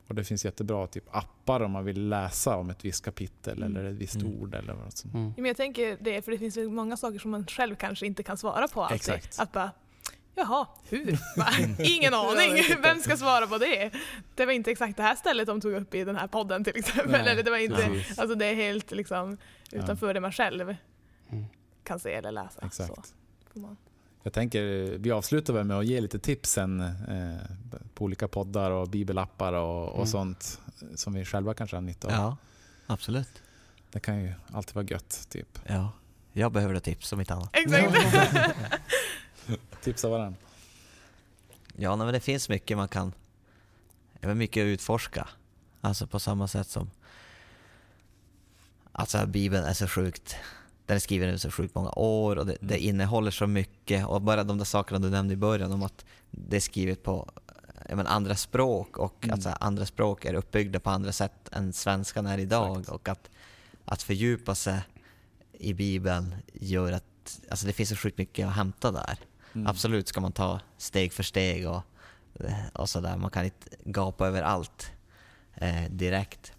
Och 0.07 0.15
det 0.15 0.23
finns 0.23 0.45
jättebra 0.45 0.87
typ, 0.87 1.03
appar 1.11 1.61
om 1.61 1.71
man 1.71 1.85
vill 1.85 2.09
läsa 2.09 2.55
om 2.57 2.69
ett 2.69 2.85
visst 2.85 3.05
kapitel 3.05 3.63
Mm. 3.63 3.75
eller 3.77 3.89
ett 3.89 3.95
visst 3.95 4.15
Mm. 4.15 4.27
ord. 4.41 4.55
Eller 4.55 4.73
vad 4.73 4.93
som. 4.93 5.09
Mm. 5.11 5.25
Ja, 5.27 5.33
Men 5.37 5.45
jag 5.45 5.57
tänker 5.57 5.97
det, 6.01 6.21
för 6.21 6.31
det 6.31 6.37
finns 6.37 6.57
ju 6.57 6.69
många 6.69 6.97
saker 6.97 7.19
som 7.19 7.31
man 7.31 7.45
själv 7.47 7.75
kanske 7.75 8.05
inte 8.05 8.23
kan 8.23 8.37
svara 8.37 8.67
på 8.67 8.83
alltid. 8.83 8.95
Exakt. 8.95 9.39
Att 9.39 9.51
bara, 9.51 9.71
jaha, 10.35 10.67
hur? 10.89 11.19
Ingen 11.97 12.13
aning, 12.13 12.63
vem 12.83 12.99
ska 12.99 13.17
svara 13.17 13.47
på 13.47 13.57
det? 13.57 13.91
Det 14.35 14.45
var 14.45 14.53
inte 14.53 14.71
exakt 14.71 14.97
det 14.97 15.03
här 15.03 15.15
stället 15.15 15.47
de 15.47 15.61
tog 15.61 15.73
upp 15.73 15.95
i 15.95 16.03
den 16.03 16.15
här 16.15 16.27
podden 16.27 16.63
till 16.63 16.75
exempel. 16.77 17.11
Nej, 17.11 17.21
Eller 17.31 17.43
det 17.43 17.51
var 17.51 17.57
inte, 17.57 17.75
precis. 17.75 18.19
alltså 18.19 18.35
det 18.35 18.45
är 18.45 18.55
helt 18.55 18.91
liksom 18.91 19.37
utanför 19.71 20.13
det 20.13 20.19
man 20.19 20.31
själv 20.31 20.75
Mm. 21.31 21.45
kan 21.83 21.99
se 21.99 22.13
eller 22.13 22.31
läsa. 22.31 22.59
Så 22.61 22.65
Exakt. 22.67 23.13
får 23.53 23.59
man. 23.59 23.77
Jag 24.23 24.33
tänker, 24.33 24.61
vi 24.97 25.11
avslutar 25.11 25.53
väl 25.53 25.63
med 25.65 25.77
att 25.77 25.85
ge 25.85 26.01
lite 26.01 26.19
tips 26.19 26.49
sen 26.51 26.81
eh, 26.81 27.35
på 27.93 28.05
olika 28.05 28.27
poddar 28.27 28.71
och 28.71 28.87
bibelappar 28.89 29.53
och, 29.53 29.87
och 29.89 29.95
Mm. 29.95 30.07
sånt 30.07 30.61
eh, 30.81 30.87
som 30.95 31.13
vi 31.13 31.25
själva 31.25 31.53
kanske 31.53 31.75
har 31.75 31.81
nytta 31.81 32.07
av. 32.07 32.13
Ja, 32.13 32.37
absolut. 32.87 33.29
Det 33.91 33.99
kan 33.99 34.19
ju 34.23 34.33
alltid 34.53 34.75
vara 34.75 34.85
gött. 34.85 35.27
Typ. 35.29 35.59
Ja. 35.67 35.91
Jag 36.33 36.51
behöver 36.51 36.73
ett 36.73 36.83
tips 36.83 37.13
om 37.13 37.19
inte 37.19 37.33
annat. 37.33 37.49
Exakt. 37.53 38.55
Tipsa 39.83 40.09
varandra. 40.09 40.39
Ja, 41.75 41.95
nej, 41.95 42.05
men 42.05 42.13
det 42.13 42.19
finns 42.19 42.49
mycket 42.49 42.77
man 42.77 42.87
kan... 42.87 43.13
Mycket 44.21 44.61
att 44.61 44.65
utforska. 44.65 45.27
Alltså 45.81 46.07
på 46.07 46.19
samma 46.19 46.47
sätt 46.47 46.67
som... 46.67 46.89
Alltså 48.91 49.25
Bibeln 49.27 49.65
är 49.65 49.73
så 49.73 49.87
sjukt... 49.87 50.35
Den 50.89 50.95
är 50.95 50.99
skriven 50.99 51.29
i 51.35 51.39
så 51.39 51.51
sjukt 51.51 51.75
många 51.75 51.91
år 51.95 52.35
och 52.35 52.45
det, 52.45 52.57
det 52.61 52.75
Mm. 52.75 52.89
innehåller 52.89 53.31
så 53.31 53.47
mycket. 53.47 54.05
Och 54.07 54.21
bara 54.21 54.43
de 54.43 54.57
där 54.57 54.65
sakerna 54.65 54.99
du 54.99 55.09
nämnde 55.09 55.33
i 55.33 55.37
början 55.37 55.71
om 55.71 55.83
att 55.83 56.05
det 56.31 56.55
är 56.55 56.61
skrivet 56.61 57.03
på 57.03 57.29
jag 57.89 57.97
menar, 57.97 58.11
andra 58.11 58.35
språk 58.35 58.97
och 58.97 59.23
Mm. 59.23 59.33
att 59.33 59.43
så 59.43 59.49
här, 59.49 59.57
andra 59.61 59.85
språk 59.85 60.25
är 60.25 60.33
uppbyggda 60.33 60.79
på 60.79 60.89
andra 60.89 61.11
sätt 61.11 61.49
än 61.51 61.73
svenskan 61.73 62.25
är 62.25 62.37
idag. 62.37 62.79
Exakt. 62.79 62.89
Och 62.89 63.09
att, 63.09 63.29
att 63.85 64.01
fördjupa 64.03 64.55
sig 64.55 64.81
i 65.53 65.73
Bibeln 65.73 66.35
gör 66.53 66.91
att 66.91 67.39
alltså 67.49 67.67
det 67.67 67.73
finns 67.73 67.89
så 67.89 67.95
sjukt 67.95 68.17
mycket 68.17 68.47
att 68.47 68.53
hämta 68.55 68.91
där. 68.91 69.17
Mm. 69.53 69.67
Absolut 69.67 70.07
ska 70.07 70.21
man 70.21 70.31
ta 70.31 70.59
steg 70.77 71.13
för 71.13 71.23
steg 71.23 71.67
och, 71.69 71.81
och 72.73 72.89
sådär. 72.89 73.17
Man 73.17 73.31
kan 73.31 73.45
inte 73.45 73.67
gapa 73.85 74.27
över 74.27 74.41
allt 74.41 74.91
eh, 75.55 75.83
direkt. 75.89 76.53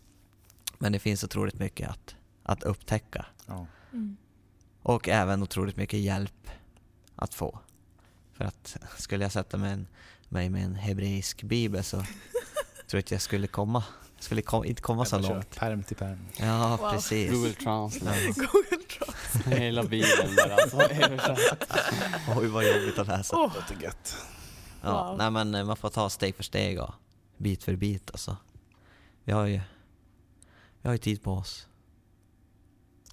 Men 0.79 0.93
det 0.93 0.99
finns 0.99 1.25
otroligt 1.25 1.59
mycket 1.59 1.91
att, 1.91 2.15
att 2.43 2.63
upptäcka. 2.63 3.27
Ja. 3.47 3.67
Mm. 3.93 4.17
Och 4.83 5.09
även 5.09 5.43
otroligt 5.43 5.77
mycket 5.77 6.01
hjälp 6.01 6.51
att 7.17 7.35
få. 7.35 7.59
För 8.33 8.45
att 8.45 8.77
skulle 8.99 9.25
jag 9.25 9.33
sätta 9.33 9.57
mig, 9.57 9.73
en, 9.73 9.87
mig 10.29 10.51
med 10.51 10.65
en 10.65 10.75
hebreisk 10.75 11.43
bibel 11.43 11.85
så 11.85 11.97
tror 11.97 12.07
jag 12.91 13.01
inte 13.01 13.15
jag 13.15 13.23
skulle 13.23 13.47
komma. 13.47 13.85
Jag 14.17 14.25
skulle 14.25 14.43
kom, 14.43 14.65
inte 14.65 14.83
komma 14.83 15.05
så 15.05 15.19
långt. 15.19 15.57
Perm 15.57 15.83
till 15.83 15.97
perm. 15.97 16.19
Ja, 16.37 16.77
Wow. 16.77 16.91
precis. 16.91 17.31
Google 17.33 17.53
Translate. 17.53 18.27
Google 18.27 18.79
Translate. 18.99 19.57
Hela 19.61 19.83
bilen 19.83 20.37
bara 20.37 20.55
alltså, 20.55 20.77
översatt. 20.91 21.65
Oj 22.37 22.47
vad 22.49 22.65
jobbigt 22.69 22.99
att 22.99 23.07
läsa. 23.07 23.37
Åh, 23.37 23.53
Låter 23.55 23.83
gött. 23.85 24.17
Ja, 24.83 25.09
Wow. 25.09 25.19
nej 25.19 25.31
men 25.31 25.55
eh, 25.55 25.65
man 25.65 25.77
får 25.77 25.91
ta 25.91 26.11
steg 26.11 26.37
för 26.37 26.43
steg 26.43 26.81
och 26.81 26.95
bit 27.37 27.65
för 27.65 27.77
bit 27.77 28.11
alltså. 28.11 28.37
Vi 29.25 29.33
har 29.33 29.47
ju, 29.47 29.61
vi 30.83 30.89
har 30.89 30.93
ju 30.93 30.99
tid 30.99 31.23
på 31.23 31.33
oss. 31.33 31.67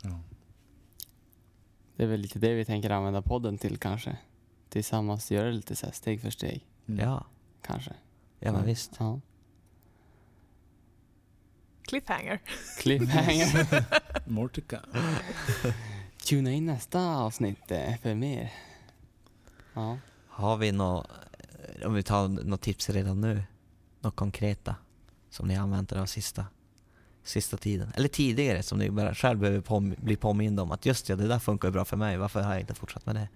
Ja. 0.01 0.19
Det 1.97 2.03
är 2.03 2.07
väl 2.07 2.19
lite 2.19 2.39
det 2.39 2.53
vi 2.53 2.65
tänker 2.65 2.89
använda 2.89 3.21
podden 3.21 3.57
till 3.57 3.77
kanske. 3.77 4.17
Tillsammans 4.69 5.31
göra 5.31 5.45
det 5.45 5.51
lite 5.53 5.75
så 5.75 5.85
här 5.85 5.93
steg 5.93 6.21
för 6.21 6.29
steg. 6.29 6.65
Mm. 6.87 7.05
Ja, 7.05 7.25
Kanske. 7.61 7.93
ja 8.39 8.51
men 8.51 8.65
visst. 8.65 8.91
Ja. 8.99 9.19
cliffhanger. 11.81 12.39
Cliffhanger. 12.79 13.85
More 14.29 14.49
to 14.49 14.61
come. 14.67 15.17
Tuna 16.25 16.51
in 16.51 16.65
nästa 16.65 17.17
avsnitt 17.17 17.71
eh, 17.71 17.97
för 17.97 18.15
mer. 18.15 18.53
Ja. 19.73 19.97
Har 20.27 20.57
vi 20.57 20.71
nå 20.71 21.05
om 21.85 21.93
vi 21.93 22.03
tar 22.03 22.27
något 22.27 22.61
tips 22.61 22.89
redan 22.89 23.21
nu, 23.21 23.43
något 24.01 24.15
konkreta 24.15 24.75
som 25.29 25.47
ni 25.47 25.55
använt 25.55 25.91
er 25.91 25.97
av 25.97 26.05
sista, 26.05 26.45
sista 27.27 27.57
tiden? 27.57 27.91
Eller 27.95 28.07
tidigare 28.07 28.63
som 28.63 28.77
ni 28.77 28.89
bara 28.89 29.15
själv 29.15 29.39
behöver 29.39 29.61
påm- 29.61 29.95
bli 29.97 30.15
påmind 30.15 30.59
om 30.59 30.71
att 30.71 30.85
just 30.85 31.09
ja, 31.09 31.15
det 31.15 31.27
där 31.27 31.39
funkar 31.39 31.71
bra 31.71 31.85
för 31.85 31.97
mig, 31.97 32.17
varför 32.17 32.41
har 32.41 32.51
jag 32.51 32.59
inte 32.61 32.73
fortsatt 32.73 33.05
med 33.05 33.15
det? 33.15 33.27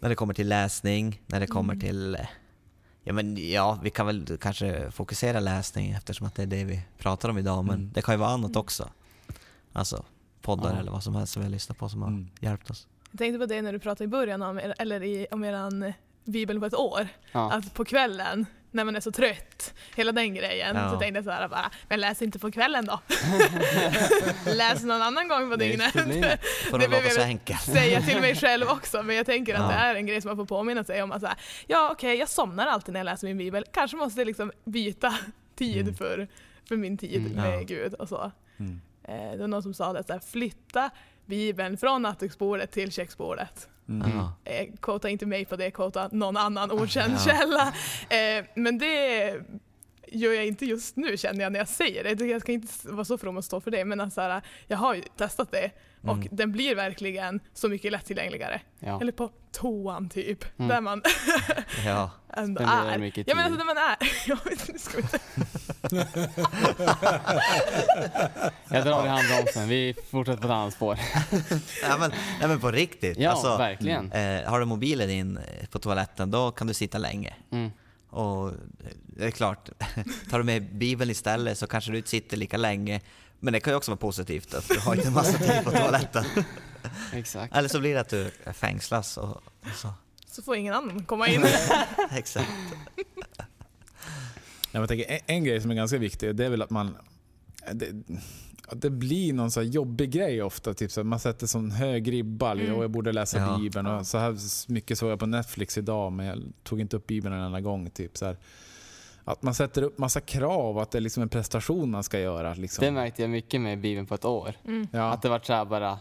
När 0.00 0.08
det 0.08 0.14
kommer 0.14 0.34
till 0.34 0.48
läsning, 0.48 1.22
när 1.26 1.40
det 1.40 1.46
kommer 1.46 1.72
Mm. 1.74 1.80
till 1.86 2.14
eh, 2.14 2.20
Ja 3.02 3.12
men 3.12 3.50
ja, 3.50 3.78
vi 3.82 3.90
kan 3.90 4.06
väl 4.06 4.38
kanske 4.40 4.90
fokusera 4.90 5.40
läsning 5.40 5.90
eftersom 5.90 6.26
att 6.26 6.34
det 6.34 6.42
är 6.42 6.46
det 6.46 6.64
vi 6.64 6.80
pratar 6.98 7.28
om 7.28 7.38
idag, 7.38 7.64
men 7.64 7.74
Mm. 7.74 7.90
det 7.94 8.02
kan 8.02 8.14
ju 8.14 8.18
vara 8.18 8.30
annat 8.30 8.50
Mm. 8.50 8.60
också. 8.60 8.88
Alltså 9.72 10.04
poddar 10.42 10.72
Ja. 10.74 10.78
eller 10.80 10.92
vad 10.92 11.02
som 11.02 11.14
helst 11.14 11.32
som 11.32 11.42
vi 11.42 11.46
har 11.46 11.52
lyssnat 11.52 11.78
på 11.78 11.88
som 11.88 12.02
har 12.02 12.08
Mm. 12.08 12.28
hjälpt 12.40 12.70
oss. 12.70 12.86
Jag 13.10 13.18
tänkte 13.18 13.38
på 13.38 13.46
det 13.46 13.62
när 13.62 13.72
du 13.72 13.78
pratade 13.78 14.04
i 14.04 14.08
början 14.08 14.42
om, 14.42 14.58
er- 14.58 14.74
eller 14.78 15.02
i, 15.02 15.26
om 15.30 15.44
eran 15.44 15.82
eh, 15.82 15.94
bibel 16.24 16.60
på 16.60 16.66
ett 16.66 16.74
år. 16.74 17.08
Ja. 17.32 17.52
Att 17.52 17.74
på 17.74 17.84
kvällen, 17.84 18.46
när 18.78 18.84
man 18.84 18.96
är 18.96 19.00
så 19.00 19.12
trött, 19.12 19.74
hela 19.96 20.12
den 20.12 20.34
grejen, 20.34 20.76
Ja. 20.76 20.90
så 20.90 20.98
tänkte 20.98 21.18
jag 21.18 21.24
så 21.24 21.30
här 21.30 21.48
bara, 21.48 21.70
men 21.88 22.00
läs 22.00 22.22
inte 22.22 22.38
på 22.38 22.50
kvällen 22.52 22.86
då. 22.86 23.00
läs 24.46 24.82
någon 24.84 25.02
annan 25.02 25.28
gång 25.28 25.50
på 25.50 25.56
dygnet. 25.56 25.92
Det 26.72 26.88
behöver 26.88 27.02
jag 27.48 27.58
säga 27.60 28.00
till 28.00 28.20
mig 28.20 28.34
själv 28.36 28.66
också, 28.68 29.02
men 29.02 29.16
jag 29.16 29.26
tänker 29.26 29.54
att 29.54 29.60
Ja. 29.60 29.68
det 29.68 29.74
är 29.74 29.94
en 29.94 30.06
grej 30.06 30.20
som 30.20 30.28
man 30.28 30.36
får 30.36 30.46
påminna 30.46 30.84
sig 30.84 31.02
om. 31.02 31.12
Att 31.12 31.20
så 31.20 31.26
här, 31.26 31.36
ja, 31.66 31.88
okej, 31.92 32.14
jag 32.18 32.28
somnar 32.28 32.66
alltid 32.66 32.92
när 32.92 33.00
jag 33.00 33.04
läser 33.04 33.26
min 33.26 33.38
bibel. 33.38 33.64
Kanske 33.72 33.96
måste 33.96 34.20
jag 34.20 34.26
liksom 34.26 34.52
byta 34.64 35.14
tid 35.56 35.80
Mm. 35.82 35.94
för, 35.94 36.28
för 36.68 36.76
min 36.76 36.98
tid 36.98 37.16
Mm. 37.26 37.32
med 37.32 37.54
Ja. 37.60 37.64
Gud 37.66 37.94
och 37.94 38.08
så. 38.08 38.32
Mm. 38.58 38.80
Eh, 39.08 39.30
det 39.32 39.38
var 39.38 39.48
någon 39.48 39.62
som 39.62 39.74
sa 39.74 39.92
det, 39.92 40.04
så 40.06 40.12
här, 40.12 40.20
flytta 40.20 40.90
bibeln 41.26 41.78
från 41.78 42.02
nattduksbordet 42.02 42.72
till 42.72 42.92
köksbordet. 42.92 43.68
Mm. 43.88 44.18
Eh, 44.44 44.66
quota 44.80 45.08
inte 45.08 45.26
mig 45.26 45.44
på 45.44 45.56
det, 45.56 45.70
quota 45.70 46.08
någon 46.12 46.36
annan 46.36 46.70
okänd 46.72 47.20
källa. 47.20 47.72
Eh, 48.08 48.44
men 48.54 48.78
det 48.78 49.34
gör 50.12 50.32
jag 50.32 50.46
inte 50.46 50.66
just 50.66 50.96
nu 50.96 51.16
känner 51.16 51.42
jag 51.42 51.52
när 51.52 51.58
jag 51.58 51.68
säger 51.68 52.14
det. 52.14 52.26
Jag 52.26 52.40
ska 52.40 52.52
inte 52.52 52.68
vara 52.82 53.04
så 53.04 53.18
from 53.18 53.36
att 53.38 53.44
stå 53.44 53.60
för 53.60 53.70
det, 53.70 53.84
men 53.84 54.00
alltså, 54.00 54.20
här, 54.20 54.42
jag 54.66 54.78
har 54.78 54.94
ju 54.94 55.02
testat 55.16 55.50
det 55.52 55.70
och 56.02 56.14
Mm. 56.16 56.28
den 56.30 56.52
blir 56.52 56.74
verkligen 56.74 57.40
så 57.54 57.68
mycket 57.68 57.92
lättillgängligare. 57.92 58.60
Ja. 58.78 59.00
Eller 59.00 59.12
på 59.12 59.30
toan 59.52 60.08
typ, 60.08 60.44
Mm. 60.58 60.68
där 60.68 60.80
man 60.80 61.02
Ja. 61.86 62.10
ändå 62.36 62.62
är. 62.62 62.98
mycket 62.98 63.28
Ja 63.28 63.34
men 63.34 63.44
tid. 63.44 63.52
alltså 63.52 63.66
när 63.66 63.74
man 63.74 63.84
är... 63.90 63.96
Jag 64.28 64.44
vet, 64.44 64.68
nu 64.72 64.78
ska 64.78 64.96
vi 64.96 65.02
inte... 65.02 65.18
Jag 68.68 68.84
drar 68.84 69.04
i 69.04 69.08
handbromsen. 69.08 69.68
Vi 69.68 69.94
fortsätter 70.10 70.40
på 70.40 70.46
ett 70.48 70.52
annat 70.52 70.74
spår. 70.74 70.98
ja, 71.82 71.96
men, 71.98 72.10
nej, 72.40 72.48
men 72.48 72.60
på 72.60 72.70
riktigt. 72.70 73.18
Ja, 73.18 73.30
alltså, 73.30 73.56
verkligen. 73.56 74.12
eh, 74.12 74.50
har 74.50 74.60
du 74.60 74.66
mobilen 74.66 75.10
in 75.10 75.36
eh, 75.36 75.66
på 75.66 75.78
toaletten, 75.78 76.30
då 76.30 76.50
kan 76.50 76.66
du 76.66 76.74
sitta 76.74 76.98
länge. 76.98 77.34
Mm. 77.52 77.70
Och 78.10 78.48
eh, 78.48 78.54
det 79.06 79.26
är 79.26 79.30
klart, 79.30 79.68
tar 80.30 80.38
du 80.38 80.44
med 80.44 80.74
bibeln 80.76 81.10
istället 81.10 81.58
så 81.58 81.66
kanske 81.66 81.90
du 81.90 81.96
inte 81.96 82.10
sitter 82.10 82.36
lika 82.36 82.56
länge. 82.56 83.00
Men 83.40 83.52
det 83.52 83.60
kan 83.60 83.72
ju 83.72 83.76
också 83.76 83.90
vara 83.90 83.98
positivt 83.98 84.54
att 84.54 84.68
du 84.68 84.78
har 84.78 84.94
inte 84.94 85.06
en 85.08 85.14
massa 85.14 85.38
tid 85.38 85.64
på 85.64 85.70
toaletten. 85.70 86.24
Exakt. 87.12 87.56
Eller 87.56 87.68
så 87.68 87.80
blir 87.80 87.94
det 87.94 88.00
att 88.00 88.08
du 88.08 88.30
fängslas 88.54 89.16
och, 89.16 89.30
och 89.36 89.42
så. 89.74 89.92
Så 90.30 90.42
får 90.42 90.56
ingen 90.56 90.74
annan 90.74 91.04
komma 91.04 91.28
in. 91.28 91.46
Exakt. 92.10 92.48
Jag 94.80 94.88
tänker, 94.88 95.10
en, 95.12 95.20
en 95.26 95.44
grej 95.44 95.60
som 95.60 95.70
är 95.70 95.74
ganska 95.74 95.98
viktig, 95.98 96.36
det 96.36 96.46
är 96.46 96.50
väl 96.50 96.62
att 96.62 96.70
man... 96.70 96.96
Det, 97.72 97.86
det 98.72 98.90
blir 98.90 99.32
någon 99.32 99.50
så 99.50 99.60
här 99.60 99.66
jobbig 99.66 100.10
grej 100.10 100.42
ofta. 100.42 100.74
Typ 100.74 100.90
så 100.90 101.00
att 101.00 101.06
man 101.06 101.20
sätter 101.20 101.46
sån 101.46 101.70
hög 101.70 102.12
ribba. 102.12 102.52
Mm. 102.52 102.74
Och 102.74 102.84
jag 102.84 102.90
borde 102.90 103.12
läsa 103.12 103.38
Ja. 103.38 103.58
Bibeln. 103.58 103.86
Och 103.86 104.06
så 104.06 104.18
här 104.18 104.36
mycket 104.72 104.98
såg 104.98 105.10
jag 105.10 105.18
på 105.18 105.26
Netflix 105.26 105.78
idag, 105.78 106.12
men 106.12 106.26
jag 106.26 106.42
tog 106.62 106.80
inte 106.80 106.96
upp 106.96 107.06
Bibeln 107.06 107.34
en 107.34 107.40
enda 107.40 107.60
gång. 107.60 107.90
Typ 107.90 108.16
så 108.16 108.26
här. 108.26 108.36
Att 109.24 109.42
man 109.42 109.54
sätter 109.54 109.82
upp 109.82 109.98
massa 109.98 110.20
krav, 110.20 110.78
att 110.78 110.90
det 110.90 110.98
är 110.98 111.00
liksom 111.00 111.22
en 111.22 111.28
prestation 111.28 111.90
man 111.90 112.02
ska 112.02 112.20
göra. 112.20 112.54
Liksom. 112.54 112.84
Det 112.84 112.90
märkte 112.90 113.22
jag 113.22 113.30
mycket 113.30 113.60
med 113.60 113.80
Bibeln 113.80 114.06
på 114.06 114.14
ett 114.14 114.24
år. 114.24 114.54
Mm. 114.64 114.86
ja. 114.92 115.12
Att 115.12 115.22
det 115.22 115.28
var 115.28 115.40
så 115.44 115.52
här 115.52 115.64
bara, 115.64 115.98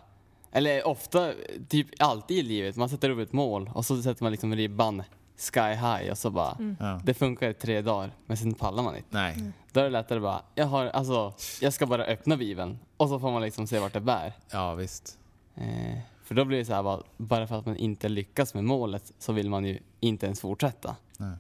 eller 0.51 0.87
ofta, 0.87 1.31
typ 1.69 1.87
alltid 1.99 2.37
i 2.37 2.41
livet, 2.41 2.75
man 2.75 2.89
sätter 2.89 3.09
upp 3.09 3.19
ett 3.19 3.33
mål 3.33 3.71
och 3.73 3.85
så 3.85 4.01
sätter 4.01 4.23
man 4.23 4.31
liksom 4.31 4.55
ribban 4.55 5.03
sky 5.37 5.59
high 5.59 6.11
och 6.11 6.17
så 6.17 6.29
bara, 6.29 6.51
Mm. 6.59 6.75
det 7.03 7.13
funkar 7.13 7.49
i 7.49 7.53
tre 7.53 7.81
dagar, 7.81 8.11
men 8.25 8.37
sen 8.37 8.53
pallar 8.53 8.83
man 8.83 8.95
inte. 8.97 9.07
Nej. 9.11 9.51
Då 9.71 9.79
är 9.79 9.83
det 9.83 9.89
lättare 9.89 10.19
bara, 10.19 10.41
jag 10.55 10.65
har, 10.65 10.85
alltså, 10.85 11.33
jag 11.61 11.73
ska 11.73 11.85
bara 11.85 12.03
öppna 12.03 12.37
Bibeln 12.37 12.79
och 12.97 13.09
så 13.09 13.19
får 13.19 13.31
man 13.31 13.41
liksom 13.41 13.67
se 13.67 13.79
vart 13.79 13.93
det 13.93 13.99
bär. 14.01 14.33
Ja, 14.51 14.73
visst. 14.75 15.17
Eh, 15.55 15.97
för 16.23 16.35
då 16.35 16.45
blir 16.45 16.57
det 16.57 16.65
så 16.65 16.73
här 16.73 16.83
bara, 16.83 17.01
bara 17.17 17.47
för 17.47 17.55
att 17.55 17.65
man 17.65 17.75
inte 17.77 18.09
lyckas 18.09 18.53
med 18.53 18.63
målet 18.63 19.11
så 19.19 19.33
vill 19.33 19.49
man 19.49 19.65
ju 19.65 19.79
inte 19.99 20.25
ens 20.25 20.41
fortsätta. 20.41 20.95
Nej. 21.17 21.33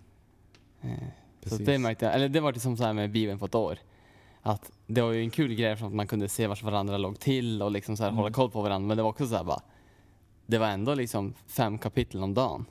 Eh, 0.81 1.07
så 1.45 1.55
det 1.57 1.77
märkte 1.77 2.05
jag, 2.05 2.15
eller 2.15 2.29
det 2.29 2.39
var 2.39 2.53
liksom 2.53 2.77
så 2.77 2.83
här 2.83 2.93
med 2.93 3.11
Bibeln 3.11 3.39
på 3.39 3.45
ett 3.45 3.55
år. 3.55 3.77
Att 4.41 4.71
det 4.87 5.01
var 5.01 5.11
ju 5.11 5.21
en 5.21 5.29
kul 5.29 5.53
grej 5.53 5.75
för 5.75 5.85
att 5.87 5.93
man 5.93 6.07
kunde 6.07 6.29
se 6.29 6.47
vart 6.47 6.63
varandra 6.63 6.97
låg 6.97 7.19
till 7.19 7.61
och 7.61 7.71
liksom 7.71 7.97
så 7.97 8.03
här 8.03 8.09
Mm. 8.09 8.17
hålla 8.17 8.33
koll 8.33 8.51
på 8.51 8.61
varandra. 8.61 8.87
Men 8.87 8.97
det 8.97 9.03
var 9.03 9.09
också 9.09 9.27
så 9.27 9.35
här 9.35 9.43
bara, 9.43 9.61
det 10.45 10.57
var 10.57 10.67
ändå 10.67 10.93
liksom 10.93 11.33
fem 11.47 11.77
kapitel 11.77 12.23
om 12.23 12.33
dagen. 12.33 12.65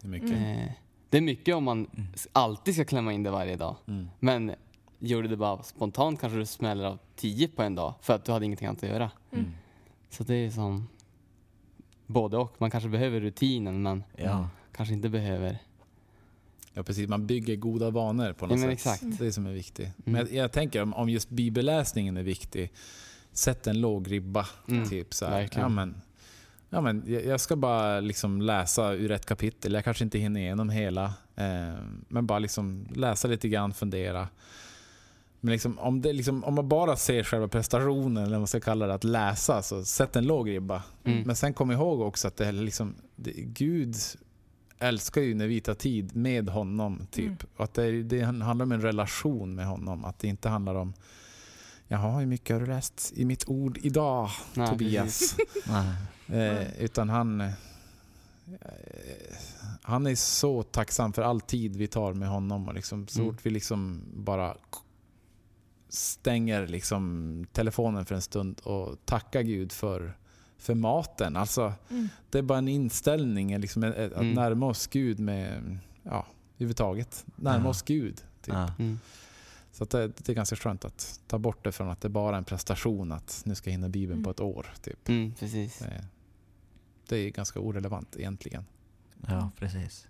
Det 0.00 0.06
är 0.06 0.10
mycket. 0.10 0.30
Mm. 0.30 0.58
Eh, 0.58 0.70
det 1.10 1.16
är 1.16 1.20
mycket 1.22 1.54
om 1.54 1.64
man 1.64 1.90
s- 2.14 2.28
alltid 2.32 2.74
ska 2.74 2.84
klämma 2.84 3.12
in 3.12 3.22
det 3.22 3.30
varje 3.30 3.56
dag. 3.56 3.76
Mm. 3.86 4.08
Men 4.20 4.52
gjorde 4.98 5.28
det 5.28 5.36
bara 5.36 5.62
spontant 5.62 6.20
kanske 6.20 6.38
du 6.38 6.46
smäller 6.46 6.84
av 6.84 6.98
tio 7.16 7.48
på 7.48 7.62
en 7.62 7.74
dag 7.74 7.94
för 8.02 8.14
att 8.14 8.24
du 8.24 8.32
hade 8.32 8.44
ingenting 8.44 8.68
annat 8.68 8.82
att 8.82 8.88
göra. 8.88 9.10
Mm. 9.32 9.50
Så 10.10 10.24
det 10.24 10.34
är 10.34 10.50
som 10.50 10.88
både 12.06 12.36
och. 12.36 12.54
Man 12.58 12.70
kanske 12.70 12.88
behöver 12.88 13.20
rutinen 13.20 13.82
men 13.82 14.04
Ja. 14.16 14.48
kanske 14.72 14.94
inte 14.94 15.08
behöver. 15.08 15.58
Ja, 16.72 16.82
precis. 16.82 17.08
Man 17.08 17.26
bygger 17.26 17.56
goda 17.56 17.90
vanor 17.90 18.32
på 18.32 18.46
något 18.46 18.60
Ja, 18.60 18.66
men 18.66 18.76
sätt. 18.78 18.94
exakt. 18.94 19.18
Det 19.18 19.24
är 19.24 19.26
det 19.26 19.32
som 19.32 19.46
är 19.46 19.52
viktigt. 19.52 19.86
Mm. 19.86 19.94
Men 20.04 20.14
jag, 20.14 20.32
jag 20.32 20.52
tänker 20.52 20.82
om, 20.82 20.94
om 20.94 21.08
just 21.08 21.30
bibelläsningen 21.30 22.16
är 22.16 22.22
viktig, 22.22 22.72
sätt 23.32 23.66
en 23.66 23.80
låg 23.80 24.10
ribba. 24.12 24.46
Mm. 24.68 24.88
Typ 24.88 25.14
så 25.14 25.24
här. 25.24 25.32
verkligen. 25.32 25.62
Ja, 25.62 25.68
men, 25.68 25.94
Ja, 26.70 26.80
men 26.80 27.04
jag, 27.26 27.40
ska 27.40 27.56
bara 27.56 28.00
liksom 28.00 28.42
läsa 28.42 28.92
ur 28.92 29.10
ett 29.10 29.26
kapitel. 29.26 29.72
Jag 29.72 29.84
kanske 29.84 30.04
inte 30.04 30.18
hinner 30.18 30.40
igenom 30.40 30.70
hela. 30.70 31.04
Eh, 31.36 31.74
men 32.08 32.26
bara 32.26 32.38
liksom 32.38 32.86
läsa 32.94 33.28
lite 33.28 33.48
grann, 33.48 33.74
fundera. 33.74 34.28
Men 35.40 35.52
liksom, 35.52 35.78
om, 35.78 36.00
liksom, 36.00 36.44
om 36.44 36.54
man 36.54 36.68
bara 36.68 36.96
ser 36.96 37.22
själva 37.22 37.48
prestationen, 37.48 38.16
eller 38.16 38.32
vad 38.32 38.40
man 38.40 38.46
ska 38.46 38.60
kalla 38.60 38.86
det, 38.86 38.94
att 38.94 39.04
läsa, 39.04 39.62
så 39.62 39.84
sätt 39.84 40.16
en 40.16 40.26
låg 40.26 40.50
ribba. 40.50 40.82
Mm. 41.04 41.22
Men 41.22 41.36
sen 41.36 41.54
kom 41.54 41.70
ihåg 41.70 42.00
också 42.00 42.28
att 42.28 42.36
det 42.36 42.46
är 42.46 42.52
liksom, 42.52 42.94
det, 43.16 43.32
Gud 43.36 43.96
älskar 44.78 45.20
ju 45.20 45.34
när 45.34 45.46
vi 45.46 45.60
tar 45.60 45.74
tid 45.74 46.16
med 46.16 46.48
honom. 46.48 47.06
typ. 47.10 47.26
Mm. 47.26 47.36
Att 47.56 47.74
det, 47.74 48.02
det 48.02 48.20
handlar 48.20 48.62
om 48.62 48.72
en 48.72 48.82
relation 48.82 49.54
med 49.54 49.66
honom. 49.66 50.04
Att 50.04 50.18
det 50.18 50.28
inte 50.28 50.48
handlar 50.48 50.74
om 50.74 50.94
Jaha, 51.88 52.18
hur 52.18 52.26
mycket 52.26 52.54
har 52.56 52.60
du 52.60 52.66
läst 52.66 53.12
i 53.16 53.24
mitt 53.24 53.48
ord 53.48 53.78
idag, 53.82 54.30
Nej, 54.54 54.68
Tobias? 54.68 55.36
Eh, 56.28 56.80
utan 56.82 57.08
han, 57.08 57.40
eh, 57.40 57.50
han 59.82 60.06
är 60.06 60.14
så 60.14 60.62
tacksam 60.62 61.12
för 61.12 61.22
all 61.22 61.40
tid 61.40 61.76
vi 61.76 61.86
tar 61.86 62.12
med 62.12 62.28
honom. 62.28 62.68
Och 62.68 62.74
liksom, 62.74 63.08
så 63.08 63.20
Mm. 63.20 63.32
fort 63.34 63.46
vi 63.46 63.50
liksom 63.50 64.02
bara 64.14 64.56
stänger 65.88 66.66
liksom 66.66 67.46
telefonen 67.52 68.04
för 68.06 68.14
en 68.14 68.22
stund 68.22 68.60
och 68.64 68.96
tackar 69.04 69.42
Gud 69.42 69.72
för, 69.72 70.16
för 70.58 70.74
maten. 70.74 71.36
Alltså, 71.36 71.72
Mm. 71.90 72.08
det 72.30 72.38
är 72.38 72.42
bara 72.42 72.58
en 72.58 72.68
inställning, 72.68 73.58
liksom, 73.58 73.82
ett- 73.84 73.96
att 74.12 74.20
Mm. 74.20 74.32
närma 74.34 74.66
oss 74.66 74.86
Gud 74.86 75.18
med, 75.20 75.78
ja, 76.02 76.26
överhuvudtaget. 76.54 77.24
Närma 77.36 77.68
oss 77.68 77.82
Gud. 77.82 78.22
Typ. 78.42 78.54
Så 79.78 79.84
att 79.84 79.90
det, 79.90 80.08
det 80.08 80.28
är 80.28 80.34
ganska 80.34 80.56
skönt 80.56 80.84
att 80.84 81.20
ta 81.26 81.38
bort 81.38 81.64
det 81.64 81.72
från 81.72 81.90
att 81.90 82.00
det 82.00 82.08
bara 82.08 82.34
är 82.34 82.38
en 82.38 82.44
prestation 82.44 83.12
att 83.12 83.42
nu 83.44 83.54
ska 83.54 83.70
jag 83.70 83.72
hinna 83.72 83.88
Bibeln 83.88 84.12
Mm. 84.18 84.24
på 84.24 84.30
ett 84.30 84.40
år. 84.40 84.72
Typ. 84.82 85.08
Mm, 85.08 85.34
precis. 85.38 85.78
Det, 85.78 86.04
det 87.08 87.16
är 87.16 87.30
ganska 87.30 87.60
orelevant 87.60 88.16
egentligen. 88.16 88.64
ja, 89.28 89.50
precis. 89.58 90.06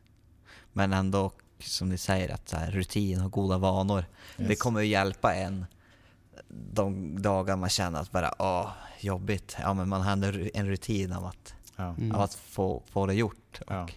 Men 0.72 0.92
ändå, 0.92 1.32
som 1.58 1.88
ni 1.88 1.98
säger, 1.98 2.34
att 2.34 2.48
så 2.48 2.56
här, 2.56 2.70
rutin 2.70 3.22
och 3.22 3.32
goda 3.32 3.58
vanor, 3.58 4.04
det 4.36 4.44
Yes. 4.44 4.58
kommer 4.60 4.80
ju 4.80 4.86
hjälpa 4.86 5.34
en 5.34 5.66
de 6.48 7.22
dagar 7.22 7.56
man 7.56 7.68
känner 7.68 8.00
att 8.00 8.10
bara, 8.10 8.32
åh, 8.38 8.70
jobbigt. 9.00 9.56
Ja, 9.60 9.74
men 9.74 9.88
man 9.88 10.00
har 10.02 10.12
en 10.56 10.66
rutin 10.68 11.12
av 11.12 11.24
att, 11.26 11.54
Ja. 11.76 11.84
Mm. 11.94 12.12
av 12.12 12.20
att 12.20 12.34
få, 12.34 12.82
få 12.86 13.06
det 13.06 13.14
gjort. 13.14 13.60
Ja. 13.66 13.82
Och, 13.82 13.90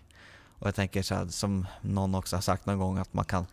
och 0.61 0.67
jag 0.67 0.75
tänker 0.75 1.01
så 1.01 1.15
här, 1.15 1.27
som 1.27 1.65
någon 1.81 2.15
också 2.15 2.35
har 2.37 2.41
sagt 2.41 2.65
någon 2.65 2.77
gång, 2.79 2.97
att 2.97 3.13
man 3.13 3.25
kan 3.25 3.45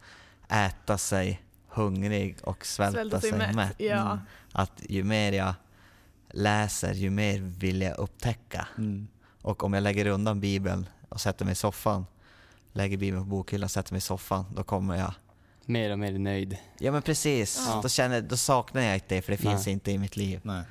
äta 0.48 0.98
sig 0.98 1.42
hungrig 1.76 2.36
och 2.42 2.66
svälta, 2.66 3.20
sig, 3.20 3.32
mätt. 3.32 3.74
Ja. 3.78 3.94
Mm. 4.12 4.18
Att 4.52 4.82
ju 4.88 5.04
mer 5.04 5.32
jag 5.32 5.54
läser, 6.30 6.92
ju 6.94 7.10
mer 7.10 7.38
vill 7.40 7.82
jag 7.82 7.98
upptäcka. 7.98 8.68
Mm. 8.78 9.08
Och 9.42 9.64
om 9.64 9.72
jag 9.72 9.82
lägger 9.82 10.06
undan 10.06 10.40
Bibeln 10.40 10.86
och 11.08 11.20
sätter 11.20 11.44
mig 11.44 11.52
i 11.52 11.54
soffan, 11.54 12.06
lägger 12.72 12.96
Bibeln 12.96 13.22
på 13.24 13.28
bokhyllan 13.30 13.64
och 13.64 13.70
sätter 13.70 13.92
mig 13.92 13.98
i 13.98 14.00
soffan, 14.00 14.44
då 14.56 14.62
kommer 14.62 14.96
jag... 14.96 15.14
Mer 15.68 15.90
och 15.92 15.98
mer 15.98 16.18
nöjd. 16.18 16.56
Ja 16.78 16.92
men 16.92 17.02
precis, 17.02 17.64
Ja. 17.68 17.80
då, 17.82 17.88
känner, 17.88 18.20
då 18.20 18.36
saknar 18.36 18.82
jag 18.82 18.94
inte 18.94 19.14
det 19.14 19.22
för 19.22 19.32
det 19.32 19.44
Nej. 19.44 19.52
finns 19.52 19.68
inte 19.68 19.90
i 19.92 19.98
mitt 19.98 20.16
liv. 20.16 20.40
Nej, 20.42 20.62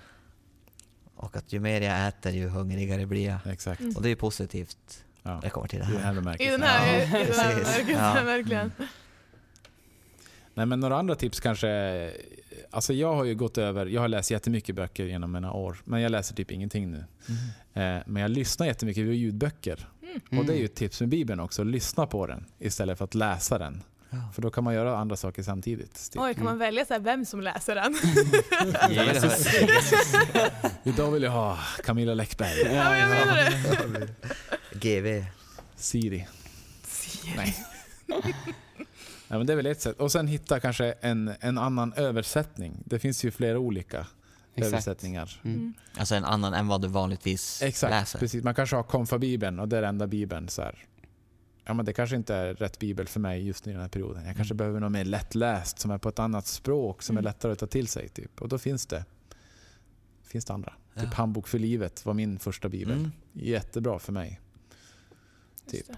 Och 1.15 1.37
att 1.37 1.53
ju 1.53 1.59
mer 1.59 1.81
jag 1.81 2.07
äter, 2.07 2.31
ju 2.31 2.47
hungrigare 2.47 3.05
blir 3.05 3.25
jag. 3.27 3.37
exakt. 3.53 3.79
Mm. 3.81 3.95
Och 3.95 4.01
det 4.01 4.07
är 4.07 4.09
ju 4.09 4.15
positivt 4.15 5.03
Ja. 5.23 5.39
det 5.43 5.49
kommer 5.49 5.67
till 5.67 5.79
det 5.79 5.85
I 5.85 5.91
den 5.91 6.01
här. 6.03 6.11
I 6.11 6.15
bemärkelsen. 6.15 6.59
den 6.61 6.69
här, 6.69 6.87
Ja, 6.87 6.95
i 6.97 6.99
den 6.99 7.09
här 7.09 7.25
precis. 7.25 7.85
bemärkelsen, 7.85 8.71
Ja. 8.79 8.85
Nej, 10.57 10.65
men 10.65 10.79
några 10.79 10.97
andra 10.97 11.15
tips 11.15 11.39
kanske. 11.39 12.11
Alltså 12.71 12.93
jag 12.93 13.15
har 13.15 13.23
ju 13.23 13.35
gått 13.35 13.57
över, 13.57 13.85
jag 13.85 14.01
har 14.01 14.07
läst 14.07 14.31
jättemycket 14.31 14.75
böcker 14.75 15.05
genom 15.05 15.31
mina 15.31 15.51
år, 15.51 15.77
men 15.83 16.01
jag 16.01 16.11
läser 16.11 16.35
typ 16.35 16.51
ingenting 16.51 16.91
nu. 16.91 17.05
Mm. 17.73 17.97
Eh, 17.97 18.03
men 18.07 18.21
jag 18.21 18.31
lyssnar 18.31 18.67
jättemycket 18.67 19.07
på 19.07 19.11
ljudböcker. 19.11 19.87
Och 20.37 20.45
det 20.45 20.53
är 20.53 20.57
ju 20.57 20.65
ett 20.65 20.75
tips 20.75 20.99
med 20.99 21.09
Bibeln 21.09 21.39
också, 21.39 21.63
lyssna 21.63 22.07
på 22.07 22.27
den 22.27 22.45
istället 22.59 22.97
för 22.97 23.05
att 23.05 23.15
läsa 23.15 23.57
den. 23.57 23.83
Ja. 24.09 24.17
För 24.33 24.41
då 24.41 24.49
kan 24.49 24.63
man 24.63 24.73
göra 24.73 24.97
andra 24.97 25.15
saker 25.15 25.43
samtidigt. 25.43 26.11
Typ. 26.11 26.21
Oj, 26.21 26.33
kan 26.33 26.43
man 26.43 26.57
välja 26.57 26.85
så 26.85 26.93
här 26.93 26.99
vem 26.99 27.25
som 27.25 27.41
läser 27.41 27.75
den? 27.75 27.95
Jesus. 29.13 29.47
Idag 30.83 31.11
vill 31.11 31.23
jag 31.23 31.31
ha 31.31 31.57
Camilla 31.83 32.13
Läckberg, 32.13 32.59
Ja, 32.59 32.89
men 32.89 32.99
jag 32.99 33.09
menar 33.09 33.99
det. 33.99 34.09
GV. 34.79 35.25
Siri. 35.75 36.27
Nej. 37.35 37.55
Nej, 39.27 39.39
men 39.39 39.47
det 39.47 39.53
är 39.53 39.57
väl 39.57 39.65
ett 39.65 39.81
sätt. 39.81 39.99
Och 39.99 40.11
sen 40.11 40.27
hitta 40.27 40.59
kanske 40.59 40.91
en, 40.91 41.31
en 41.39 41.57
annan 41.57 41.93
översättning. 41.93 42.83
Det 42.85 42.99
finns 42.99 43.23
ju 43.25 43.31
flera 43.31 43.59
olika 43.59 44.07
Exakt. 44.55 44.73
översättningar. 44.73 45.39
Mm. 45.43 45.57
Mm. 45.57 45.73
Alltså 45.97 46.15
en 46.15 46.25
annan 46.25 46.53
än 46.53 46.67
vad 46.67 46.81
du 46.81 46.87
vanligtvis 46.87 47.61
Exakt, 47.61 47.91
läser. 47.91 48.19
precis. 48.19 48.43
Man 48.43 48.55
kanske 48.55 48.75
har 48.75 48.83
konfabibeln 48.83 49.59
och 49.59 49.67
det 49.69 49.77
är 49.77 49.81
den 49.81 49.89
enda 49.89 50.07
bibeln. 50.07 50.49
Så 50.49 50.61
här. 50.61 50.85
Ja, 51.65 51.73
men 51.73 51.85
det 51.85 51.93
kanske 51.93 52.15
inte 52.15 52.35
är 52.35 52.53
rätt 52.53 52.79
bibel 52.79 53.07
för 53.07 53.19
mig 53.19 53.47
just 53.47 53.65
nu 53.65 53.71
i 53.71 53.73
den 53.73 53.81
här 53.81 53.89
perioden. 53.89 54.25
Jag 54.25 54.35
kanske 54.35 54.51
Mm. 54.53 54.57
behöver 54.57 54.79
något 54.79 54.91
mer 54.91 55.05
lättläst 55.05 55.79
som 55.79 55.91
är 55.91 55.97
på 55.97 56.09
ett 56.09 56.19
annat 56.19 56.47
språk 56.47 57.01
som 57.03 57.13
Mm. 57.13 57.21
är 57.25 57.29
lättare 57.29 57.51
att 57.51 57.59
ta 57.59 57.67
till 57.67 57.87
sig. 57.87 58.09
Typ. 58.09 58.41
Och 58.41 58.49
då 58.49 58.57
finns 58.57 58.85
det, 58.85 59.05
finns 60.23 60.45
det 60.45 60.53
andra. 60.53 60.73
Ja. 60.93 61.01
Typ 61.01 61.13
Handbok 61.13 61.47
för 61.47 61.59
livet 61.59 62.05
var 62.05 62.13
min 62.13 62.39
första 62.39 62.69
bibel. 62.69 62.97
Mm. 62.97 63.11
Jättebra 63.33 63.99
för 63.99 64.11
mig. 64.13 64.41
Just 65.71 65.87
Typ. 65.87 65.97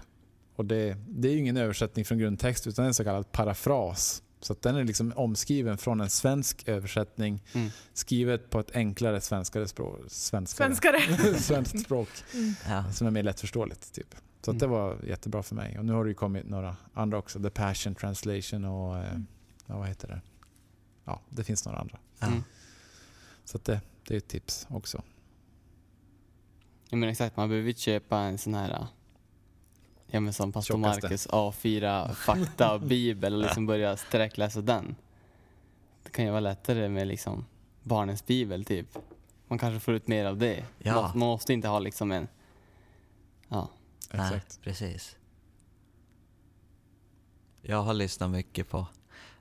Det. 0.62 0.90
Och 0.92 0.96
det, 0.96 0.96
det 1.08 1.28
är 1.28 1.32
ju 1.32 1.38
ingen 1.38 1.56
översättning 1.56 2.04
från 2.04 2.18
grundtext 2.18 2.66
utan 2.66 2.84
en 2.84 2.94
så 2.94 3.04
kallad 3.04 3.32
parafras. 3.32 4.22
Så 4.40 4.52
att 4.52 4.62
den 4.62 4.76
är 4.76 4.84
liksom 4.84 5.12
omskriven 5.16 5.78
från 5.78 6.00
en 6.00 6.10
svensk 6.10 6.68
översättning 6.68 7.42
Mm. 7.54 7.68
skrivet 7.92 8.50
på 8.50 8.60
ett 8.60 8.70
enklare 8.76 9.20
svenskare 9.20 9.68
språk, 9.68 9.98
svenskare, 10.08 10.66
Svenskare. 10.74 11.00
svenskt 11.38 11.80
språk 11.80 12.08
Mm. 12.34 12.92
Som 12.92 13.06
är 13.06 13.10
mer 13.10 13.22
lättförståeligt. 13.22 13.92
Typ. 13.92 14.14
Så 14.14 14.50
att 14.50 14.54
Mm. 14.54 14.58
det 14.58 14.66
var 14.66 14.98
jättebra 15.06 15.42
för 15.42 15.54
mig. 15.54 15.78
Och 15.78 15.84
nu 15.84 15.92
har 15.92 16.04
det 16.04 16.08
ju 16.10 16.14
kommit 16.14 16.48
några 16.48 16.76
andra 16.94 17.18
också. 17.18 17.42
The 17.42 17.50
Passion 17.50 17.94
Translation 17.94 18.64
och 18.64 18.96
eh, 18.98 19.08
Mm. 19.10 19.26
ja, 19.66 19.78
vad 19.78 19.88
heter 19.88 20.08
det? 20.08 20.20
Ja, 21.04 21.20
det 21.28 21.44
finns 21.44 21.64
några 21.66 21.78
andra. 21.78 21.98
Mm. 22.20 22.42
Så 23.44 23.56
att 23.56 23.64
det, 23.64 23.80
det 24.06 24.14
är 24.14 24.18
ett 24.18 24.28
tips 24.28 24.66
också. 24.70 25.02
Ja 26.90 26.96
men 26.96 27.08
exakt, 27.08 27.36
man 27.36 27.48
behöver 27.48 27.68
inte 27.68 27.80
köpa 27.80 28.18
en 28.18 28.38
sån 28.38 28.54
här 28.54 28.86
Ja 30.10 30.20
men 30.20 30.32
som 30.32 30.52
pastor 30.52 30.74
Tjockaste. 30.74 31.02
Marcus 31.02 31.28
A4 31.28 32.12
fakta 32.12 32.74
och 32.74 32.80
bibel 32.94 33.34
och 33.34 33.40
liksom 33.40 33.66
börja 33.66 33.96
sträckläsa 33.96 34.60
den. 34.60 34.96
Det 36.02 36.10
kan 36.10 36.24
ju 36.24 36.30
vara 36.30 36.40
lättare 36.40 36.88
med 36.88 37.06
liksom 37.06 37.44
barnens 37.82 38.26
bibel 38.26 38.64
typ. 38.64 38.98
Man 39.48 39.58
kanske 39.58 39.80
får 39.80 39.94
ut 39.94 40.06
mer 40.06 40.24
av 40.24 40.36
det. 40.38 40.64
Ja. 40.78 40.94
Man, 40.94 41.02
man 41.04 41.28
måste 41.28 41.52
inte 41.52 41.68
ha 41.68 41.78
liksom 41.78 42.12
en 42.12 42.28
Ja, 43.48 43.68
Nej, 44.12 44.26
Exakt. 44.26 44.60
precis. 44.62 45.16
Jag 47.62 47.82
har 47.82 47.94
lyssnat 47.94 48.30
mycket 48.30 48.68
på, 48.68 48.86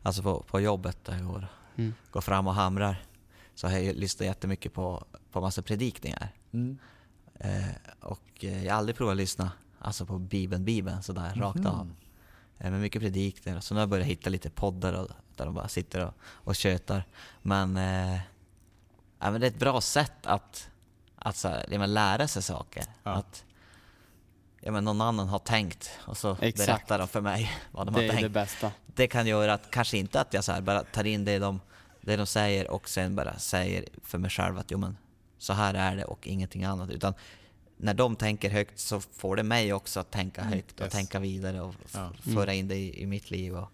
alltså 0.02 0.24
på, 0.24 0.42
på 0.42 0.60
jobbet 0.60 1.06
där 1.06 1.14
jag 1.14 1.26
går, 1.26 1.48
mm. 1.76 1.94
går 2.12 2.22
fram 2.22 2.48
och 2.48 2.54
hamrar. 2.54 3.06
Så 3.56 3.68
har 3.68 3.78
jag 3.78 3.96
lyssnat 3.96 4.26
jättemycket 4.26 4.74
på, 4.74 5.06
på 5.32 5.42
massa 5.42 5.62
predikningar. 5.62 6.30
Mm. 6.52 6.78
Eh, 7.40 7.76
och 8.00 8.46
eh, 8.46 8.66
jag 8.66 8.74
har 8.74 8.78
aldrig 8.78 8.96
provat 8.96 9.12
att 9.12 9.18
lyssna 9.18 9.52
alltså 9.80 10.06
på 10.06 10.20
Bibeln, 10.20 10.66
Bibeln 10.66 11.04
sådär 11.04 11.34
rakt 11.36 11.66
av. 11.66 11.86
Mhm. 11.86 11.96
Eh, 12.60 12.72
men 12.72 12.82
mycket 12.82 13.02
predikningar. 13.02 13.60
Så 13.60 13.74
nu 13.74 13.78
har 13.78 13.82
jag 13.82 13.90
börjat 13.90 14.08
hitta 14.08 14.30
lite 14.30 14.50
poddar 14.50 14.94
och, 14.94 15.08
där 15.36 15.46
de 15.46 15.54
bara 15.54 15.68
sitter 15.68 16.06
och, 16.06 16.14
och 16.24 16.56
tjötar. 16.56 17.04
Men, 17.42 17.78
eh, 17.78 18.20
ja, 19.20 19.32
men 19.32 19.42
det 19.42 19.48
är 19.48 19.52
ett 19.52 19.60
bra 19.60 19.82
sätt 19.82 20.26
att, 20.26 20.70
att 21.16 21.36
så 21.36 21.48
här, 21.48 21.88
lära 21.88 22.28
sig 22.28 22.44
saker. 22.44 22.84
Ja. 23.04 23.12
Att 23.12 23.46
ja, 24.62 24.72
men 24.72 24.84
någon 24.84 25.02
annan 25.02 25.28
har 25.28 25.40
tänkt 25.40 25.90
och 26.06 26.18
så 26.18 26.38
Exakt. 26.42 26.68
berättar 26.68 27.00
de 27.00 27.08
för 27.08 27.22
mig 27.22 27.52
vad 27.72 27.88
de 27.88 27.94
det 27.94 28.00
har 28.00 28.06
är 28.06 28.10
tänkt. 28.10 28.24
det 28.24 28.30
bästa. 28.30 28.72
Det 28.86 29.08
kan 29.08 29.28
göra 29.28 29.54
att 29.54 29.72
kanske 29.72 29.98
inte 29.98 30.22
att 30.22 30.34
jag 30.34 30.44
så 30.44 30.52
här 30.52 30.62
bara 30.62 30.84
tar 30.84 31.04
in 31.04 31.26
det 31.26 31.40
de, 31.40 31.60
det 32.02 32.16
de 32.16 32.26
säger 32.26 32.72
och 32.72 32.90
sen 32.90 33.16
bara 33.16 33.40
säger 33.40 33.86
för 34.04 34.18
mig 34.18 34.30
själv 34.30 34.58
att 34.58 34.72
jo 34.72 34.78
men 34.78 34.98
så 35.38 35.54
här 35.54 35.74
är 35.74 35.96
det 35.96 36.06
och 36.06 36.28
ingenting 36.28 36.64
annat. 36.64 36.90
Utan 36.90 37.14
när 37.78 37.94
de 37.94 38.16
tänker 38.16 38.50
högt 38.50 38.80
så 38.80 39.00
får 39.02 39.36
det 39.36 39.44
mig 39.44 39.74
också 39.74 40.00
att 40.00 40.12
tänka 40.12 40.42
Mm. 40.42 40.54
högt 40.54 40.80
och 40.80 40.86
Yes. 40.86 40.94
tänka 40.94 41.20
vidare 41.20 41.62
och 41.62 41.74
Ja. 41.94 42.12
föra 42.34 42.54
in 42.54 42.68
det 42.68 42.76
i, 42.76 43.02
i 43.02 43.06
mitt 43.06 43.32
liv. 43.32 43.56
Och, 43.56 43.72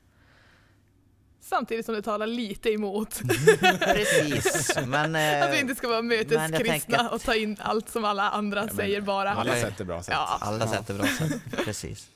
Samtidigt 1.42 1.86
som 1.86 1.96
det 1.96 2.02
talar 2.02 2.28
lite 2.28 2.70
emot. 2.70 3.22
Precis, 3.80 4.78
men... 4.88 5.16
eh, 5.16 5.44
Att 5.48 5.54
vi 5.54 5.60
inte 5.60 5.76
ska 5.76 5.88
vara 5.88 6.02
möteskristna 6.02 6.98
att- 7.00 7.12
och 7.14 7.22
ta 7.22 7.36
in 7.36 7.58
allt 7.60 7.90
som 7.90 8.06
alla 8.06 8.30
andra 8.30 8.60
Ja, 8.60 8.66
men 8.66 8.76
säger 8.76 9.02
bara. 9.02 9.32
Alla 9.34 9.56
sätt 9.56 9.80
är 9.80 9.86
bra 9.86 10.04
sätt. 10.04 10.14
Ja. 10.18 10.38
Alla 10.42 10.66
Ja. 10.66 10.72
sätt 10.72 10.90
är 10.90 10.94
bra 10.94 11.08
sätt, 11.08 11.42
precis. 11.66 12.10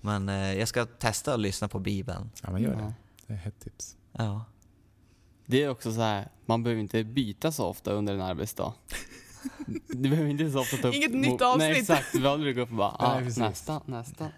Men 0.00 0.28
eh, 0.28 0.54
jag 0.58 0.68
ska 0.68 0.84
testa 0.86 1.34
att 1.34 1.40
lyssna 1.40 1.68
på 1.68 1.78
Bibeln. 1.78 2.30
Ja, 2.42 2.50
men 2.50 2.62
gör 2.62 2.74
det. 2.74 2.80
Ja. 2.82 2.92
Det 3.26 3.32
är 3.34 3.48
ett 3.48 3.60
tips. 3.60 3.96
Ja. 4.12 4.44
Det 5.46 5.62
är 5.62 5.68
också 5.68 5.92
så 5.92 6.00
här, 6.00 6.28
man 6.46 6.62
behöver 6.62 6.80
inte 6.82 7.04
byta 7.04 7.52
så 7.52 7.66
ofta 7.66 7.92
under 7.92 8.14
en 8.14 8.20
arbetsdag. 8.20 8.72
Du 9.88 10.08
behöver 10.10 10.30
inte 10.30 10.50
så 10.50 10.60
ofta 10.60 10.76
ta 10.76 10.88
upp... 10.88 10.94
Inget 10.94 11.14
nytt 11.14 11.42
avsnitt. 11.42 11.58
Nej 11.58 11.80
exakt, 11.80 12.12
du 12.12 12.28
aldrig 12.28 12.56
gå 12.56 12.62
upp 12.62 12.70
och 12.70 12.76
bara 12.76 12.96
ah, 12.98 13.20
Nej, 13.20 13.32
nästa, 13.38 13.80
nästa. 13.84 14.28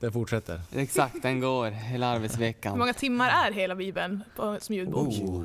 Det 0.00 0.12
fortsätter. 0.12 0.60
Exakt, 0.72 1.22
den 1.22 1.40
går 1.40 1.70
hela 1.70 2.10
Hur 2.10 2.16
arbetsveckan. 2.16 2.78
många 2.78 2.92
timmar 2.92 3.28
är 3.28 3.52
hela 3.52 3.74
Bibeln 3.74 4.22
på, 4.36 4.58
som 4.60 4.74
ljudbok? 4.74 5.08
Oh. 5.08 5.44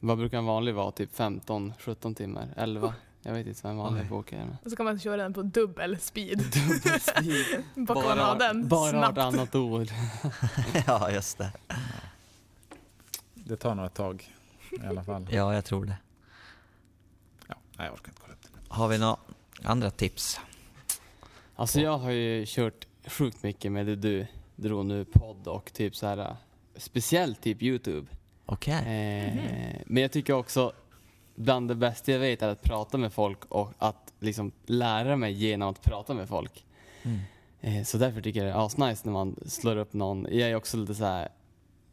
Vad 0.00 0.18
brukar 0.18 0.38
en 0.38 0.46
vanlig 0.46 0.74
vara? 0.74 0.90
Typ 0.90 1.14
15, 1.16 1.72
17 1.78 2.14
timmar? 2.14 2.48
11? 2.56 2.94
Jag 3.22 3.32
vet 3.32 3.46
inte 3.46 3.60
vad 3.62 3.72
en 3.72 3.78
vanlig 3.78 4.08
bok 4.08 4.32
är. 4.32 4.56
Och 4.64 4.70
så 4.70 4.76
kan 4.76 4.84
man 4.84 4.98
köra 4.98 5.16
den 5.16 5.32
på 5.32 5.42
dubbel 5.42 5.98
speed. 6.00 6.38
Dubbelstil. 6.68 7.44
Bara 7.74 8.08
man 8.08 8.18
har 8.18 8.38
den 8.38 8.68
bara 8.68 8.90
snabbt. 8.90 9.16
vartannat 9.16 9.54
ord. 9.54 9.88
ja, 10.86 11.10
just 11.10 11.38
det. 11.38 11.52
Det 13.34 13.56
tar 13.56 13.74
nog 13.74 13.86
ett 13.86 13.94
tag 13.94 14.32
i 14.70 14.86
alla 14.86 15.04
fall. 15.04 15.28
Ja, 15.30 15.54
jag 15.54 15.64
tror 15.64 15.84
det. 15.84 15.96
Ja, 17.82 17.88
nej, 17.88 17.88
jag 17.88 17.94
orkar 17.94 18.08
inte 18.08 18.20
kolla 18.20 18.32
upp 18.34 18.42
det. 18.42 18.74
Har 18.74 18.88
vi 18.88 18.98
några 18.98 19.16
andra 19.64 19.90
tips? 19.90 20.40
Alltså 21.56 21.80
jag 21.80 21.98
har 21.98 22.10
ju 22.10 22.44
kört 22.46 22.86
sjukt 23.06 23.42
mycket 23.42 23.72
med 23.72 23.86
det 23.86 23.96
du 23.96 24.26
drog 24.56 24.86
nu, 24.86 25.04
podd 25.04 25.46
och 25.48 25.72
typ 25.72 25.96
så 25.96 26.06
här 26.06 26.36
speciellt 26.76 27.40
typ 27.42 27.62
Youtube. 27.62 28.06
Okej. 28.46 28.74
Eh, 28.74 29.34
Mhm. 29.34 29.78
Men 29.86 30.02
jag 30.02 30.12
tycker 30.12 30.32
också 30.32 30.72
bland 31.34 31.68
det 31.68 31.74
bästa 31.74 32.12
jag 32.12 32.18
vet 32.18 32.42
är 32.42 32.48
att 32.48 32.62
prata 32.62 32.98
med 32.98 33.12
folk 33.12 33.44
och 33.44 33.72
att 33.78 34.12
liksom 34.20 34.52
lära 34.66 35.16
mig 35.16 35.32
genom 35.32 35.68
att 35.68 35.82
prata 35.82 36.14
med 36.14 36.28
folk. 36.28 36.64
Mm. 37.02 37.18
Eh, 37.60 37.84
så 37.84 37.98
därför 37.98 38.20
tycker 38.20 38.40
jag 38.44 38.48
det 38.48 38.52
är 38.60 38.66
asnice 38.66 39.02
när 39.04 39.12
man 39.12 39.36
slår 39.46 39.76
upp 39.76 39.92
någon. 39.92 40.26
Jag 40.30 40.50
är 40.50 40.54
också 40.54 40.76
lite 40.76 40.94
så 40.94 41.04
här. 41.04 41.28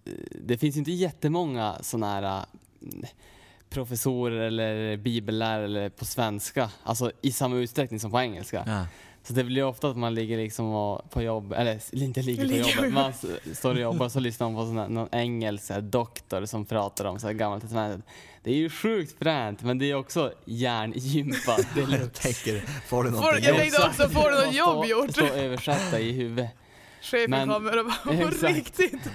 eh, 0.05 0.13
Det 0.41 0.57
finns 0.57 0.77
inte 0.77 0.91
jättemånga 0.91 1.77
sådana 1.81 2.07
här 2.13 2.45
mm, 2.81 3.05
professorer 3.69 4.39
eller 4.41 4.97
bibellärare 4.97 5.65
eller 5.65 5.89
på 5.89 6.05
svenska, 6.05 6.69
alltså 6.83 7.11
i 7.21 7.31
samma 7.31 7.55
utsträckning 7.55 7.99
som 7.99 8.11
på 8.11 8.19
engelska. 8.19 8.63
Ja. 8.67 8.85
Så 9.23 9.33
det 9.33 9.43
blir 9.43 9.55
ju 9.57 9.63
ofta 9.63 9.89
att 9.89 9.97
man 9.97 10.15
ligger 10.15 10.37
liksom 10.37 10.99
på 11.09 11.21
jobb, 11.21 11.53
eller 11.53 11.79
inte 11.95 12.21
ligger 12.21 12.47
på 12.47 12.69
jobbet, 12.81 12.93
man 12.93 13.13
står 13.53 13.73
och 13.75 13.81
jobbar 13.81 14.05
och 14.05 14.11
så 14.11 14.19
lyssnar 14.19 14.49
man 14.49 14.55
på 14.55 14.65
sån 14.65 14.77
här, 14.77 14.89
någon 14.89 15.09
engelsk 15.11 15.71
doktor 15.81 16.45
som 16.45 16.65
pratar 16.65 17.05
om 17.05 17.19
så 17.19 17.27
här 17.27 17.33
gammalt 17.33 17.61
testamentet. 17.63 18.05
Det 18.43 18.51
är 18.51 18.55
ju 18.55 18.69
sjukt 18.69 19.19
fränt 19.19 19.61
men 19.63 19.77
det 19.79 19.91
är 19.91 19.95
också 19.95 20.33
hjärngympat. 20.45 21.67
Det 21.75 21.79
är 21.79 21.81
Jag 21.81 21.89
lite- 21.91 22.21
tänker, 22.21 22.59
får 22.87 23.03
du 23.03 23.09
någonting 23.11 23.43
jag 23.43 23.55
tänkte 23.57 23.87
också, 23.87 24.09
får 24.09 24.29
du 24.31 24.45
något 24.45 24.55
jobb 24.55 24.85
gjort? 24.85 25.11
Stå 25.11 25.23
och 25.25 25.37
översätta 25.37 25.99
i 25.99 26.11
huvudet. 26.11 26.49
Chefen 27.01 27.29
Men- 27.31 27.49
kommer 27.49 27.79
och 27.79 27.85
bara, 27.85 28.15
på 28.29 28.29
riktigt? 28.47 29.09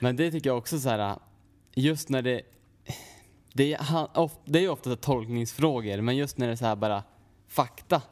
Men 0.00 0.16
det 0.16 0.30
tycker 0.30 0.50
jag 0.50 0.58
också 0.58 0.78
så 0.78 0.88
här, 0.88 1.16
just 1.74 2.08
när 2.08 2.22
det, 2.22 2.42
det 3.56 3.74
är, 3.74 3.78
han- 3.78 4.08
of- 4.14 4.38
det 4.44 4.58
är 4.58 4.62
ju 4.62 4.68
ofta 4.68 4.96
tolkningsfrågor, 4.96 6.00
men 6.00 6.16
just 6.16 6.38
när 6.38 6.46
det 6.46 6.52
är 6.52 6.56
så 6.56 6.64
här 6.66 6.76
bara 6.76 7.02
fakta, 7.48 8.02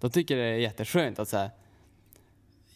då 0.00 0.08
tycker 0.10 0.36
jag 0.36 0.46
det 0.46 0.50
är 0.54 0.58
jätteskönt 0.58 1.18
att 1.18 1.28
så 1.28 1.36
här, 1.36 1.50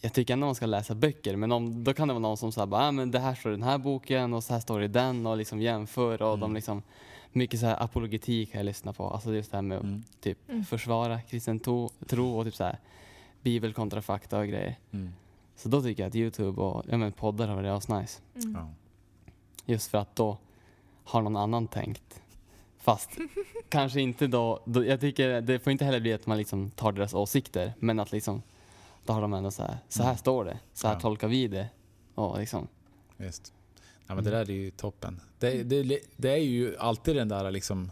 jag 0.01 0.13
tycker 0.13 0.33
ändå 0.35 0.47
man 0.47 0.55
ska 0.55 0.67
läsa 0.67 0.95
böcker, 0.95 1.37
men 1.37 1.53
om, 1.53 1.85
då 1.85 1.95
kan 1.95 2.09
det 2.09 2.15
vara 2.15 2.23
någon 2.23 2.37
som 2.37 2.53
säger 2.53 2.67
bara, 2.67 2.89
ah, 2.89 2.93
men 2.93 3.11
det 3.11 3.19
här 3.19 3.35
står 3.35 3.53
i 3.53 3.55
den 3.55 3.63
här 3.63 3.79
boken 3.79 4.35
och 4.35 4.45
så 4.45 4.53
här 4.53 4.61
står 4.61 4.79
det 4.79 4.85
i 4.85 4.89
den 4.89 5.27
och 5.27 5.37
liksom 5.37 5.61
jämför 5.61 6.23
och 6.23 6.39
de 6.39 6.43
Mm. 6.43 6.55
liksom, 6.55 6.83
mycket 7.33 7.61
så 7.61 7.67
här 7.67 7.83
apologetik 7.83 8.53
kan 8.53 8.59
jag 8.59 8.65
lyssna 8.67 8.93
på, 8.93 9.09
alltså 9.11 9.35
just 9.35 9.51
det 9.51 9.57
här 9.57 9.63
med 9.63 9.79
att 9.79 9.85
Mm. 9.85 10.03
typ 10.21 10.39
Mm. 10.51 10.65
försvara 10.65 11.21
kristen 11.21 11.61
to, 11.61 11.89
tro 12.07 12.39
och 12.39 12.45
typ 12.45 12.55
så 12.55 12.65
här 12.65 12.79
bibel 13.43 13.73
kontra 13.73 14.03
fakta 14.03 14.39
och 14.39 14.47
grejer. 14.49 14.77
Mm. 14.93 15.13
Så 15.57 15.69
då 15.69 15.83
tycker 15.83 16.03
jag 16.03 16.09
att 16.09 16.15
Youtube 16.17 16.61
och 16.63 16.85
ja, 16.89 16.97
men 16.97 17.13
poddar 17.13 17.49
har 17.49 17.55
varit 17.57 17.71
asnice. 17.71 18.21
Mm. 18.35 18.55
Ja. 18.55 18.69
Just 19.67 19.91
för 19.91 19.99
att 19.99 20.17
då 20.17 20.39
har 21.05 21.23
någon 21.23 21.37
annan 21.37 21.67
tänkt. 21.69 22.21
Fast 22.79 23.11
kanske 23.69 24.01
inte 24.01 24.27
då, 24.27 24.63
då, 24.67 24.85
jag 24.85 25.01
tycker 25.01 25.41
det 25.41 25.59
får 25.59 25.71
inte 25.71 25.85
heller 25.85 26.01
bli 26.01 26.13
att 26.13 26.27
man 26.27 26.39
liksom 26.39 26.71
tar 26.71 26.93
deras 26.93 27.15
åsikter, 27.15 27.73
men 27.79 28.01
att 28.01 28.13
liksom, 28.13 28.43
då 29.05 29.13
har 29.13 29.21
de 29.23 29.33
ändå 29.35 29.51
så 29.51 29.63
här, 29.63 29.79
så 29.89 30.03
här 30.03 30.09
Mm. 30.11 30.19
står 30.19 30.45
det, 30.45 30.59
så 30.73 30.87
här 30.89 30.95
Ja. 30.95 31.01
tolkar 31.01 31.29
vi 31.29 31.49
det. 31.49 31.69
Och 32.15 32.39
liksom, 32.39 32.69
Visst. 33.17 33.53
Ja, 34.07 34.15
men 34.15 34.25
det 34.25 34.31
Mm. 34.31 34.47
där 34.47 34.53
är 34.55 34.57
ju 34.59 34.71
toppen. 34.71 35.21
Det, 35.39 35.63
det, 35.63 36.01
det 36.17 36.31
är 36.33 36.37
ju 36.37 36.77
alltid 36.77 37.17
den 37.17 37.29
där 37.29 37.51
liksom, 37.51 37.91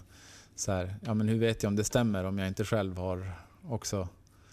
så 0.57 0.73
här, 0.73 0.95
ja 1.07 1.15
men 1.15 1.29
hur 1.29 1.39
vet 1.39 1.63
jag 1.63 1.71
om 1.71 1.77
det 1.77 1.85
stämmer 1.85 2.25
om 2.25 2.39
jag 2.39 2.49
inte 2.49 2.65
själv 2.65 2.97
har 2.99 3.33
också 3.69 4.09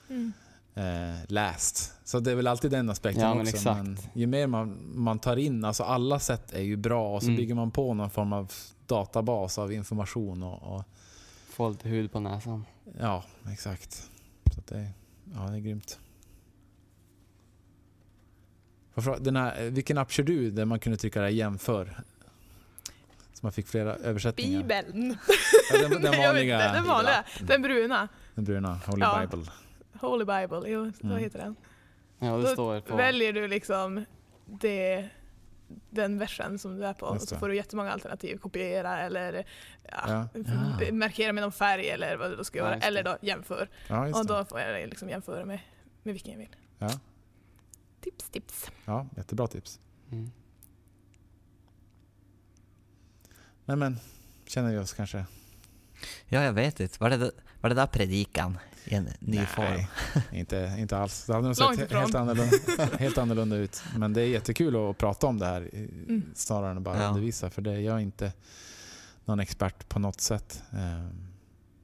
Mm. 0.09 0.33
Eh, 0.77 1.15
läst. 1.27 1.93
Så 2.03 2.19
det 2.19 2.31
är 2.31 2.35
väl 2.35 2.47
alltid 2.47 2.71
den 2.71 2.89
aspekten 2.89 3.23
Ja, 3.23 3.29
men 3.33 3.41
också. 3.41 3.55
exakt. 3.55 3.83
Men 3.83 3.97
ju 4.13 4.27
mer 4.27 4.47
man, 4.47 4.77
man 4.95 5.19
tar 5.19 5.37
in, 5.37 5.65
alltså 5.65 5.83
alla 5.83 6.19
sätt 6.19 6.53
är 6.53 6.61
ju 6.61 6.75
bra 6.75 7.15
och 7.15 7.21
så 7.21 7.27
Mm. 7.27 7.37
bygger 7.37 7.55
man 7.55 7.71
på 7.71 7.93
någon 7.93 8.09
form 8.09 8.33
av 8.33 8.51
databas 8.85 9.57
av 9.57 9.71
information 9.73 10.43
och, 10.43 10.75
och 10.75 10.83
få 11.49 11.69
lite 11.69 11.89
hud 11.89 12.11
på 12.11 12.19
näsan. 12.19 12.65
ja, 12.99 13.23
exakt. 13.51 13.93
Så 14.55 14.61
det, 14.67 14.89
ja, 15.35 15.39
det 15.41 15.55
är 15.57 15.59
grymt. 15.59 15.99
Den 19.19 19.35
här, 19.35 19.69
vilken 19.69 19.97
app 19.97 20.11
kör 20.11 20.23
du 20.23 20.51
där 20.51 20.65
man 20.65 20.79
kunde 20.79 20.97
trycka 20.97 21.21
där 21.21 21.27
jämför? 21.27 21.97
Så 23.33 23.39
man 23.45 23.51
fick 23.51 23.67
flera 23.67 23.95
översättningar. 23.95 24.59
Bibeln. 24.61 25.17
Ja, 25.73 25.77
den, 25.89 26.01
den 26.01 26.17
vanliga, 26.17 26.57
Den 26.73 26.87
vanliga. 26.87 27.23
Den 27.41 27.61
bruna. 27.61 28.07
den 28.35 28.43
bruna, 28.45 28.79
Holy 28.85 29.01
Ja. 29.01 29.25
Bible. 29.31 29.45
Holy 30.01 30.25
Bible, 30.25 30.69
jo, 30.69 30.91
så 31.01 31.07
Mm. 31.07 31.17
heter 31.17 31.39
den. 31.39 31.55
Ja, 32.19 32.35
det 32.37 32.41
Då 32.41 32.47
står 32.47 32.81
på... 32.81 32.95
väljer 32.95 33.33
du 33.33 33.47
liksom 33.47 34.05
det, 34.45 35.09
den 35.89 36.17
versen 36.19 36.59
som 36.59 36.77
du 36.77 36.85
är 36.85 36.93
på 36.93 37.05
och 37.05 37.21
så 37.21 37.35
får 37.35 37.49
du 37.49 37.55
jättemånga 37.55 37.91
alternativ. 37.91 38.37
Kopiera 38.37 38.99
eller 38.99 39.45
ja, 39.91 39.97
Ja. 40.07 40.27
Ja. 40.81 40.91
markera 40.93 41.33
med 41.33 41.41
någon 41.41 41.51
färg 41.51 41.89
eller 41.89 42.17
vad 42.17 42.37
du 42.37 42.43
ska 42.43 42.57
göra. 42.57 42.75
eller 42.75 43.03
då 43.03 43.17
jämför. 43.21 43.69
Och 44.15 44.25
då 44.25 44.45
får 44.45 44.59
jag 44.59 44.89
liksom 44.89 45.09
jämföra 45.09 45.45
med, 45.45 45.59
med 46.03 46.13
vilken 46.13 46.31
jag 46.31 46.39
vill. 46.39 46.55
Ja. 46.79 46.89
Tips, 48.01 48.29
tips. 48.29 48.71
ja, 48.85 49.07
jättebra 49.17 49.47
tips. 49.47 49.79
Mm. 50.11 50.31
Nej 53.65 53.77
men, 53.77 53.99
känner 54.45 54.71
vi 54.71 54.77
oss 54.77 54.93
kanske? 54.93 55.25
Ja, 56.27 56.43
jag 56.43 56.53
vet 56.53 56.79
inte. 56.79 56.97
Var 56.99 57.09
det, 57.09 57.31
var 57.61 57.69
det 57.69 57.75
där 57.75 57.87
predikan 57.87 58.57
i 58.87 58.95
en 58.95 59.09
ny 59.19 59.45
form? 59.45 59.81
inte, 60.31 60.75
inte 60.79 60.97
alls. 60.97 61.25
Det 61.25 61.33
hade 61.33 61.47
nog 61.47 61.55
sett 61.55 61.91
helt 61.91 62.15
annorlunda, 62.15 62.55
helt 62.99 63.17
annorlunda 63.17 63.55
ut. 63.55 63.83
Men 63.97 64.13
det 64.13 64.21
är 64.21 64.25
jättekul 64.27 64.89
att 64.89 64.97
prata 64.97 65.27
om 65.27 65.39
det 65.39 65.45
här 65.45 65.69
Mm. 65.73 66.23
snarare 66.35 66.71
än 66.71 66.77
att 66.77 66.83
bara 66.83 67.01
Ja. 67.01 67.07
undervisa. 67.07 67.49
För 67.49 67.61
det, 67.61 67.79
jag 67.81 67.95
är 67.95 67.99
inte 67.99 68.33
någon 69.25 69.39
expert 69.39 69.89
på 69.89 69.99
något 69.99 70.21
sätt. 70.21 70.63
Ehm, 70.71 71.09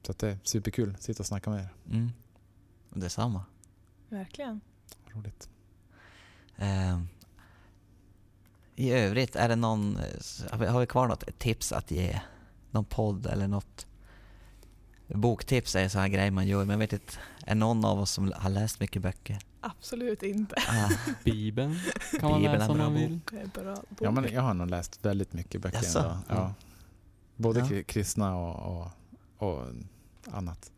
Så 0.02 0.10
att 0.12 0.18
det 0.18 0.28
är 0.30 0.38
superkul 0.42 0.94
att 0.94 1.02
sitta 1.02 1.22
och 1.22 1.26
snacka 1.26 1.50
med 1.50 1.60
er. 1.60 1.68
Mm. 1.90 2.10
Detsamma. 2.90 3.44
Verkligen. 4.08 4.60
Roligt. 5.12 5.48
Ehm, 6.56 7.08
I 8.76 8.90
övrigt, 8.92 9.36
är 9.36 9.48
det 9.48 9.56
någon, 9.56 9.98
har 10.50 10.58
vi, 10.58 10.66
har 10.66 10.80
vi 10.80 10.86
kvar 10.86 11.08
något 11.08 11.38
tips 11.38 11.72
att 11.72 11.90
ge? 11.90 12.20
Någon 12.70 12.84
podd 12.84 13.26
eller 13.26 13.48
något? 13.48 13.86
Boktips 15.14 15.76
är 15.76 15.82
en 15.82 15.90
sån 15.90 16.00
här 16.00 16.08
grej 16.08 16.30
man 16.30 16.46
gör, 16.46 16.58
men 16.58 16.70
jag 16.70 16.78
vet 16.78 16.92
inte, 16.92 17.12
är 17.46 17.54
någon 17.54 17.84
av 17.84 18.00
oss 18.00 18.10
som 18.10 18.32
har 18.36 18.50
läst 18.50 18.80
mycket 18.80 19.02
böcker? 19.02 19.38
Absolut 19.60 20.22
inte. 20.22 20.54
Ah, 20.68 20.88
Bibeln 21.24 21.78
kan 22.20 22.30
man 22.30 22.40
Bibeln 22.40 22.58
läsa 22.58 22.72
om 22.72 22.78
man 22.78 22.94
vill. 22.94 23.20
Ja, 24.00 24.10
men 24.10 24.32
jag 24.32 24.42
har 24.42 24.54
nog 24.54 24.70
läst 24.70 25.04
väldigt 25.04 25.32
mycket 25.32 25.60
böcker 25.60 25.76
Jaså? 25.78 25.98
ändå. 25.98 26.16
Ja. 26.28 26.40
Mm. 26.40 26.52
Både 27.36 27.60
Ja. 27.60 27.66
kri- 27.66 27.82
kristna 27.84 28.36
och, 28.36 28.80
och, 28.82 28.90
och 29.48 29.66
annat. 30.32 30.70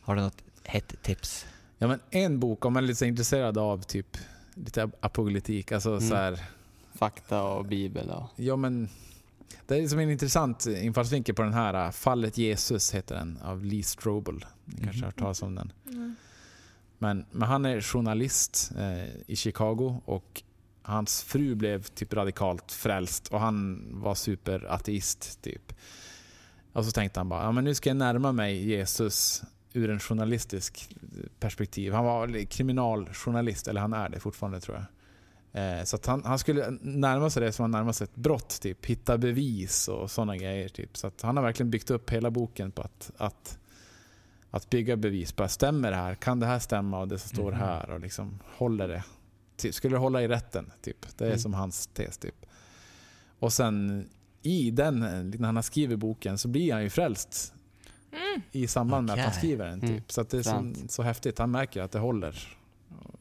har 0.00 0.16
du 0.16 0.22
något 0.22 0.42
hett 0.64 1.02
tips? 1.02 1.46
Ja, 1.78 1.86
men 1.86 2.00
en 2.10 2.40
bok, 2.40 2.64
om 2.64 2.72
man 2.72 2.82
är 2.84 2.86
lite 2.86 2.98
så 2.98 3.04
intresserad 3.04 3.58
av 3.58 3.82
typ 3.82 4.16
lite 4.54 4.82
ap- 4.84 4.94
apologetik, 5.00 5.72
alltså 5.72 5.90
Mm. 5.90 6.08
så 6.08 6.14
här, 6.14 6.40
Fakta 6.94 7.42
och 7.42 7.64
bibel 7.64 8.10
och... 8.10 8.26
ja 8.36 8.56
men 8.56 8.88
det 9.66 9.76
är 9.76 9.88
som 9.88 9.98
en 9.98 10.10
intressant 10.10 10.66
infallsvinkel 10.66 11.34
på 11.34 11.42
den 11.42 11.52
här, 11.54 11.86
äh, 11.86 11.90
Fallet 11.90 12.38
Jesus 12.38 12.94
heter 12.94 13.14
den, 13.14 13.38
av 13.42 13.64
Lee 13.64 13.82
Strobel. 13.82 14.44
Ni 14.64 14.74
kanske 14.76 14.86
Mhm. 14.96 15.00
har 15.02 15.06
hört 15.06 15.18
talas 15.18 15.42
om 15.42 15.54
den. 15.54 15.72
Mm. 15.88 16.14
Men, 16.98 17.26
men 17.30 17.48
han 17.48 17.64
är 17.64 17.80
journalist 17.80 18.72
eh, 18.78 19.08
i 19.26 19.36
Chicago 19.36 20.00
och 20.04 20.42
hans 20.82 21.22
fru 21.22 21.54
blev 21.54 21.82
typ 21.82 22.12
radikalt 22.14 22.72
frälst 22.72 23.28
och 23.28 23.40
han 23.40 23.86
var 23.92 24.14
superateist 24.14 25.42
typ. 25.42 25.72
Och 26.72 26.84
så 26.84 26.90
tänkte 26.90 27.20
han 27.20 27.28
bara, 27.28 27.42
ja 27.42 27.52
men 27.52 27.64
nu 27.64 27.74
ska 27.74 27.90
jag 27.90 27.96
närma 27.96 28.32
mig 28.32 28.68
Jesus 28.68 29.42
ur 29.72 29.90
en 29.90 30.00
journalistisk 30.00 30.88
perspektiv. 31.40 31.92
Han 31.92 32.04
var 32.04 32.44
kriminaljournalist, 32.44 33.68
eller 33.68 33.80
han 33.80 33.92
är 33.92 34.08
det 34.08 34.20
fortfarande 34.20 34.60
tror 34.60 34.76
jag. 34.76 34.84
Eh, 35.54 35.84
så 35.84 35.96
att 35.96 36.06
han, 36.06 36.24
han 36.24 36.38
skulle 36.38 36.70
närma 36.80 37.30
sig 37.30 37.42
det 37.42 37.52
som 37.52 37.62
han 37.62 37.70
närmar 37.70 37.92
sig 37.92 38.04
ett 38.04 38.14
brott, 38.14 38.60
typ 38.60 38.86
hitta 38.86 39.18
bevis 39.18 39.88
och 39.88 40.10
sådana 40.10 40.36
grejer. 40.36 40.68
Typ. 40.68 40.96
Så 40.96 41.06
att 41.06 41.22
han 41.22 41.36
har 41.36 41.44
verkligen 41.44 41.70
byggt 41.70 41.90
upp 41.90 42.10
hela 42.10 42.30
boken 42.30 42.70
på 42.70 42.82
att, 42.82 43.10
att 43.16 43.58
att 44.50 44.70
bygga 44.70 44.96
bevis. 44.96 45.36
Bara, 45.36 45.48
stämmer 45.48 45.90
det 45.90 45.96
här? 45.96 46.14
Kan 46.14 46.40
det 46.40 46.46
här 46.46 46.58
stämma 46.58 47.00
och 47.00 47.08
det 47.08 47.18
som 47.18 47.28
står 47.28 47.50
Mhm. 47.52 47.60
här? 47.60 47.90
Och 47.90 48.00
liksom 48.00 48.38
håller 48.56 48.88
det? 48.88 49.04
Typ, 49.56 49.74
skulle 49.74 49.94
det 49.94 50.00
hålla 50.00 50.22
i 50.22 50.28
rätten? 50.28 50.72
Typ. 50.82 51.18
Det 51.18 51.24
är 51.24 51.28
Mm. 51.28 51.38
som 51.38 51.54
hans 51.54 51.86
tes. 51.86 52.18
Typ. 52.18 52.46
Och 53.38 53.52
sen 53.52 54.08
i 54.42 54.70
den, 54.70 54.98
när 55.30 55.46
han 55.46 55.56
har 55.56 55.62
skrivit 55.62 55.98
boken 55.98 56.38
så 56.38 56.48
blir 56.48 56.72
han 56.72 56.82
ju 56.82 56.90
frälst 56.90 57.54
Mm. 58.12 58.42
i 58.52 58.66
samband 58.66 59.06
med 59.06 59.12
att 59.14 59.20
han 59.24 59.32
skriver 59.32 59.66
den. 59.66 59.80
Typ. 59.80 59.90
Mm. 59.90 60.02
Så 60.08 60.20
att 60.20 60.30
det 60.30 60.38
är 60.38 60.42
så, 60.42 60.72
så 60.88 61.02
häftigt. 61.02 61.38
Han 61.38 61.50
märker 61.50 61.82
att 61.82 61.92
det 61.92 61.98
håller. 61.98 62.56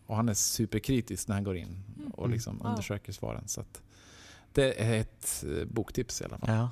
Och 0.06 0.16
han 0.16 0.30
är 0.30 0.34
superkritisk 0.34 1.28
när 1.28 1.36
han 1.36 1.44
går 1.44 1.58
in 1.58 1.84
och 2.14 2.26
Mm. 2.26 2.34
liksom 2.34 2.58
Wow. 2.58 2.68
undersöker 2.68 3.12
svaren. 3.12 3.48
Så 3.48 3.62
att 3.62 3.82
det 4.54 4.82
är 4.84 5.00
ett 5.00 5.44
eh, 5.48 5.66
boktips 5.66 6.22
i 6.22 6.24
alla 6.26 6.38
fall. 6.38 6.50
Ja. 6.56 6.70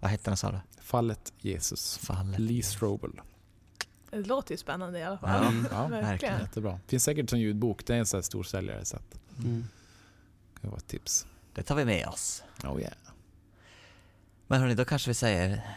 Vad 0.00 0.10
heter 0.10 0.24
den 0.30 0.36
sa 0.36 0.50
du? 0.52 0.58
Fallet 0.82 1.32
Jesus. 1.38 1.98
Fallet. 1.98 2.38
Lee 2.38 2.62
Strobel. 2.62 3.10
Det 4.10 4.16
låter 4.20 4.52
ju 4.54 4.56
spännande 4.58 4.98
i 4.98 5.02
alla 5.02 5.18
fall. 5.18 5.44
Ja, 5.54 5.68
Ja, 5.72 5.88
verkligen. 6.00 6.40
Jättebra. 6.40 6.80
Finns 6.86 7.04
säkert 7.04 7.30
som 7.30 7.38
ljudbok. 7.38 7.86
Det 7.86 7.94
är 7.94 7.98
en 7.98 8.06
sån 8.06 8.18
här 8.18 8.22
stor 8.22 8.42
säljare 8.42 8.84
så 8.84 8.96
att 8.96 9.18
Mm. 9.38 9.64
det 10.54 10.60
kan 10.60 10.70
vara 10.70 10.78
ett 10.78 10.86
tips. 10.88 11.26
Det 11.54 11.62
tar 11.62 11.74
vi 11.74 11.84
med 11.84 12.06
oss. 12.08 12.42
Oh 12.64 12.80
yeah. 12.80 12.92
Men 14.46 14.60
hörni, 14.60 14.74
då 14.74 14.84
kanske 14.84 15.10
vi 15.10 15.14
säger 15.14 15.76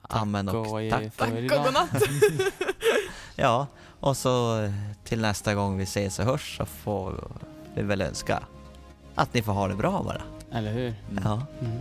amen 0.00 0.48
och 0.48 0.56
och 0.60 0.90
tack. 0.90 1.14
för 1.14 1.18
Tack 1.26 1.30
och 1.34 1.42
godnatt. 1.42 1.90
Ja, 3.36 3.66
och 4.00 4.16
så 4.16 4.62
eh, 4.62 4.70
till 5.04 5.20
nästa 5.20 5.54
gång 5.54 5.76
vi 5.78 5.82
ses 5.84 6.18
och 6.18 6.24
hörs 6.24 6.56
så 6.56 6.66
får 6.66 7.28
vi 7.74 7.82
väl 7.82 8.02
önska 8.02 8.42
att 9.14 9.34
ni 9.34 9.42
får 9.42 9.52
ha 9.52 9.68
det 9.68 9.74
bra 9.74 10.02
bara. 10.02 10.22
Eller 10.58 10.72
hur? 10.72 10.94
Ja. 11.24 11.46
Mm. 11.60 11.80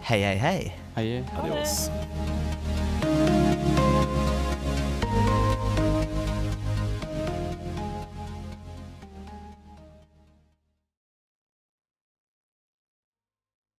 Hej, 0.00 0.22
hej, 0.22 0.36
hej! 0.36 0.80
Adjö. 0.94 1.24
Adios. 1.42 1.90